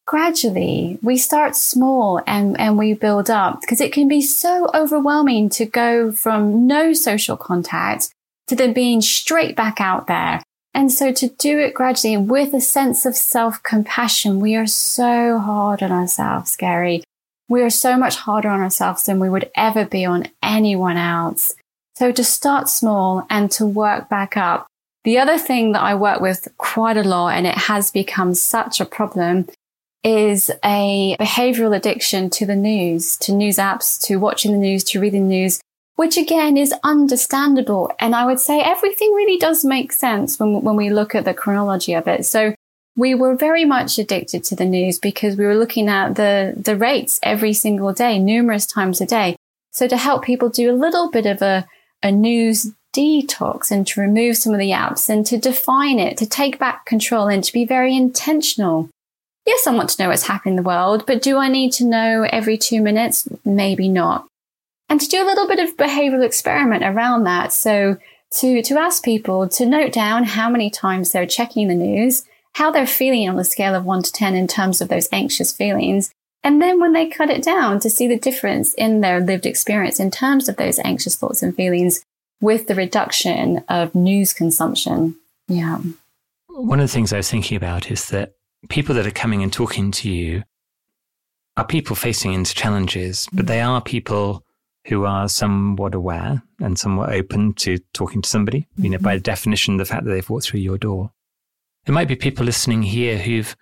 Gradually 0.07 0.99
we 1.03 1.17
start 1.17 1.57
small 1.57 2.21
and, 2.27 2.59
and 2.61 2.79
we 2.79 2.95
build 2.95 3.31
up 3.31 3.61
because 3.61 3.81
it 3.81 3.93
can 3.93 4.09
be 4.09 4.21
so 4.21 4.69
overwhelming 4.75 5.49
to 5.51 5.65
go 5.65 6.13
from 6.13 6.67
no 6.67 6.93
social 6.93 7.37
contact 7.37 8.11
to 8.47 8.57
then 8.57 8.73
being 8.73 9.01
straight 9.01 9.57
back 9.57 9.81
out 9.81 10.07
there. 10.07 10.43
And 10.75 10.91
so 10.91 11.13
to 11.13 11.29
do 11.29 11.59
it 11.59 11.73
gradually 11.73 12.17
with 12.17 12.53
a 12.53 12.61
sense 12.61 13.07
of 13.07 13.15
self 13.15 13.63
compassion, 13.63 14.41
we 14.41 14.57
are 14.57 14.67
so 14.67 15.39
hard 15.39 15.83
on 15.83 15.93
ourselves, 15.93 16.57
Gary. 16.57 17.03
We 17.49 17.63
are 17.63 17.71
so 17.71 17.97
much 17.97 18.17
harder 18.17 18.49
on 18.49 18.61
ourselves 18.61 19.05
than 19.05 19.21
we 19.21 19.29
would 19.29 19.51
ever 19.55 19.85
be 19.85 20.05
on 20.05 20.27
anyone 20.43 20.97
else. 20.97 21.55
So 21.97 22.11
to 22.11 22.25
start 22.25 22.69
small 22.69 23.25
and 23.31 23.51
to 23.53 23.65
work 23.65 24.09
back 24.09 24.37
up. 24.37 24.67
The 25.05 25.19
other 25.19 25.39
thing 25.39 25.73
that 25.73 25.83
I 25.83 25.95
work 25.95 26.21
with 26.21 26.49
quite 26.57 26.97
a 26.97 27.05
lot, 27.05 27.35
and 27.35 27.47
it 27.47 27.55
has 27.55 27.91
become 27.91 28.35
such 28.35 28.81
a 28.81 28.87
problem, 28.87 29.49
is 30.05 30.51
a 30.63 31.17
behavioral 31.19 31.75
addiction 31.75 32.29
to 32.31 32.47
the 32.47 32.55
news, 32.55 33.17
to 33.17 33.33
news 33.33 33.57
apps, 33.57 34.01
to 34.07 34.17
watching 34.17 34.53
the 34.53 34.59
news, 34.59 34.85
to 34.85 35.01
reading 35.01 35.27
news, 35.27 35.61
which 35.97 36.19
again 36.19 36.57
is 36.57 36.75
understandable. 36.85 37.91
And 37.99 38.15
I 38.15 38.27
would 38.27 38.39
say 38.39 38.61
everything 38.61 39.13
really 39.15 39.39
does 39.39 39.65
make 39.65 39.93
sense 39.93 40.39
when, 40.39 40.61
when 40.61 40.77
we 40.77 40.91
look 40.91 41.15
at 41.15 41.25
the 41.25 41.33
chronology 41.33 41.95
of 41.95 42.07
it. 42.07 42.27
So 42.27 42.55
we 42.97 43.15
were 43.15 43.35
very 43.35 43.65
much 43.65 43.99
addicted 43.99 44.45
to 44.45 44.57
the 44.57 44.67
news 44.67 44.99
because 44.99 45.37
we 45.37 45.47
were 45.47 45.57
looking 45.57 45.89
at 45.89 46.15
the, 46.17 46.53
the 46.57 46.77
rates 46.77 47.19
every 47.23 47.55
single 47.55 47.93
day, 47.93 48.19
numerous 48.19 48.67
times 48.67 49.01
a 49.01 49.07
day. 49.07 49.37
So 49.73 49.89
to 49.89 49.97
help 49.97 50.23
people 50.23 50.51
do 50.51 50.71
a 50.71 50.77
little 50.77 51.11
bit 51.11 51.27
of 51.27 51.43
a, 51.43 51.67
a 52.03 52.13
news 52.13 52.71
detox 52.95 53.71
and 53.73 53.87
to 53.87 54.01
remove 54.01 54.37
some 54.37 54.53
of 54.53 54.61
the 54.61 54.71
apps 54.71 55.09
and 55.09 55.27
to 55.27 55.39
define 55.39 55.99
it, 55.99 56.17
to 56.19 56.27
take 56.27 56.59
back 56.59 56.87
control 56.87 57.27
and 57.27 57.43
to 57.43 57.53
be 57.53 57.65
very 57.65 57.97
intentional 57.97 58.89
yes, 59.47 59.67
I 59.67 59.73
want 59.73 59.91
to 59.91 60.03
know 60.03 60.09
what's 60.09 60.27
happening 60.27 60.53
in 60.53 60.57
the 60.57 60.69
world, 60.69 61.05
but 61.07 61.23
do 61.23 61.39
I 61.39 61.49
need 61.49 61.73
to 61.75 61.85
know 61.85 62.27
every 62.31 62.57
two 62.57 62.81
minutes? 62.81 63.29
Maybe 63.45 63.89
not. 63.89 64.27
And 64.89 65.01
to 65.01 65.09
do 65.09 65.23
a 65.23 65.27
little 65.27 65.49
bit 65.49 65.59
of 65.59 65.77
behavioral 65.77 66.25
experiment 66.25 66.85
around 66.85 67.25
that. 67.25 67.53
So 67.53 67.97
to, 68.39 68.63
to 68.63 68.79
ask 68.79 69.05
people 69.05 69.49
to 69.49 69.67
note 69.67 69.93
down 69.93 70.25
how 70.25 70.51
many 70.51 70.71
times 70.71 71.13
they're 71.13 71.27
checking 71.27 71.69
the 71.69 71.75
news, 71.75 72.25
how 72.55 72.71
they're 72.71 72.87
feeling 72.87 73.29
on 73.29 73.39
a 73.39 73.45
scale 73.45 73.75
of 73.75 73.85
one 73.85 74.03
to 74.03 74.13
10 74.13 74.35
in 74.35 74.47
terms 74.47 74.81
of 74.81 74.89
those 74.89 75.09
anxious 75.13 75.53
feelings. 75.53 76.13
And 76.43 76.61
then 76.61 76.81
when 76.81 76.93
they 76.93 77.09
cut 77.09 77.31
it 77.31 77.43
down 77.43 77.81
to 77.81 77.91
see 77.91 78.07
the 78.07 78.19
difference 78.19 78.75
in 78.75 79.01
their 79.01 79.21
lived 79.21 79.47
experience 79.47 79.99
in 79.99 80.11
terms 80.11 80.49
of 80.49 80.57
those 80.57 80.79
anxious 80.81 81.17
thoughts 81.17 81.43
and 81.43 81.57
feelings 81.57 82.05
with 82.41 82.67
the 82.67 82.75
reduction 82.75 83.65
of 83.69 83.95
news 83.95 84.35
consumption. 84.35 85.17
Yeah. 85.49 85.79
One 86.49 86.81
of 86.81 86.85
the 86.87 86.93
things 86.93 87.13
I 87.13 87.17
was 87.17 87.31
thinking 87.31 87.57
about 87.57 87.91
is 87.91 88.07
that 88.11 88.35
people 88.69 88.95
that 88.95 89.07
are 89.07 89.13
coming 89.13 89.43
and 89.43 89.53
talking 89.53 89.91
to 89.91 90.11
you 90.11 90.43
are 91.57 91.67
people 91.67 91.97
facing 91.97 92.33
into 92.33 92.55
challenges, 92.55 93.29
but 93.33 93.47
they 93.47 93.61
are 93.61 93.81
people 93.81 94.45
who 94.87 95.05
are 95.05 95.29
somewhat 95.29 95.95
aware 95.95 96.43
and 96.61 96.79
somewhat 96.79 97.13
open 97.13 97.55
to 97.55 97.79
talking 97.93 98.21
to 98.23 98.29
somebody, 98.29 98.67
you 98.77 98.91
know, 98.91 98.99
by 98.99 99.17
mm-hmm. 99.17 99.23
definition, 99.23 99.77
the 99.77 99.85
fact 99.85 100.05
that 100.05 100.11
they've 100.11 100.29
walked 100.29 100.47
through 100.47 100.61
your 100.61 100.79
door. 100.79 101.11
There 101.87 101.95
might 101.95 102.09
be 102.09 102.17
people 102.17 102.45
listening 102.45 102.83
here 102.83 103.19
who've 103.19 103.57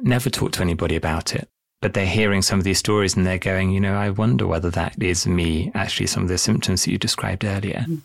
never 0.00 0.30
talked 0.30 0.54
to 0.54 0.62
anybody 0.62 0.96
about 0.96 1.34
it, 1.34 1.48
but 1.80 1.94
they're 1.94 2.06
hearing 2.06 2.42
some 2.42 2.58
of 2.58 2.64
these 2.64 2.78
stories 2.78 3.16
and 3.16 3.24
they're 3.26 3.38
going, 3.38 3.70
you 3.70 3.80
know, 3.80 3.94
I 3.94 4.10
wonder 4.10 4.46
whether 4.46 4.70
that 4.70 5.00
is 5.00 5.26
me, 5.26 5.70
actually, 5.74 6.06
some 6.06 6.24
of 6.24 6.28
the 6.28 6.38
symptoms 6.38 6.84
that 6.84 6.90
you 6.90 6.98
described 6.98 7.44
earlier. 7.44 7.80
Mm-hmm. 7.80 7.96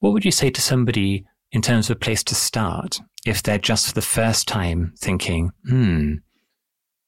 What 0.00 0.12
would 0.12 0.24
you 0.24 0.32
say 0.32 0.50
to 0.50 0.60
somebody 0.60 1.24
in 1.50 1.62
terms 1.62 1.88
of 1.88 1.96
a 1.96 2.00
place 2.00 2.22
to 2.24 2.34
start 2.34 3.00
if 3.24 3.42
they're 3.42 3.58
just 3.58 3.88
for 3.88 3.94
the 3.94 4.02
first 4.02 4.46
time 4.46 4.92
thinking, 4.98 5.50
hmm, 5.66 6.14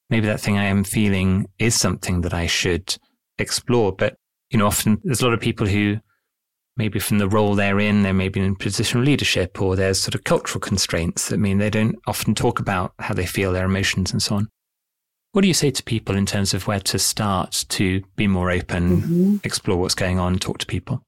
maybe 0.09 0.27
that 0.27 0.39
thing 0.39 0.57
I 0.57 0.65
am 0.65 0.83
feeling 0.83 1.47
is 1.59 1.75
something 1.75 2.21
that 2.21 2.33
I 2.33 2.47
should 2.47 2.97
explore, 3.37 3.91
but 3.91 4.15
you 4.49 4.57
know, 4.57 4.67
often 4.67 4.99
there's 5.03 5.21
a 5.21 5.25
lot 5.25 5.33
of 5.33 5.39
people 5.39 5.67
who 5.67 5.97
maybe 6.77 6.99
from 6.99 7.17
the 7.17 7.27
role 7.27 7.55
they're 7.55 7.79
in, 7.79 8.03
they 8.03 8.11
may 8.11 8.29
be 8.29 8.39
in 8.39 8.51
a 8.51 8.55
position 8.55 8.99
of 8.99 9.05
leadership 9.05 9.61
or 9.61 9.75
there's 9.75 9.99
sort 9.99 10.15
of 10.15 10.23
cultural 10.23 10.59
constraints 10.59 11.29
that 11.29 11.39
mean 11.39 11.57
they 11.57 11.71
don't 11.71 11.95
often 12.07 12.35
talk 12.35 12.59
about 12.59 12.93
how 12.99 13.13
they 13.13 13.25
feel, 13.25 13.51
their 13.51 13.65
emotions 13.65 14.11
and 14.11 14.21
so 14.21 14.35
on. 14.35 14.47
What 15.31 15.41
do 15.41 15.47
you 15.47 15.53
say 15.53 15.71
to 15.71 15.83
people 15.83 16.15
in 16.15 16.25
terms 16.25 16.53
of 16.53 16.67
where 16.67 16.79
to 16.79 16.97
start 16.97 17.65
to 17.69 18.01
be 18.15 18.27
more 18.27 18.49
open, 18.49 19.01
mm-hmm. 19.01 19.35
explore 19.43 19.77
what's 19.77 19.95
going 19.95 20.19
on, 20.19 20.39
talk 20.39 20.59
to 20.59 20.65
people? 20.65 21.01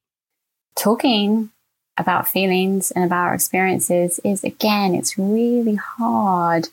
Talking 0.75 1.51
about 1.99 2.27
feelings 2.27 2.91
and 2.91 3.05
about 3.05 3.27
our 3.27 3.33
experiences 3.33 4.19
is 4.23 4.43
again, 4.43 4.95
it's 4.95 5.17
really 5.17 5.75
hard. 5.75 6.69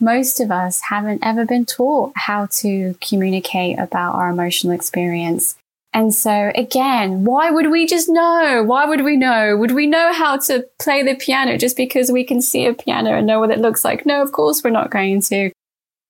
Most 0.00 0.40
of 0.40 0.50
us 0.50 0.80
haven't 0.80 1.24
ever 1.24 1.44
been 1.44 1.66
taught 1.66 2.12
how 2.14 2.46
to 2.52 2.94
communicate 3.00 3.78
about 3.78 4.14
our 4.14 4.30
emotional 4.30 4.72
experience. 4.72 5.56
And 5.92 6.14
so 6.14 6.52
again, 6.54 7.24
why 7.24 7.50
would 7.50 7.70
we 7.70 7.86
just 7.86 8.08
know? 8.08 8.62
Why 8.64 8.84
would 8.86 9.02
we 9.02 9.16
know? 9.16 9.56
Would 9.56 9.72
we 9.72 9.86
know 9.86 10.12
how 10.12 10.36
to 10.38 10.64
play 10.78 11.02
the 11.02 11.16
piano 11.16 11.58
just 11.58 11.76
because 11.76 12.12
we 12.12 12.24
can 12.24 12.40
see 12.40 12.66
a 12.66 12.74
piano 12.74 13.10
and 13.10 13.26
know 13.26 13.40
what 13.40 13.50
it 13.50 13.58
looks 13.58 13.84
like? 13.84 14.06
No, 14.06 14.22
of 14.22 14.30
course 14.32 14.62
we're 14.62 14.70
not 14.70 14.90
going 14.90 15.22
to. 15.22 15.50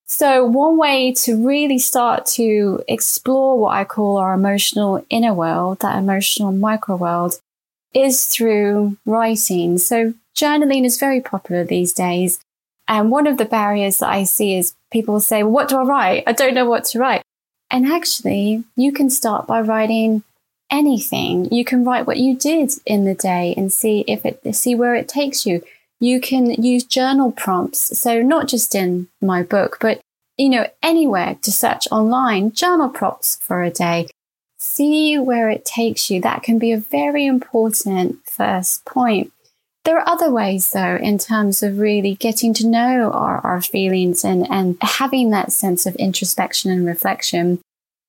So 0.06 0.44
one 0.44 0.78
way 0.78 1.12
to 1.24 1.46
really 1.46 1.78
start 1.78 2.24
to 2.36 2.82
explore 2.88 3.58
what 3.58 3.74
I 3.74 3.84
call 3.84 4.16
our 4.16 4.32
emotional 4.32 5.04
inner 5.10 5.34
world, 5.34 5.80
that 5.80 5.98
emotional 5.98 6.50
micro 6.50 6.96
world, 6.96 7.38
is 7.94 8.26
through 8.26 8.96
writing. 9.06 9.78
So 9.78 10.14
journaling 10.36 10.84
is 10.84 10.98
very 10.98 11.20
popular 11.20 11.64
these 11.64 11.92
days. 11.92 12.40
And 12.86 13.10
one 13.10 13.26
of 13.26 13.36
the 13.36 13.44
barriers 13.44 13.98
that 13.98 14.08
I 14.08 14.24
see 14.24 14.56
is 14.56 14.74
people 14.90 15.20
say, 15.20 15.42
well, 15.42 15.52
what 15.52 15.68
do 15.68 15.78
I 15.78 15.82
write? 15.82 16.24
I 16.26 16.32
don't 16.32 16.54
know 16.54 16.68
what 16.68 16.84
to 16.86 16.98
write. 16.98 17.22
And 17.70 17.86
actually, 17.86 18.64
you 18.76 18.92
can 18.92 19.10
start 19.10 19.46
by 19.46 19.60
writing 19.60 20.22
anything. 20.70 21.52
You 21.52 21.64
can 21.64 21.84
write 21.84 22.06
what 22.06 22.18
you 22.18 22.34
did 22.34 22.72
in 22.86 23.04
the 23.04 23.14
day 23.14 23.54
and 23.56 23.72
see 23.72 24.04
if 24.06 24.24
it, 24.24 24.40
see 24.54 24.74
where 24.74 24.94
it 24.94 25.08
takes 25.08 25.44
you. 25.44 25.62
You 26.00 26.20
can 26.20 26.50
use 26.62 26.84
journal 26.84 27.32
prompts. 27.32 27.98
So 27.98 28.22
not 28.22 28.48
just 28.48 28.74
in 28.74 29.08
my 29.20 29.42
book, 29.42 29.78
but 29.80 30.00
you 30.38 30.48
know, 30.48 30.66
anywhere 30.82 31.36
to 31.42 31.52
search 31.52 31.88
online, 31.90 32.52
journal 32.52 32.88
prompts 32.88 33.36
for 33.36 33.62
a 33.62 33.70
day. 33.70 34.06
See 34.58 35.18
where 35.18 35.48
it 35.50 35.64
takes 35.64 36.10
you. 36.10 36.20
That 36.20 36.42
can 36.42 36.58
be 36.58 36.72
a 36.72 36.78
very 36.78 37.26
important 37.26 38.18
first 38.28 38.84
point. 38.84 39.32
There 39.84 39.98
are 39.98 40.08
other 40.08 40.30
ways 40.30 40.70
though, 40.70 40.96
in 40.96 41.16
terms 41.18 41.62
of 41.62 41.78
really 41.78 42.14
getting 42.14 42.52
to 42.54 42.66
know 42.66 43.10
our, 43.12 43.40
our 43.46 43.62
feelings 43.62 44.24
and, 44.24 44.46
and 44.50 44.76
having 44.82 45.30
that 45.30 45.52
sense 45.52 45.86
of 45.86 45.94
introspection 45.96 46.70
and 46.70 46.84
reflection. 46.84 47.60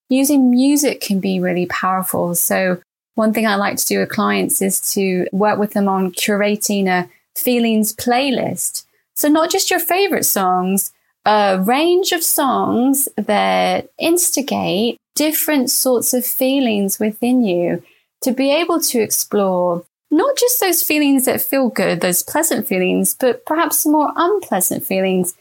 Using 0.08 0.50
music 0.50 1.00
can 1.00 1.20
be 1.20 1.40
really 1.40 1.66
powerful. 1.66 2.34
So 2.34 2.82
one 3.14 3.32
thing 3.32 3.46
I 3.46 3.54
like 3.54 3.76
to 3.76 3.86
do 3.86 4.00
with 4.00 4.08
clients 4.08 4.60
is 4.60 4.80
to 4.94 5.26
work 5.32 5.58
with 5.58 5.72
them 5.72 5.88
on 5.88 6.12
curating 6.12 6.88
a 6.88 7.08
feelings 7.38 7.94
playlist. 7.94 8.84
So 9.14 9.28
not 9.28 9.50
just 9.50 9.70
your 9.70 9.80
favorite 9.80 10.24
songs, 10.24 10.92
a 11.24 11.60
range 11.60 12.12
of 12.12 12.24
songs 12.24 13.08
that 13.16 13.90
instigate 13.98 14.98
different 15.20 15.68
sorts 15.68 16.14
of 16.14 16.24
feelings 16.24 16.98
within 16.98 17.42
you 17.42 17.82
to 18.22 18.32
be 18.32 18.50
able 18.50 18.80
to 18.80 18.98
explore 18.98 19.84
not 20.10 20.34
just 20.38 20.58
those 20.60 20.82
feelings 20.82 21.26
that 21.26 21.42
feel 21.42 21.68
good, 21.68 22.00
those 22.00 22.22
pleasant 22.22 22.66
feelings, 22.66 23.14
but 23.20 23.44
perhaps 23.44 23.84
more 23.84 24.12
unpleasant 24.16 24.82
feelings. 24.82 25.34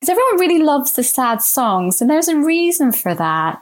Because 0.00 0.10
everyone 0.10 0.40
really 0.40 0.58
loves 0.60 0.90
the 0.90 1.04
sad 1.04 1.42
songs, 1.42 2.00
and 2.00 2.10
there's 2.10 2.26
a 2.26 2.40
reason 2.40 2.90
for 2.90 3.14
that. 3.14 3.60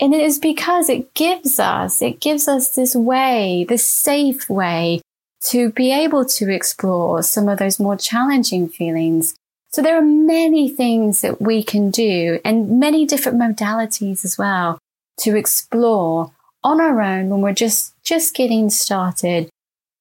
And 0.00 0.12
it 0.12 0.20
is 0.20 0.40
because 0.40 0.88
it 0.88 1.14
gives 1.14 1.60
us, 1.60 2.02
it 2.02 2.18
gives 2.18 2.48
us 2.48 2.74
this 2.74 2.96
way, 2.96 3.64
this 3.68 3.86
safe 3.86 4.50
way 4.50 5.00
to 5.42 5.70
be 5.70 5.92
able 5.92 6.24
to 6.24 6.52
explore 6.52 7.22
some 7.22 7.48
of 7.48 7.60
those 7.60 7.78
more 7.78 7.96
challenging 7.96 8.68
feelings. 8.68 9.36
So 9.70 9.80
there 9.80 9.96
are 9.96 10.02
many 10.02 10.68
things 10.68 11.20
that 11.20 11.40
we 11.40 11.62
can 11.62 11.92
do 11.92 12.40
and 12.44 12.80
many 12.80 13.06
different 13.06 13.38
modalities 13.38 14.24
as 14.24 14.36
well 14.36 14.80
to 15.18 15.36
explore 15.36 16.32
on 16.62 16.80
our 16.80 17.00
own 17.00 17.28
when 17.28 17.40
we're 17.40 17.52
just, 17.52 17.94
just 18.02 18.34
getting 18.34 18.70
started. 18.70 19.48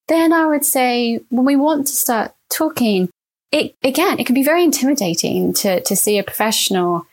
Then 0.07 0.33
I 0.33 0.45
would 0.45 0.65
say 0.65 1.21
when 1.29 1.45
we 1.45 1.55
want 1.55 1.87
to 1.87 1.93
start 1.93 2.33
talking, 2.49 3.09
it, 3.51 3.75
again, 3.83 4.19
it 4.19 4.25
can 4.25 4.35
be 4.35 4.43
very 4.43 4.63
intimidating 4.63 5.53
to, 5.53 5.81
to 5.81 5.95
see 5.95 6.17
a 6.17 6.23
professional 6.23 7.05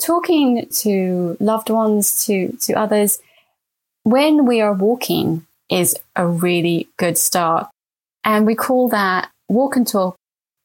talking 0.00 0.66
to 0.70 1.36
loved 1.38 1.70
ones, 1.70 2.24
to, 2.26 2.56
to 2.60 2.72
others. 2.74 3.20
When 4.04 4.46
we 4.46 4.60
are 4.60 4.72
walking 4.72 5.46
is 5.72 5.96
a 6.14 6.26
really 6.26 6.88
good 6.98 7.16
start. 7.16 7.68
And 8.24 8.46
we 8.46 8.54
call 8.54 8.88
that 8.90 9.30
walk 9.48 9.74
and 9.74 9.86
talk 9.86 10.16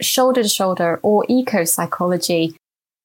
shoulder 0.02 0.44
to 0.44 0.50
shoulder 0.50 1.00
or 1.02 1.26
eco 1.28 1.64
psychology, 1.64 2.56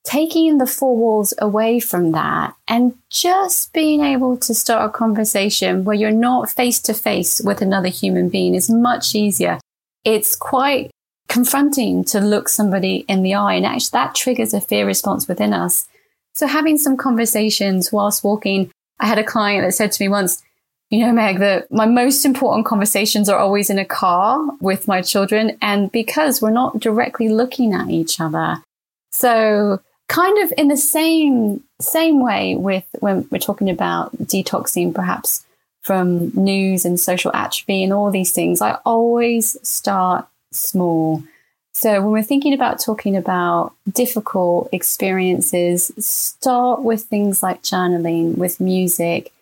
taking 0.04 0.58
the 0.58 0.66
four 0.66 0.96
walls 0.96 1.32
away 1.38 1.78
from 1.78 2.12
that 2.12 2.54
and 2.66 2.94
just 3.08 3.72
being 3.72 4.02
able 4.02 4.36
to 4.36 4.54
start 4.54 4.88
a 4.88 4.92
conversation 4.92 5.84
where 5.84 5.94
you're 5.94 6.10
not 6.10 6.50
face 6.50 6.80
to 6.80 6.94
face 6.94 7.40
with 7.40 7.62
another 7.62 7.88
human 7.88 8.28
being 8.28 8.54
is 8.54 8.68
much 8.68 9.14
easier. 9.14 9.60
It's 10.04 10.34
quite 10.34 10.90
confronting 11.28 12.04
to 12.04 12.20
look 12.20 12.48
somebody 12.48 13.04
in 13.08 13.22
the 13.22 13.34
eye 13.34 13.54
and 13.54 13.64
actually 13.64 13.90
that 13.92 14.14
triggers 14.14 14.52
a 14.52 14.60
fear 14.60 14.86
response 14.86 15.28
within 15.28 15.52
us. 15.52 15.86
So 16.34 16.46
having 16.46 16.78
some 16.78 16.96
conversations 16.96 17.92
whilst 17.92 18.24
walking, 18.24 18.70
I 18.98 19.06
had 19.06 19.18
a 19.18 19.24
client 19.24 19.64
that 19.64 19.72
said 19.72 19.92
to 19.92 20.02
me 20.02 20.08
once, 20.08 20.42
you 20.90 21.06
know, 21.06 21.12
Meg, 21.12 21.38
that 21.38 21.70
my 21.70 21.86
most 21.86 22.24
important 22.24 22.66
conversations 22.66 23.28
are 23.28 23.38
always 23.38 23.70
in 23.70 23.78
a 23.78 23.84
car 23.84 24.46
with 24.60 24.88
my 24.88 25.00
children. 25.00 25.56
And 25.62 25.90
because 25.92 26.42
we're 26.42 26.50
not 26.50 26.80
directly 26.80 27.28
looking 27.28 27.72
at 27.72 27.88
each 27.88 28.20
other. 28.20 28.62
So 29.10 29.80
kind 30.12 30.44
of 30.44 30.52
in 30.58 30.68
the 30.68 30.76
same, 30.76 31.64
same 31.80 32.20
way 32.20 32.54
with 32.54 32.84
when 33.00 33.26
we're 33.30 33.38
talking 33.38 33.70
about 33.70 34.14
detoxing, 34.18 34.94
perhaps 34.94 35.42
from 35.80 36.28
news 36.34 36.84
and 36.84 37.00
social 37.00 37.34
atrophy 37.34 37.82
and 37.82 37.94
all 37.94 38.10
these 38.10 38.30
things, 38.30 38.60
I 38.60 38.78
always 38.84 39.56
start 39.66 40.28
small. 40.52 41.24
So 41.72 42.02
when 42.02 42.10
we're 42.10 42.22
thinking 42.22 42.52
about 42.52 42.78
talking 42.78 43.16
about 43.16 43.72
difficult 43.90 44.68
experiences, 44.70 45.90
start 45.98 46.82
with 46.82 47.04
things 47.04 47.42
like 47.42 47.62
journaling, 47.62 48.36
with 48.36 48.60
music, 48.60 49.32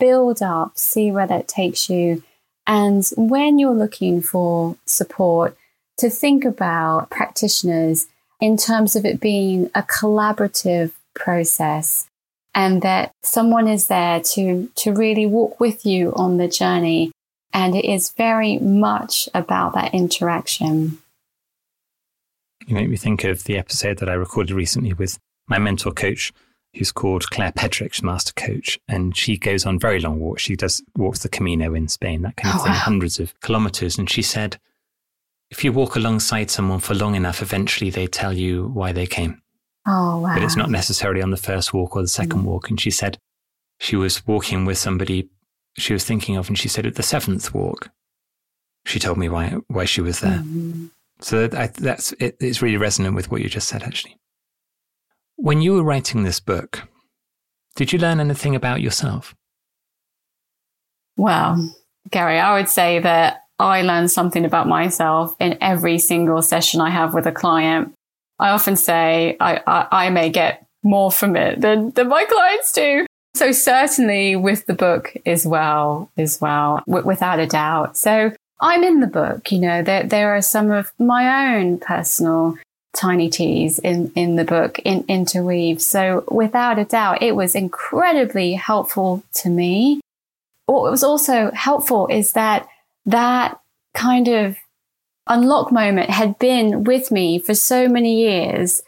build 0.00 0.42
up, 0.42 0.76
see 0.76 1.12
where 1.12 1.28
that 1.28 1.46
takes 1.46 1.88
you. 1.88 2.24
And 2.66 3.08
when 3.16 3.60
you're 3.60 3.70
looking 3.70 4.20
for 4.20 4.76
support, 4.86 5.56
to 5.98 6.10
think 6.10 6.44
about 6.44 7.10
practitioners 7.10 8.08
in 8.40 8.56
terms 8.56 8.96
of 8.96 9.04
it 9.04 9.20
being 9.20 9.70
a 9.74 9.82
collaborative 9.82 10.92
process 11.14 12.06
and 12.54 12.82
that 12.82 13.12
someone 13.22 13.68
is 13.68 13.88
there 13.88 14.20
to, 14.20 14.70
to 14.76 14.92
really 14.92 15.26
walk 15.26 15.60
with 15.60 15.84
you 15.84 16.12
on 16.14 16.38
the 16.38 16.48
journey. 16.48 17.12
And 17.52 17.74
it 17.74 17.84
is 17.84 18.12
very 18.12 18.58
much 18.58 19.28
about 19.34 19.74
that 19.74 19.94
interaction. 19.94 20.98
You 22.66 22.74
make 22.74 22.88
me 22.88 22.96
think 22.96 23.24
of 23.24 23.44
the 23.44 23.58
episode 23.58 23.98
that 23.98 24.08
I 24.08 24.14
recorded 24.14 24.54
recently 24.54 24.92
with 24.92 25.18
my 25.48 25.58
mentor 25.58 25.92
coach, 25.92 26.32
who's 26.74 26.92
called 26.92 27.30
Claire 27.30 27.52
Pedrick, 27.52 28.02
master 28.02 28.32
coach, 28.34 28.78
and 28.88 29.16
she 29.16 29.38
goes 29.38 29.64
on 29.64 29.78
very 29.78 30.00
long 30.00 30.18
walks. 30.18 30.42
She 30.42 30.56
does 30.56 30.82
walks 30.96 31.20
the 31.20 31.28
Camino 31.28 31.74
in 31.74 31.88
Spain, 31.88 32.22
that 32.22 32.36
kind 32.36 32.54
of 32.54 32.60
oh, 32.60 32.64
thing, 32.64 32.72
wow. 32.72 32.78
hundreds 32.78 33.20
of 33.20 33.38
kilometers. 33.40 33.98
And 33.98 34.10
she 34.10 34.22
said, 34.22 34.58
if 35.50 35.64
you 35.64 35.72
walk 35.72 35.96
alongside 35.96 36.50
someone 36.50 36.80
for 36.80 36.94
long 36.94 37.14
enough, 37.14 37.42
eventually 37.42 37.90
they 37.90 38.06
tell 38.06 38.32
you 38.32 38.68
why 38.68 38.92
they 38.92 39.06
came. 39.06 39.40
Oh, 39.86 40.20
wow. 40.20 40.34
But 40.34 40.42
it's 40.42 40.56
not 40.56 40.70
necessarily 40.70 41.22
on 41.22 41.30
the 41.30 41.36
first 41.36 41.72
walk 41.72 41.94
or 41.94 42.02
the 42.02 42.08
second 42.08 42.40
mm. 42.40 42.44
walk. 42.44 42.70
And 42.70 42.80
she 42.80 42.90
said 42.90 43.18
she 43.78 43.94
was 43.94 44.26
walking 44.26 44.64
with 44.64 44.78
somebody 44.78 45.28
she 45.78 45.92
was 45.92 46.04
thinking 46.04 46.36
of, 46.36 46.48
and 46.48 46.58
she 46.58 46.68
said 46.68 46.86
at 46.86 46.94
the 46.94 47.02
seventh 47.02 47.52
walk, 47.54 47.90
she 48.84 48.98
told 48.98 49.18
me 49.18 49.28
why 49.28 49.56
why 49.68 49.84
she 49.84 50.00
was 50.00 50.20
there. 50.20 50.38
Mm. 50.38 50.90
So 51.20 51.46
that, 51.46 51.58
I, 51.58 51.66
that's 51.66 52.12
it, 52.12 52.36
it's 52.40 52.62
really 52.62 52.76
resonant 52.76 53.14
with 53.14 53.30
what 53.30 53.40
you 53.40 53.48
just 53.48 53.68
said, 53.68 53.82
actually. 53.82 54.18
When 55.36 55.60
you 55.60 55.74
were 55.74 55.82
writing 55.82 56.22
this 56.22 56.40
book, 56.40 56.88
Did 57.74 57.92
you 57.92 57.98
learn 57.98 58.20
anything 58.20 58.54
about 58.54 58.80
yourself? 58.80 59.34
Well, 61.16 61.74
Gary, 62.10 62.38
I 62.38 62.54
would 62.56 62.68
say 62.68 63.00
that 63.00 63.42
I 63.58 63.82
learn 63.82 64.08
something 64.08 64.44
about 64.44 64.68
myself 64.68 65.34
in 65.40 65.56
every 65.60 65.98
single 65.98 66.42
session 66.42 66.80
I 66.80 66.90
have 66.90 67.14
with 67.14 67.26
a 67.26 67.32
client. 67.32 67.92
I 68.38 68.50
often 68.50 68.76
say 68.76 69.36
I, 69.40 69.60
I, 69.66 70.06
I 70.06 70.10
may 70.10 70.30
get 70.30 70.66
more 70.82 71.10
from 71.10 71.36
it 71.36 71.60
than, 71.60 71.90
than 71.90 72.08
my 72.08 72.24
clients 72.24 72.72
do. 72.72 73.06
So 73.34 73.52
certainly 73.52 74.36
with 74.36 74.66
the 74.66 74.74
book 74.74 75.14
as 75.26 75.46
well, 75.46 76.10
as 76.16 76.40
well, 76.40 76.82
w- 76.86 77.06
without 77.06 77.38
a 77.38 77.46
doubt. 77.46 77.96
So 77.96 78.32
I'm 78.60 78.82
in 78.82 79.00
the 79.00 79.06
book, 79.06 79.52
you 79.52 79.58
know, 79.58 79.82
there, 79.82 80.04
there 80.04 80.34
are 80.34 80.42
some 80.42 80.70
of 80.70 80.92
my 80.98 81.54
own 81.56 81.78
personal 81.78 82.56
tiny 82.94 83.28
T's 83.28 83.78
in, 83.78 84.10
in 84.14 84.36
the 84.36 84.44
book 84.44 84.78
in 84.80 85.04
interweave. 85.06 85.82
So 85.82 86.24
without 86.30 86.78
a 86.78 86.84
doubt, 86.84 87.22
it 87.22 87.36
was 87.36 87.54
incredibly 87.54 88.54
helpful 88.54 89.22
to 89.34 89.50
me. 89.50 90.00
What 90.64 90.90
was 90.90 91.04
also 91.04 91.50
helpful 91.52 92.06
is 92.08 92.32
that 92.32 92.66
that 93.06 93.58
kind 93.94 94.28
of 94.28 94.56
unlock 95.26 95.72
moment 95.72 96.10
had 96.10 96.38
been 96.38 96.84
with 96.84 97.10
me 97.10 97.38
for 97.38 97.54
so 97.54 97.88
many 97.88 98.16
years 98.16 98.82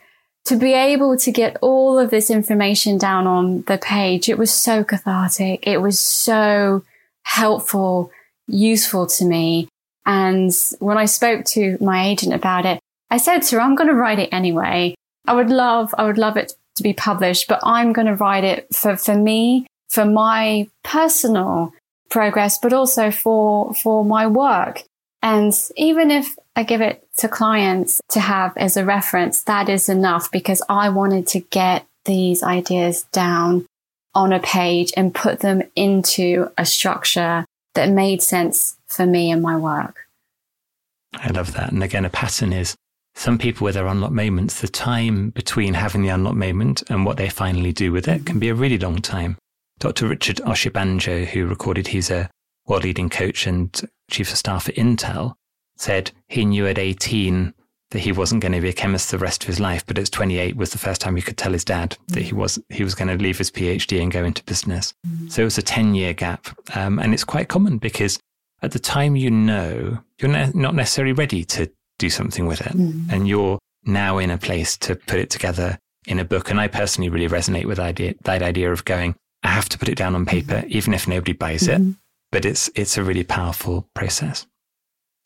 to 0.45 0.57
be 0.57 0.73
able 0.73 1.17
to 1.17 1.33
get 1.33 1.57
all 1.61 1.99
of 1.99 2.11
this 2.11 2.31
information 2.31 2.97
down 2.97 3.27
on 3.27 3.63
the 3.63 3.79
page. 3.79 4.29
It 4.29 4.39
was 4.39 4.53
so 4.53 4.85
cathartic. 4.85 5.67
It 5.67 5.83
was 5.83 5.99
so 6.01 6.85
helpful, 7.25 8.11
useful 8.47 9.07
to 9.07 9.25
me. 9.25 9.69
And 10.07 10.51
when 10.79 10.97
I 10.97 11.05
spoke 11.05 11.45
to 11.47 11.77
my 11.81 12.07
agent 12.07 12.33
about 12.33 12.65
it, 12.65 12.81
I 13.11 13.19
said 13.19 13.41
to 13.41 13.57
her, 13.57 13.61
I'm 13.61 13.75
going 13.75 13.89
to 13.89 13.95
write 13.95 14.19
it 14.19 14.31
anyway. 14.33 14.95
I 15.27 15.35
would 15.35 15.51
love, 15.51 15.95
I 15.99 16.05
would 16.05 16.19
love 16.19 16.37
it 16.39 16.55
to 16.77 16.83
be 16.83 16.95
published, 16.95 17.49
but 17.49 17.61
I'm 17.63 17.93
going 17.93 18.07
to 18.07 18.15
write 18.15 18.45
it 18.45 18.75
for, 18.75 18.97
for 18.97 19.15
me, 19.15 19.67
for 19.91 20.07
my 20.07 20.69
personal 20.83 21.73
progress, 22.11 22.59
but 22.59 22.73
also 22.73 23.11
for, 23.11 23.75
for 23.75 24.05
my 24.05 24.27
work. 24.27 24.83
And 25.23 25.53
even 25.77 26.11
if 26.11 26.37
I 26.55 26.63
give 26.63 26.81
it 26.81 27.07
to 27.19 27.29
clients 27.29 28.01
to 28.11 28.21
have 28.21 28.57
as 28.57 28.77
a 28.77 28.85
reference, 28.85 29.43
that 29.45 29.69
is 29.69 29.89
enough 29.89 30.31
because 30.31 30.63
I 30.69 30.89
wanted 30.91 31.27
to 31.29 31.41
get 31.41 31.87
these 32.05 32.43
ideas 32.43 33.03
down 33.13 33.67
on 34.15 34.33
a 34.33 34.41
page 34.41 34.93
and 34.97 35.15
put 35.15 35.41
them 35.41 35.63
into 35.77 36.51
a 36.57 36.65
structure 36.65 37.45
that 37.75 37.91
made 37.91 38.23
sense 38.23 38.77
for 38.87 39.07
me 39.07 39.31
and 39.31 39.43
my 39.43 39.57
work. 39.57 40.07
I 41.15 41.31
love 41.31 41.53
that. 41.55 41.73
And 41.73 41.83
again, 41.83 42.05
a 42.05 42.11
pattern 42.11 42.53
is 42.53 42.75
some 43.15 43.39
people 43.39 43.65
with 43.65 43.75
their 43.75 43.87
unlock 43.87 44.13
moments, 44.13 44.61
the 44.61 44.69
time 44.69 45.31
between 45.31 45.75
having 45.75 46.03
the 46.03 46.09
unlock 46.09 46.35
moment 46.35 46.83
and 46.89 47.05
what 47.05 47.17
they 47.17 47.29
finally 47.29 47.73
do 47.73 47.93
with 47.93 48.07
it 48.07 48.25
can 48.25 48.39
be 48.39 48.49
a 48.49 48.55
really 48.55 48.79
long 48.79 49.01
time. 49.01 49.37
Dr. 49.79 50.09
Richard 50.09 50.37
Oshibanjo, 50.39 51.27
who 51.27 51.47
recorded 51.47 51.89
he's 51.89 52.11
a 52.11 52.31
world 52.67 52.85
leading 52.85 53.09
coach 53.09 53.47
and 53.47 53.81
chief 54.11 54.31
of 54.31 54.39
staff 54.39 54.69
at 54.69 54.75
Intel, 54.75 55.35
said 55.77 56.11
he 56.27 56.45
knew 56.45 56.67
at 56.67 56.79
18 56.79 57.55
that 57.91 58.01
he 58.01 58.13
wasn't 58.13 58.43
going 58.43 58.53
to 58.53 58.61
be 58.61 58.69
a 58.69 58.75
chemist 58.75 59.11
the 59.11 59.19
rest 59.19 59.43
of 59.43 59.47
his 59.47 59.61
life, 59.61 59.85
but 59.87 59.99
at 59.99 60.11
28 60.11 60.57
was 60.57 60.71
the 60.71 60.79
first 60.79 61.01
time 61.01 61.17
he 61.17 61.23
could 61.23 61.39
tell 61.39 61.53
his 61.53 61.65
dad 61.65 61.97
that 62.09 62.23
he 62.23 62.35
was 62.35 62.59
he 62.69 62.85
was 62.85 62.95
going 62.95 63.09
to 63.09 63.23
leave 63.23 63.39
his 63.39 63.51
PhD 63.51 64.03
and 64.03 64.13
go 64.13 64.25
into 64.25 64.45
business. 64.45 64.93
Mm-hmm. 65.07 65.29
So 65.29 65.43
it 65.43 65.47
was 65.47 65.59
a 65.59 65.63
10 65.63 65.95
year 65.95 66.13
gap, 66.13 66.49
um, 66.77 66.99
and 66.99 67.15
it's 67.15 67.25
quite 67.25 67.49
common 67.49 67.79
because 67.79 68.19
at 68.61 68.73
the 68.73 68.79
time 68.79 69.17
you 69.17 69.31
know 69.31 69.99
you're 70.21 70.31
ne- 70.31 70.53
not 70.55 70.75
necessarily 70.75 71.15
ready 71.15 71.45
to 71.45 71.71
do 71.99 72.11
something 72.11 72.47
with 72.47 72.61
it, 72.61 72.73
mm-hmm. 72.73 73.11
and 73.11 73.27
you're 73.27 73.59
now 73.85 74.19
in 74.19 74.31
a 74.31 74.39
place 74.39 74.77
to 74.77 74.95
put 74.95 75.19
it 75.19 75.31
together 75.31 75.79
in 76.07 76.19
a 76.19 76.25
book. 76.25 76.51
And 76.51 76.61
I 76.61 76.69
personally 76.69 77.09
really 77.09 77.29
resonate 77.29 77.65
with 77.65 77.79
idea, 77.79 78.15
that 78.25 78.43
idea 78.43 78.71
of 78.71 78.85
going. 78.85 79.15
I 79.43 79.49
have 79.49 79.69
to 79.71 79.79
put 79.79 79.89
it 79.89 79.97
down 79.97 80.15
on 80.15 80.27
paper, 80.27 80.55
mm-hmm. 80.55 80.69
even 80.71 80.95
if 80.95 81.09
nobody 81.09 81.33
buys 81.33 81.69
it. 81.69 81.81
Mm-hmm. 81.81 81.93
But 82.31 82.45
it's 82.45 82.71
it's 82.75 82.99
a 82.99 83.05
really 83.05 83.25
powerful 83.25 83.89
process. 83.95 84.47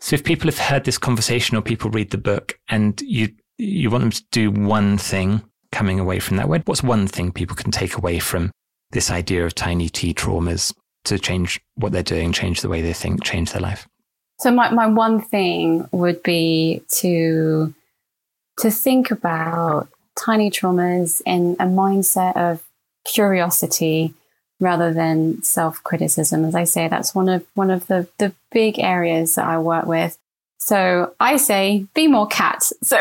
So 0.01 0.15
if 0.15 0.25
people 0.25 0.49
have 0.49 0.59
heard 0.59 0.85
this 0.85 0.99
conversation 0.99 1.57
or 1.57 1.63
people 1.63 1.91
read 1.91 2.11
the 2.11 2.19
book 2.19 2.59
and 2.69 3.01
you 3.03 3.31
you 3.59 3.91
want 3.91 4.03
them 4.03 4.11
to 4.11 4.25
do 4.31 4.51
one 4.51 4.99
thing 4.99 5.43
coming 5.73 5.99
away 5.99 6.19
from 6.19 6.37
that, 6.37 6.49
word, 6.49 6.63
what's 6.67 6.83
one 6.83 7.07
thing 7.07 7.33
people 7.33 7.57
can 7.57 7.71
take 7.71 7.97
away 7.97 8.19
from 8.19 8.51
this 8.91 9.11
idea 9.11 9.45
of 9.45 9.55
tiny 9.55 9.89
T 9.89 10.15
traumas 10.15 10.75
to 11.05 11.19
change 11.19 11.61
what 11.75 11.93
they're 11.93 12.03
doing, 12.03 12.33
change 12.33 12.61
the 12.61 12.69
way 12.69 12.83
they 12.83 12.93
think, 12.93 13.25
change 13.25 13.53
their 13.53 13.63
life? 13.63 13.89
So 14.39 14.51
my, 14.51 14.71
my 14.71 14.87
one 14.87 15.21
thing 15.21 15.89
would 15.93 16.23
be 16.23 16.83
to 16.99 17.75
to 18.59 18.71
think 18.71 19.11
about 19.11 19.89
tiny 20.19 20.51
traumas 20.51 21.23
in 21.25 21.57
a 21.59 21.67
mindset 21.67 22.37
of 22.37 22.63
curiosity 23.05 24.15
rather 24.61 24.93
than 24.93 25.43
self-criticism. 25.43 26.45
As 26.45 26.55
I 26.55 26.65
say, 26.65 26.89
that's 26.89 27.15
one 27.15 27.29
of 27.29 27.45
one 27.55 27.71
of 27.71 27.87
the, 27.89 28.09
the 28.19 28.33
big 28.51 28.79
areas 28.79 29.35
that 29.35 29.47
I 29.47 29.59
work 29.59 29.87
with. 29.87 30.19
So 30.63 31.13
I 31.19 31.39
say, 31.39 31.87
be 31.93 32.07
more 32.07 32.29
cat. 32.29 32.71
So, 32.85 32.99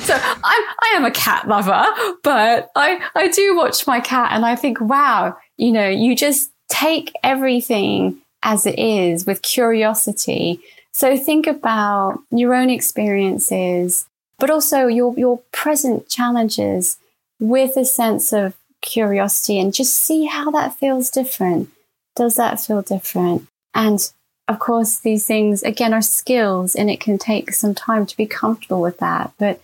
so 0.00 0.14
I'm, 0.14 0.64
I 0.80 0.94
am 0.94 1.04
a 1.04 1.10
cat 1.10 1.48
lover, 1.48 1.84
but 2.22 2.70
I, 2.76 3.00
I 3.14 3.28
do 3.28 3.56
watch 3.56 3.86
my 3.86 4.00
cat 4.00 4.32
and 4.32 4.44
I 4.44 4.54
think, 4.54 4.80
wow, 4.80 5.36
you 5.56 5.72
know, 5.72 5.88
you 5.88 6.14
just 6.14 6.50
take 6.68 7.12
everything 7.22 8.18
as 8.42 8.66
it 8.66 8.78
is 8.78 9.26
with 9.26 9.42
curiosity. 9.42 10.60
So 10.92 11.16
think 11.16 11.46
about 11.46 12.20
your 12.30 12.54
own 12.54 12.70
experiences, 12.70 14.06
but 14.38 14.50
also 14.50 14.86
your, 14.86 15.14
your 15.18 15.40
present 15.52 16.08
challenges 16.08 16.98
with 17.40 17.76
a 17.76 17.84
sense 17.84 18.32
of 18.32 18.54
curiosity 18.86 19.58
and 19.58 19.74
just 19.74 19.94
see 19.94 20.24
how 20.24 20.50
that 20.52 20.78
feels 20.78 21.10
different. 21.10 21.68
Does 22.14 22.36
that 22.36 22.58
feel 22.58 22.80
different? 22.80 23.46
And 23.74 24.00
of 24.48 24.58
course, 24.58 24.98
these 24.98 25.26
things 25.26 25.62
again 25.62 25.92
are 25.92 26.00
skills 26.00 26.74
and 26.74 26.88
it 26.88 27.00
can 27.00 27.18
take 27.18 27.52
some 27.52 27.74
time 27.74 28.06
to 28.06 28.16
be 28.16 28.24
comfortable 28.24 28.80
with 28.80 28.98
that, 28.98 29.32
but 29.38 29.60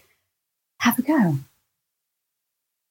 have 0.80 0.98
a 0.98 1.02
go. 1.02 1.38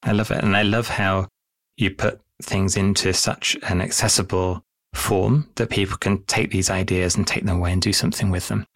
I 0.02 0.12
love 0.12 0.30
it. 0.30 0.42
And 0.42 0.56
I 0.56 0.62
love 0.62 0.88
how 0.88 1.28
you 1.76 1.90
put 1.90 2.20
things 2.42 2.76
into 2.76 3.12
such 3.12 3.56
an 3.62 3.80
accessible 3.80 4.62
form 4.94 5.48
that 5.54 5.70
people 5.70 5.96
can 5.96 6.22
take 6.24 6.50
these 6.50 6.70
ideas 6.70 7.14
and 7.14 7.26
take 7.26 7.44
them 7.44 7.58
away 7.58 7.72
and 7.72 7.80
do 7.80 7.92
something 7.92 8.30
with 8.30 8.48
them. 8.48 8.66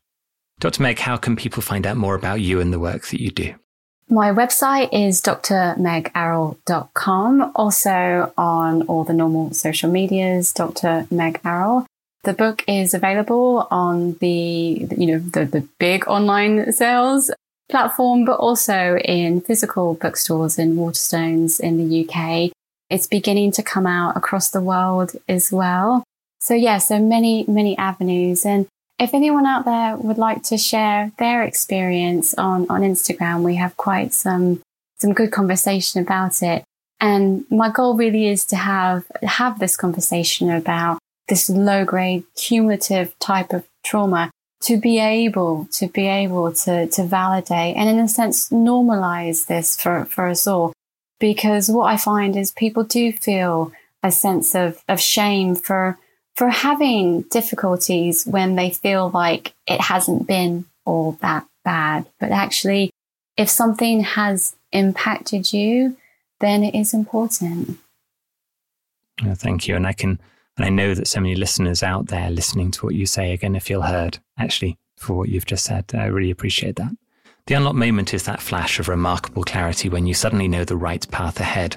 Dr. 0.60 0.82
Meg, 0.82 0.98
how 0.98 1.16
can 1.16 1.36
people 1.36 1.62
find 1.62 1.86
out 1.86 1.96
more 1.96 2.14
about 2.14 2.40
you 2.40 2.60
and 2.60 2.72
the 2.72 2.78
work 2.78 3.06
that 3.08 3.20
you 3.20 3.30
do? 3.30 3.54
My 4.08 4.30
website 4.30 4.90
is 4.92 5.20
drmegarroll.com. 5.20 7.52
Also 7.56 8.32
on 8.38 8.82
all 8.82 9.02
the 9.02 9.12
normal 9.12 9.52
social 9.52 9.90
medias, 9.90 10.52
Dr. 10.52 11.08
Meg 11.10 11.40
Arroll. 11.44 11.86
The 12.22 12.32
book 12.32 12.62
is 12.68 12.94
available 12.94 13.66
on 13.70 14.12
the, 14.14 14.86
you 14.96 15.06
know, 15.06 15.18
the, 15.18 15.44
the 15.44 15.68
big 15.78 16.06
online 16.06 16.72
sales 16.72 17.32
platform, 17.68 18.24
but 18.24 18.38
also 18.38 18.96
in 18.98 19.40
physical 19.40 19.94
bookstores 19.94 20.56
in 20.58 20.76
Waterstones 20.76 21.60
in 21.60 21.76
the 21.76 22.08
UK. 22.08 22.52
It's 22.90 23.08
beginning 23.08 23.52
to 23.52 23.62
come 23.62 23.86
out 23.86 24.16
across 24.16 24.50
the 24.50 24.60
world 24.60 25.12
as 25.28 25.50
well. 25.50 26.04
So 26.40 26.54
yeah, 26.54 26.78
so 26.78 27.00
many, 27.00 27.44
many 27.48 27.76
avenues. 27.76 28.46
And 28.46 28.68
if 28.98 29.12
anyone 29.12 29.46
out 29.46 29.64
there 29.64 29.96
would 29.96 30.18
like 30.18 30.42
to 30.44 30.56
share 30.56 31.12
their 31.18 31.42
experience 31.42 32.34
on, 32.34 32.66
on 32.70 32.80
Instagram, 32.80 33.42
we 33.42 33.56
have 33.56 33.76
quite 33.76 34.12
some, 34.12 34.62
some 34.98 35.12
good 35.12 35.30
conversation 35.30 36.00
about 36.00 36.42
it. 36.42 36.64
And 36.98 37.44
my 37.50 37.68
goal 37.68 37.96
really 37.96 38.28
is 38.28 38.46
to 38.46 38.56
have, 38.56 39.04
have 39.22 39.58
this 39.58 39.76
conversation 39.76 40.50
about 40.50 40.98
this 41.28 41.50
low 41.50 41.84
grade 41.84 42.24
cumulative 42.36 43.18
type 43.18 43.52
of 43.52 43.66
trauma 43.84 44.30
to 44.62 44.78
be 44.78 44.98
able 44.98 45.68
to 45.72 45.88
be 45.88 46.06
able 46.06 46.52
to, 46.52 46.86
to 46.86 47.04
validate 47.04 47.76
and 47.76 47.90
in 47.90 47.98
a 47.98 48.08
sense 48.08 48.48
normalize 48.48 49.46
this 49.46 49.78
for, 49.78 50.06
for 50.06 50.28
us 50.28 50.46
all. 50.46 50.72
Because 51.20 51.68
what 51.68 51.92
I 51.92 51.98
find 51.98 52.36
is 52.36 52.52
people 52.52 52.84
do 52.84 53.12
feel 53.12 53.72
a 54.02 54.10
sense 54.10 54.54
of, 54.54 54.82
of 54.88 55.00
shame 55.00 55.54
for 55.54 55.98
for 56.36 56.50
having 56.50 57.22
difficulties 57.22 58.24
when 58.26 58.56
they 58.56 58.70
feel 58.70 59.10
like 59.10 59.54
it 59.66 59.80
hasn't 59.80 60.26
been 60.26 60.66
all 60.84 61.12
that 61.22 61.46
bad. 61.64 62.06
But 62.20 62.30
actually, 62.30 62.90
if 63.36 63.48
something 63.48 64.00
has 64.00 64.54
impacted 64.70 65.52
you, 65.52 65.96
then 66.40 66.62
it 66.62 66.74
is 66.78 66.92
important. 66.92 67.78
Oh, 69.24 69.34
thank 69.34 69.66
you. 69.66 69.74
And 69.74 69.86
I 69.86 69.94
can, 69.94 70.20
and 70.56 70.66
I 70.66 70.68
know 70.68 70.94
that 70.94 71.08
so 71.08 71.20
many 71.20 71.34
listeners 71.34 71.82
out 71.82 72.08
there 72.08 72.30
listening 72.30 72.70
to 72.72 72.84
what 72.84 72.94
you 72.94 73.06
say 73.06 73.32
are 73.32 73.38
going 73.38 73.54
to 73.54 73.60
feel 73.60 73.82
heard, 73.82 74.18
actually, 74.38 74.76
for 74.96 75.14
what 75.14 75.30
you've 75.30 75.46
just 75.46 75.64
said. 75.64 75.86
I 75.94 76.04
really 76.06 76.30
appreciate 76.30 76.76
that. 76.76 76.92
The 77.46 77.54
unlock 77.54 77.76
moment 77.76 78.12
is 78.12 78.24
that 78.24 78.42
flash 78.42 78.78
of 78.78 78.88
remarkable 78.88 79.44
clarity 79.44 79.88
when 79.88 80.06
you 80.06 80.14
suddenly 80.14 80.48
know 80.48 80.64
the 80.64 80.76
right 80.76 81.08
path 81.10 81.40
ahead. 81.40 81.76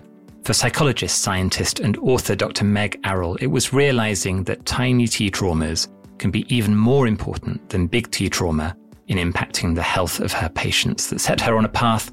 For 0.50 0.54
psychologist, 0.56 1.22
scientist, 1.22 1.80
and 1.80 1.96
author 1.98 2.34
Dr. 2.34 2.66
Meg 2.66 3.00
Arroll, 3.04 3.36
it 3.36 3.46
was 3.46 3.72
realizing 3.72 4.44
that 4.46 4.66
tiny 4.66 5.08
t 5.08 5.30
traumas 5.30 5.90
can 6.18 6.32
be 6.32 6.44
even 6.52 6.76
more 6.76 7.06
important 7.06 7.70
than 7.70 7.86
big 7.86 8.10
T 8.10 8.30
trauma 8.30 8.76
in 9.10 9.20
impacting 9.20 9.76
the 9.76 9.84
health 9.84 10.20
of 10.20 10.34
her 10.34 10.50
patients 10.50 11.08
that 11.12 11.22
set 11.22 11.40
her 11.40 11.56
on 11.56 11.66
a 11.66 11.70
path 11.70 12.10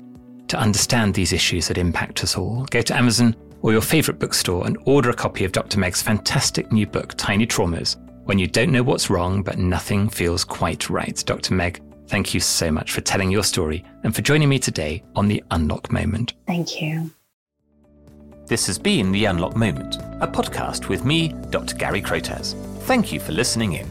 to 0.48 0.58
understand 0.58 1.14
these 1.14 1.32
issues 1.32 1.66
that 1.68 1.78
impact 1.78 2.22
us 2.24 2.36
all. 2.36 2.66
Go 2.66 2.82
to 2.82 2.94
Amazon 2.94 3.34
or 3.62 3.72
your 3.72 3.80
favourite 3.80 4.20
bookstore 4.20 4.66
and 4.66 4.76
order 4.84 5.08
a 5.08 5.14
copy 5.14 5.46
of 5.46 5.52
Dr. 5.52 5.78
Meg's 5.78 6.02
fantastic 6.02 6.70
new 6.70 6.86
book, 6.86 7.14
Tiny 7.16 7.46
Traumas, 7.46 7.96
when 8.26 8.38
you 8.38 8.46
don't 8.46 8.70
know 8.70 8.82
what's 8.82 9.08
wrong 9.08 9.42
but 9.42 9.56
nothing 9.56 10.10
feels 10.10 10.44
quite 10.44 10.90
right. 10.90 11.22
Dr. 11.24 11.54
Meg, 11.54 11.82
thank 12.08 12.34
you 12.34 12.40
so 12.40 12.70
much 12.70 12.92
for 12.92 13.00
telling 13.00 13.30
your 13.30 13.44
story 13.44 13.82
and 14.04 14.14
for 14.14 14.20
joining 14.20 14.50
me 14.50 14.58
today 14.58 15.02
on 15.14 15.26
The 15.26 15.42
Unlock 15.52 15.90
Moment. 15.90 16.34
Thank 16.46 16.82
you. 16.82 17.10
This 18.46 18.68
has 18.68 18.78
been 18.78 19.10
The 19.10 19.24
Unlock 19.24 19.56
Moment, 19.56 19.96
a 20.20 20.28
podcast 20.28 20.88
with 20.88 21.04
me, 21.04 21.34
Dr. 21.50 21.74
Gary 21.74 22.00
Crotaz. 22.00 22.54
Thank 22.82 23.12
you 23.12 23.18
for 23.18 23.32
listening 23.32 23.72
in. 23.72 23.90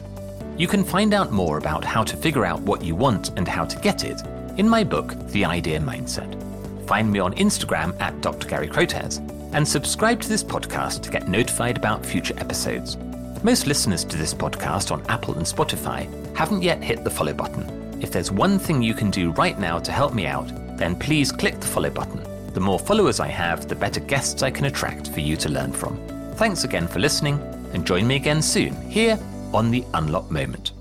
You 0.57 0.65
can 0.65 0.85
find 0.85 1.13
out 1.13 1.33
more 1.33 1.57
about 1.57 1.83
how 1.83 2.05
to 2.05 2.15
figure 2.15 2.45
out 2.45 2.61
what 2.61 2.81
you 2.81 2.95
want 2.95 3.37
and 3.37 3.49
how 3.49 3.65
to 3.65 3.77
get 3.81 4.05
it 4.05 4.21
in 4.55 4.69
my 4.69 4.81
book, 4.81 5.13
The 5.27 5.43
Idea 5.43 5.81
Mindset. 5.81 6.41
Find 6.87 7.11
me 7.11 7.19
on 7.19 7.33
Instagram 7.33 7.99
at 7.99 8.21
Dr. 8.21 8.47
Gary 8.47 8.69
Crotaz 8.69 9.17
and 9.53 9.67
subscribe 9.67 10.21
to 10.21 10.29
this 10.29 10.43
podcast 10.43 11.01
to 11.03 11.11
get 11.11 11.27
notified 11.27 11.75
about 11.75 12.05
future 12.05 12.35
episodes. 12.37 12.95
Most 13.43 13.67
listeners 13.67 14.05
to 14.05 14.17
this 14.17 14.33
podcast 14.33 14.89
on 14.89 15.05
Apple 15.07 15.35
and 15.35 15.45
Spotify 15.45 16.07
haven't 16.33 16.63
yet 16.63 16.81
hit 16.81 17.03
the 17.03 17.09
follow 17.09 17.33
button. 17.33 17.99
If 18.01 18.09
there's 18.09 18.31
one 18.31 18.57
thing 18.59 18.81
you 18.81 18.93
can 18.93 19.11
do 19.11 19.31
right 19.33 19.59
now 19.59 19.79
to 19.79 19.91
help 19.91 20.13
me 20.13 20.27
out, 20.27 20.49
then 20.77 20.95
please 20.95 21.29
click 21.29 21.59
the 21.59 21.67
follow 21.67 21.89
button. 21.89 22.25
The 22.55 22.61
more 22.61 22.79
followers 22.79 23.19
I 23.19 23.27
have, 23.27 23.67
the 23.67 23.75
better 23.75 23.99
guests 23.99 24.41
I 24.41 24.49
can 24.49 24.63
attract 24.63 25.09
for 25.09 25.19
you 25.19 25.35
to 25.35 25.49
learn 25.49 25.73
from. 25.73 25.97
Thanks 26.35 26.63
again 26.63 26.87
for 26.87 26.99
listening, 26.99 27.37
and 27.73 27.85
join 27.85 28.07
me 28.07 28.15
again 28.15 28.41
soon 28.41 28.73
here 28.89 29.19
on 29.53 29.71
the 29.71 29.83
Unlock 29.93 30.31
Moment. 30.31 30.71